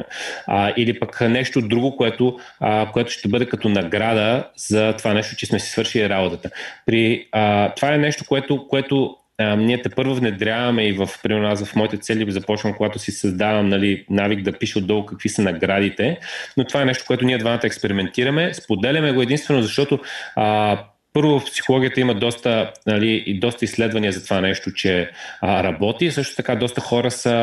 а, 0.48 0.74
или 0.78 1.00
пък 1.00 1.22
нещо 1.22 1.62
друго, 1.62 1.98
което, 1.98 2.40
а, 2.60 2.92
което 2.92 3.12
ще 3.12 3.30
бъде 3.30 3.46
като 3.46 3.70
награда 3.70 4.48
за 4.56 4.96
това 4.98 5.14
нещо, 5.14 5.36
че 5.36 5.46
сме 5.46 5.60
си 5.60 5.70
свършили 5.70 6.10
работата. 6.10 6.50
При, 6.86 7.28
а, 7.32 7.74
това 7.74 7.94
е 7.94 7.98
нещо, 7.98 8.24
което, 8.28 8.68
което 8.68 9.16
а, 9.38 9.56
ние 9.56 9.82
те 9.82 9.90
първо 9.90 10.16
внедряваме 10.16 10.88
и 10.88 10.94
в, 10.94 11.10
примерно 11.24 11.48
аз 11.48 11.66
в 11.66 11.76
моите 11.76 11.98
цели 11.98 12.32
започвам, 12.32 12.74
когато 12.74 13.00
си 13.00 13.12
създавам 13.12 13.70
нали, 13.70 14.06
навик 14.10 14.42
да 14.42 14.52
пиша 14.52 14.80
отдолу 14.80 15.06
какви 15.06 15.30
са 15.30 15.42
наградите, 15.42 16.20
но 16.58 16.64
това 16.64 16.82
е 16.82 16.86
нещо, 16.86 17.04
което 17.08 17.26
ние 17.26 17.38
двамата 17.38 17.60
експериментираме, 17.64 18.54
споделяме 18.54 19.12
го 19.12 19.22
единствено, 19.22 19.62
защото 19.62 20.00
а, 20.36 20.80
първо 21.16 21.40
в 21.40 21.46
психологията 21.46 22.00
има 22.00 22.16
доста, 22.16 22.74
нали, 22.88 23.38
доста 23.42 23.66
изследвания 23.66 24.12
за 24.12 24.24
това 24.24 24.42
нещо, 24.42 24.74
че 24.74 25.12
а, 25.42 25.64
работи. 25.64 26.12
Също 26.12 26.36
така 26.36 26.56
доста 26.56 26.82
хора 26.82 27.12
са, 27.12 27.34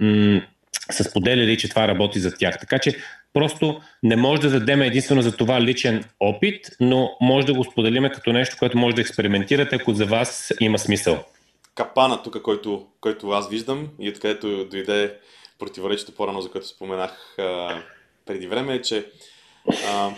м- 0.00 0.40
са 0.90 1.04
споделяли, 1.04 1.58
че 1.58 1.68
това 1.68 1.88
работи 1.88 2.18
за 2.18 2.36
тях. 2.36 2.58
Така 2.60 2.78
че 2.78 2.96
просто 3.32 3.80
не 4.02 4.16
може 4.16 4.40
да 4.40 4.50
дадем 4.50 4.82
единствено 4.82 5.22
за 5.22 5.36
това 5.36 5.60
личен 5.60 6.04
опит, 6.20 6.66
но 6.80 7.10
може 7.20 7.46
да 7.46 7.54
го 7.54 7.64
споделиме 7.64 8.10
като 8.10 8.32
нещо, 8.32 8.56
което 8.58 8.78
може 8.78 8.96
да 8.96 9.00
експериментирате, 9.00 9.76
ако 9.76 9.94
за 9.94 10.06
вас 10.06 10.52
има 10.60 10.78
смисъл. 10.78 11.24
Капана 11.74 12.22
тук, 12.22 12.42
който, 12.42 12.86
който 13.00 13.30
аз 13.30 13.48
виждам 13.50 13.88
и 14.00 14.08
откъдето 14.08 14.64
дойде 14.64 15.14
противоречието 15.58 16.14
по-рано, 16.14 16.40
за 16.40 16.50
което 16.50 16.68
споменах 16.68 17.38
а, 17.38 17.76
преди 18.26 18.46
време, 18.46 18.74
е, 18.74 18.82
че 18.82 19.06
а, 19.88 20.10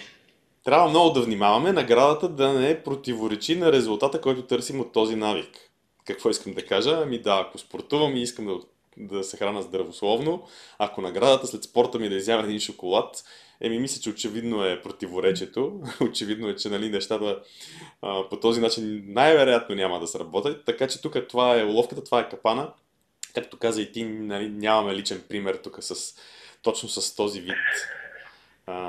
трябва 0.65 0.89
много 0.89 1.11
да 1.11 1.23
внимаваме 1.23 1.73
наградата 1.73 2.29
да 2.29 2.53
не 2.53 2.83
противоречи 2.83 3.57
на 3.57 3.73
резултата, 3.73 4.21
който 4.21 4.43
търсим 4.43 4.81
от 4.81 4.93
този 4.93 5.17
навик. 5.17 5.71
Какво 6.05 6.31
искам 6.31 6.53
да 6.53 6.67
кажа? 6.67 7.01
Ами 7.03 7.23
да, 7.23 7.45
ако 7.47 7.59
спортувам 7.59 8.17
и 8.17 8.23
искам 8.23 8.47
да 8.47 8.55
да 9.01 9.25
се 9.25 9.37
храна 9.37 9.63
здравословно, 9.63 10.47
ако 10.79 11.01
наградата 11.01 11.47
след 11.47 11.65
спорта 11.65 11.99
ми 11.99 12.09
да 12.09 12.15
изява 12.15 12.43
един 12.43 12.61
шоколад, 12.61 13.25
Еми, 13.61 13.79
мисля, 13.79 14.01
че 14.01 14.11
очевидно 14.11 14.65
е 14.65 14.83
противоречието. 14.83 15.81
очевидно 16.01 16.49
е, 16.49 16.57
че 16.57 16.69
нали, 16.69 16.89
нещата 16.89 17.43
а, 18.03 18.29
по 18.29 18.41
този 18.41 18.61
начин 18.61 19.05
най-вероятно 19.07 19.75
няма 19.75 20.01
да 20.01 20.07
сработят. 20.07 20.65
Така 20.65 20.89
че 20.89 21.03
тук 21.03 21.17
това 21.29 21.61
е 21.61 21.65
уловката, 21.65 22.05
това 22.05 22.21
е 22.21 22.29
капана. 22.29 22.73
Както 23.35 23.59
каза 23.59 23.83
и 23.83 23.93
ти, 23.93 24.05
нали, 24.05 24.49
нямаме 24.49 24.95
личен 24.95 25.25
пример 25.29 25.55
тук 25.55 25.77
с, 25.81 26.15
точно 26.63 26.89
с 26.89 27.15
този 27.15 27.41
вид 27.41 27.57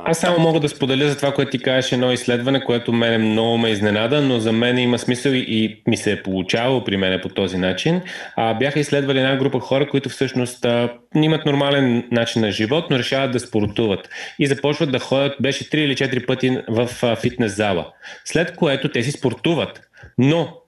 аз 0.06 0.20
само 0.20 0.40
мога 0.40 0.60
да 0.60 0.70
споделя 0.70 1.10
за 1.10 1.18
това, 1.18 1.34
което 1.34 1.52
ти 1.52 1.60
кажеш 1.60 1.92
едно 1.92 2.12
изследване, 2.12 2.64
което 2.64 2.94
мене 2.94 3.18
много 3.18 3.58
ме 3.58 3.70
изненада, 3.70 4.22
но 4.22 4.40
за 4.40 4.52
мен 4.52 4.78
има 4.78 5.00
смисъл 5.00 5.32
и 5.34 5.82
ми 5.88 5.98
се 5.98 6.12
е 6.12 6.24
получавало 6.24 6.84
при 6.84 6.98
мен 6.98 7.20
по 7.22 7.30
този 7.30 7.58
начин. 7.58 8.02
А, 8.36 8.54
бяха 8.54 8.80
изследвали 8.80 9.20
една 9.20 9.38
група 9.38 9.60
хора, 9.60 9.90
които 9.90 10.10
всъщност 10.10 10.66
а, 10.66 10.90
имат 11.16 11.46
нормален 11.46 12.08
начин 12.12 12.42
на 12.42 12.52
живот, 12.52 12.86
но 12.90 13.00
решават 13.00 13.32
да 13.32 13.40
спортуват. 13.40 14.10
И 14.40 14.48
започват 14.48 14.92
да 14.92 15.00
ходят, 15.00 15.36
беше 15.42 15.64
3 15.64 15.76
или 15.76 15.96
4 15.96 16.26
пъти 16.26 16.58
в 16.68 16.90
а, 17.04 17.16
фитнес 17.16 17.56
зала. 17.56 17.88
След 18.26 18.56
което 18.56 18.90
те 18.90 19.04
си 19.04 19.12
спортуват. 19.12 19.82
Но 20.18 20.59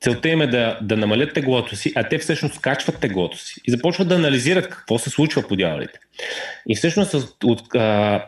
Целта 0.00 0.28
им 0.28 0.42
е 0.42 0.46
да, 0.46 0.78
да 0.82 0.96
намалят 0.96 1.34
теглото 1.34 1.76
си, 1.76 1.92
а 1.96 2.08
те 2.08 2.18
всъщност 2.18 2.60
качват 2.60 3.00
теглото 3.00 3.38
си 3.38 3.60
и 3.64 3.70
започват 3.70 4.08
да 4.08 4.14
анализират 4.14 4.68
какво 4.68 4.98
се 4.98 5.10
случва 5.10 5.42
по 5.42 5.56
дяволите. 5.56 5.98
И 6.68 6.76
всъщност 6.76 7.14
от, 7.44 7.74
а, 7.74 7.78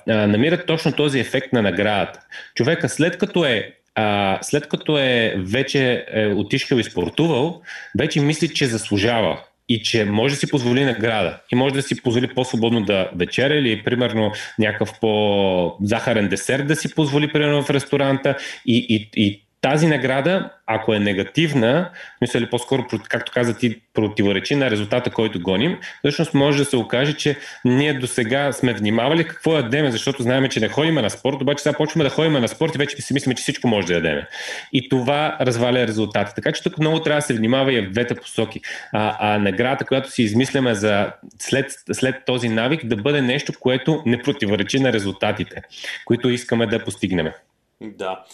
а, 0.08 0.26
намират 0.26 0.66
точно 0.66 0.92
този 0.92 1.20
ефект 1.20 1.52
на 1.52 1.62
наградата. 1.62 2.20
Човека 2.54 2.88
след 2.88 3.18
като 3.18 3.44
е 3.44 3.74
а, 3.94 4.38
след 4.42 4.68
като 4.68 4.98
е 4.98 5.34
вече 5.38 6.06
е 6.12 6.26
отишъл 6.26 6.76
и 6.76 6.84
спортувал, 6.84 7.62
вече 7.98 8.20
мисли, 8.20 8.54
че 8.54 8.66
заслужава 8.66 9.40
и 9.68 9.82
че 9.82 10.04
може 10.04 10.34
да 10.34 10.40
си 10.40 10.50
позволи 10.50 10.84
награда 10.84 11.40
и 11.52 11.56
може 11.56 11.74
да 11.74 11.82
си 11.82 12.02
позволи 12.02 12.34
по-свободно 12.34 12.80
да 12.84 13.10
вечеря 13.16 13.54
или 13.54 13.84
примерно 13.84 14.32
някакъв 14.58 15.00
по-захарен 15.00 16.28
десерт 16.28 16.66
да 16.66 16.76
си 16.76 16.94
позволи 16.94 17.32
примерно 17.32 17.62
в 17.62 17.70
ресторанта 17.70 18.36
и, 18.66 18.86
и, 18.88 19.10
и 19.16 19.42
тази 19.62 19.86
награда, 19.86 20.50
ако 20.66 20.94
е 20.94 20.98
негативна, 20.98 21.90
мисля 22.20 22.40
ли 22.40 22.50
по-скоро, 22.50 22.86
както 23.08 23.32
каза 23.32 23.58
ти, 23.58 23.80
противоречи 23.94 24.54
на 24.54 24.70
резултата, 24.70 25.10
който 25.10 25.40
гоним, 25.40 25.78
всъщност 25.98 26.34
може 26.34 26.58
да 26.58 26.64
се 26.64 26.76
окаже, 26.76 27.12
че 27.12 27.36
ние 27.64 27.94
до 27.94 28.06
сега 28.06 28.52
сме 28.52 28.74
внимавали 28.74 29.24
какво 29.24 29.56
ядеме, 29.56 29.90
защото 29.90 30.22
знаем, 30.22 30.48
че 30.48 30.60
не 30.60 30.68
ходим 30.68 30.94
на 30.94 31.10
спорт, 31.10 31.42
обаче 31.42 31.62
сега 31.62 31.76
почваме 31.76 32.04
да 32.04 32.10
ходим 32.10 32.32
на 32.32 32.48
спорт 32.48 32.74
и 32.74 32.78
вече 32.78 33.02
си 33.02 33.14
мислим, 33.14 33.34
че 33.36 33.42
всичко 33.42 33.68
може 33.68 33.86
да 33.86 33.94
ядеме. 33.94 34.28
И 34.72 34.88
това 34.88 35.36
разваля 35.40 35.86
резултата. 35.86 36.34
Така 36.34 36.52
че 36.52 36.62
тук 36.62 36.78
много 36.78 37.00
трябва 37.00 37.18
да 37.18 37.26
се 37.26 37.34
внимава 37.34 37.72
и 37.72 37.86
в 37.86 37.90
двете 37.90 38.14
посоки. 38.14 38.60
А, 38.92 39.34
а 39.34 39.38
наградата, 39.38 39.84
която 39.84 40.10
си 40.10 40.22
измисляме 40.22 40.74
за 40.74 41.12
след, 41.38 41.72
след 41.92 42.24
този 42.26 42.48
навик, 42.48 42.86
да 42.86 42.96
бъде 42.96 43.22
нещо, 43.22 43.52
което 43.60 44.02
не 44.06 44.22
противоречи 44.22 44.80
на 44.80 44.92
резултатите, 44.92 45.62
които 46.04 46.28
искаме 46.28 46.66
да 46.66 46.84
постигнем. 46.84 47.28
Да. 47.80 48.24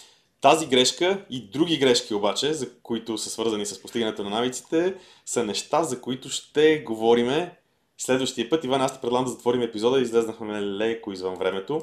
Тази 0.40 0.66
грешка 0.66 1.24
и 1.30 1.50
други 1.52 1.78
грешки 1.78 2.14
обаче, 2.14 2.52
за 2.52 2.66
които 2.82 3.18
са 3.18 3.30
свързани 3.30 3.66
с 3.66 3.82
постигането 3.82 4.24
на 4.24 4.30
навиците, 4.30 4.94
са 5.26 5.44
неща, 5.44 5.82
за 5.82 6.00
които 6.00 6.28
ще 6.28 6.78
говориме 6.78 7.58
следващия 7.98 8.50
път. 8.50 8.64
Иван, 8.64 8.82
аз 8.82 8.94
те 8.94 9.00
предлагам 9.00 9.24
да 9.24 9.30
затворим 9.30 9.62
епизода 9.62 9.98
и 9.98 10.02
излезнахме 10.02 10.62
леко 10.62 11.12
извън 11.12 11.34
времето. 11.34 11.80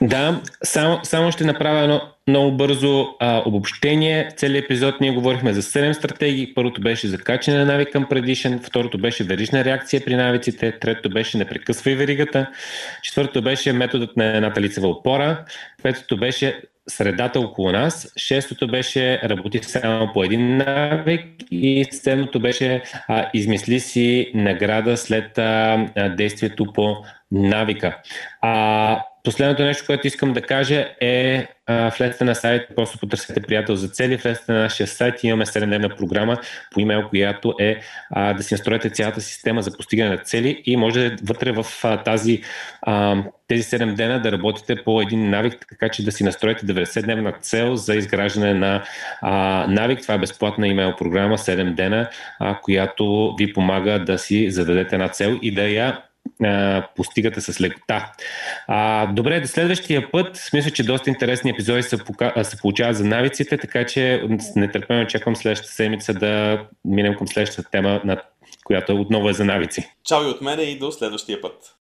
Да, 0.00 0.42
само, 0.64 1.00
само 1.02 1.32
ще 1.32 1.44
направя 1.44 1.80
едно 1.80 2.00
много 2.28 2.56
бързо 2.56 3.06
а, 3.20 3.42
обобщение. 3.46 4.28
Целият 4.36 4.64
епизод 4.64 5.00
ние 5.00 5.10
говорихме 5.10 5.52
за 5.52 5.62
7 5.62 5.92
стратегии. 5.92 6.54
Първото 6.54 6.80
беше 6.80 7.08
за 7.08 7.18
качане 7.18 7.58
на 7.58 7.64
навик 7.64 7.92
към 7.92 8.08
предишен, 8.08 8.60
второто 8.64 8.98
беше 8.98 9.24
верижна 9.24 9.64
реакция 9.64 10.04
при 10.04 10.16
навиците, 10.16 10.78
третото 10.78 11.10
беше 11.10 11.38
не 11.38 11.48
прекъсвай 11.48 11.94
веригата, 11.94 12.46
четвъртото 13.02 13.42
беше 13.42 13.72
методът 13.72 14.16
на 14.16 14.24
едната 14.24 14.60
лицева 14.60 14.88
опора, 14.88 15.44
петото 15.82 16.16
беше 16.16 16.62
средата 16.88 17.40
около 17.40 17.72
нас. 17.72 18.12
Шестото 18.16 18.68
беше 18.68 19.20
работи 19.24 19.60
само 19.62 20.12
по 20.12 20.24
един 20.24 20.56
навик 20.56 21.24
и 21.50 21.84
седмото 21.90 22.40
беше 22.40 22.82
а, 23.08 23.30
измисли 23.34 23.80
си 23.80 24.30
награда 24.34 24.96
след 24.96 25.38
а, 25.38 25.86
действието 26.16 26.72
по 26.72 26.96
навика. 27.32 27.96
А, 28.40 29.02
Последното 29.28 29.62
нещо, 29.62 29.86
което 29.86 30.06
искам 30.06 30.32
да 30.32 30.42
кажа 30.42 30.88
е 31.00 31.46
влезте 31.98 32.24
на 32.24 32.34
сайт, 32.34 32.68
просто 32.76 32.98
потърсете 32.98 33.40
приятел 33.40 33.76
за 33.76 33.88
цели, 33.88 34.16
влезте 34.16 34.52
на 34.52 34.58
нашия 34.58 34.86
сайт, 34.86 35.24
имаме 35.24 35.46
7-дневна 35.46 35.96
програма 35.96 36.36
по 36.70 36.80
имейл, 36.80 37.08
която 37.08 37.54
е 37.60 37.80
а, 38.10 38.32
да 38.32 38.42
си 38.42 38.54
настроите 38.54 38.90
цялата 38.90 39.20
система 39.20 39.62
за 39.62 39.76
постигане 39.76 40.10
на 40.10 40.18
цели 40.18 40.62
и 40.66 40.76
може 40.76 41.16
вътре 41.24 41.52
в 41.52 41.66
а, 41.82 42.02
тази, 42.02 42.42
а, 42.82 43.22
тези 43.48 43.62
7 43.62 43.94
дена 43.94 44.22
да 44.22 44.32
работите 44.32 44.76
по 44.84 45.00
един 45.00 45.30
навик, 45.30 45.66
така 45.68 45.88
че 45.88 46.04
да 46.04 46.12
си 46.12 46.24
настроите 46.24 46.66
90-дневна 46.66 47.40
цел 47.40 47.76
за 47.76 47.94
изграждане 47.94 48.54
на 48.54 48.82
а, 49.20 49.66
навик. 49.68 50.02
Това 50.02 50.14
е 50.14 50.18
безплатна 50.18 50.68
имейл 50.68 50.96
програма 50.96 51.38
7 51.38 51.74
дена, 51.74 52.08
а, 52.38 52.60
която 52.60 53.34
ви 53.38 53.52
помага 53.52 54.04
да 54.04 54.18
си 54.18 54.50
зададете 54.50 54.94
една 54.94 55.08
цел 55.08 55.38
и 55.42 55.54
да 55.54 55.68
я 55.68 56.02
постигате 56.96 57.40
с 57.40 57.60
лекота. 57.60 58.12
А, 58.68 59.06
добре, 59.06 59.40
до 59.40 59.48
следващия 59.48 60.10
път, 60.10 60.50
мисля, 60.52 60.70
че 60.70 60.82
доста 60.82 61.10
интересни 61.10 61.50
епизоди 61.50 61.82
се, 61.82 62.04
пока, 62.04 62.44
се 62.44 62.56
получават 62.56 62.96
за 62.96 63.04
навиците, 63.04 63.58
така 63.58 63.86
че 63.86 64.22
нетърпено 64.56 65.02
очаквам 65.02 65.36
следващата 65.36 65.72
седмица 65.72 66.14
да 66.14 66.64
минем 66.84 67.14
към 67.14 67.28
следващата 67.28 67.70
тема, 67.70 68.00
на 68.04 68.22
която 68.64 69.00
отново 69.00 69.28
е 69.28 69.32
за 69.32 69.44
навици. 69.44 69.88
Чао 70.04 70.22
и 70.22 70.26
от 70.26 70.40
мене 70.40 70.62
и 70.62 70.78
до 70.78 70.92
следващия 70.92 71.40
път. 71.40 71.77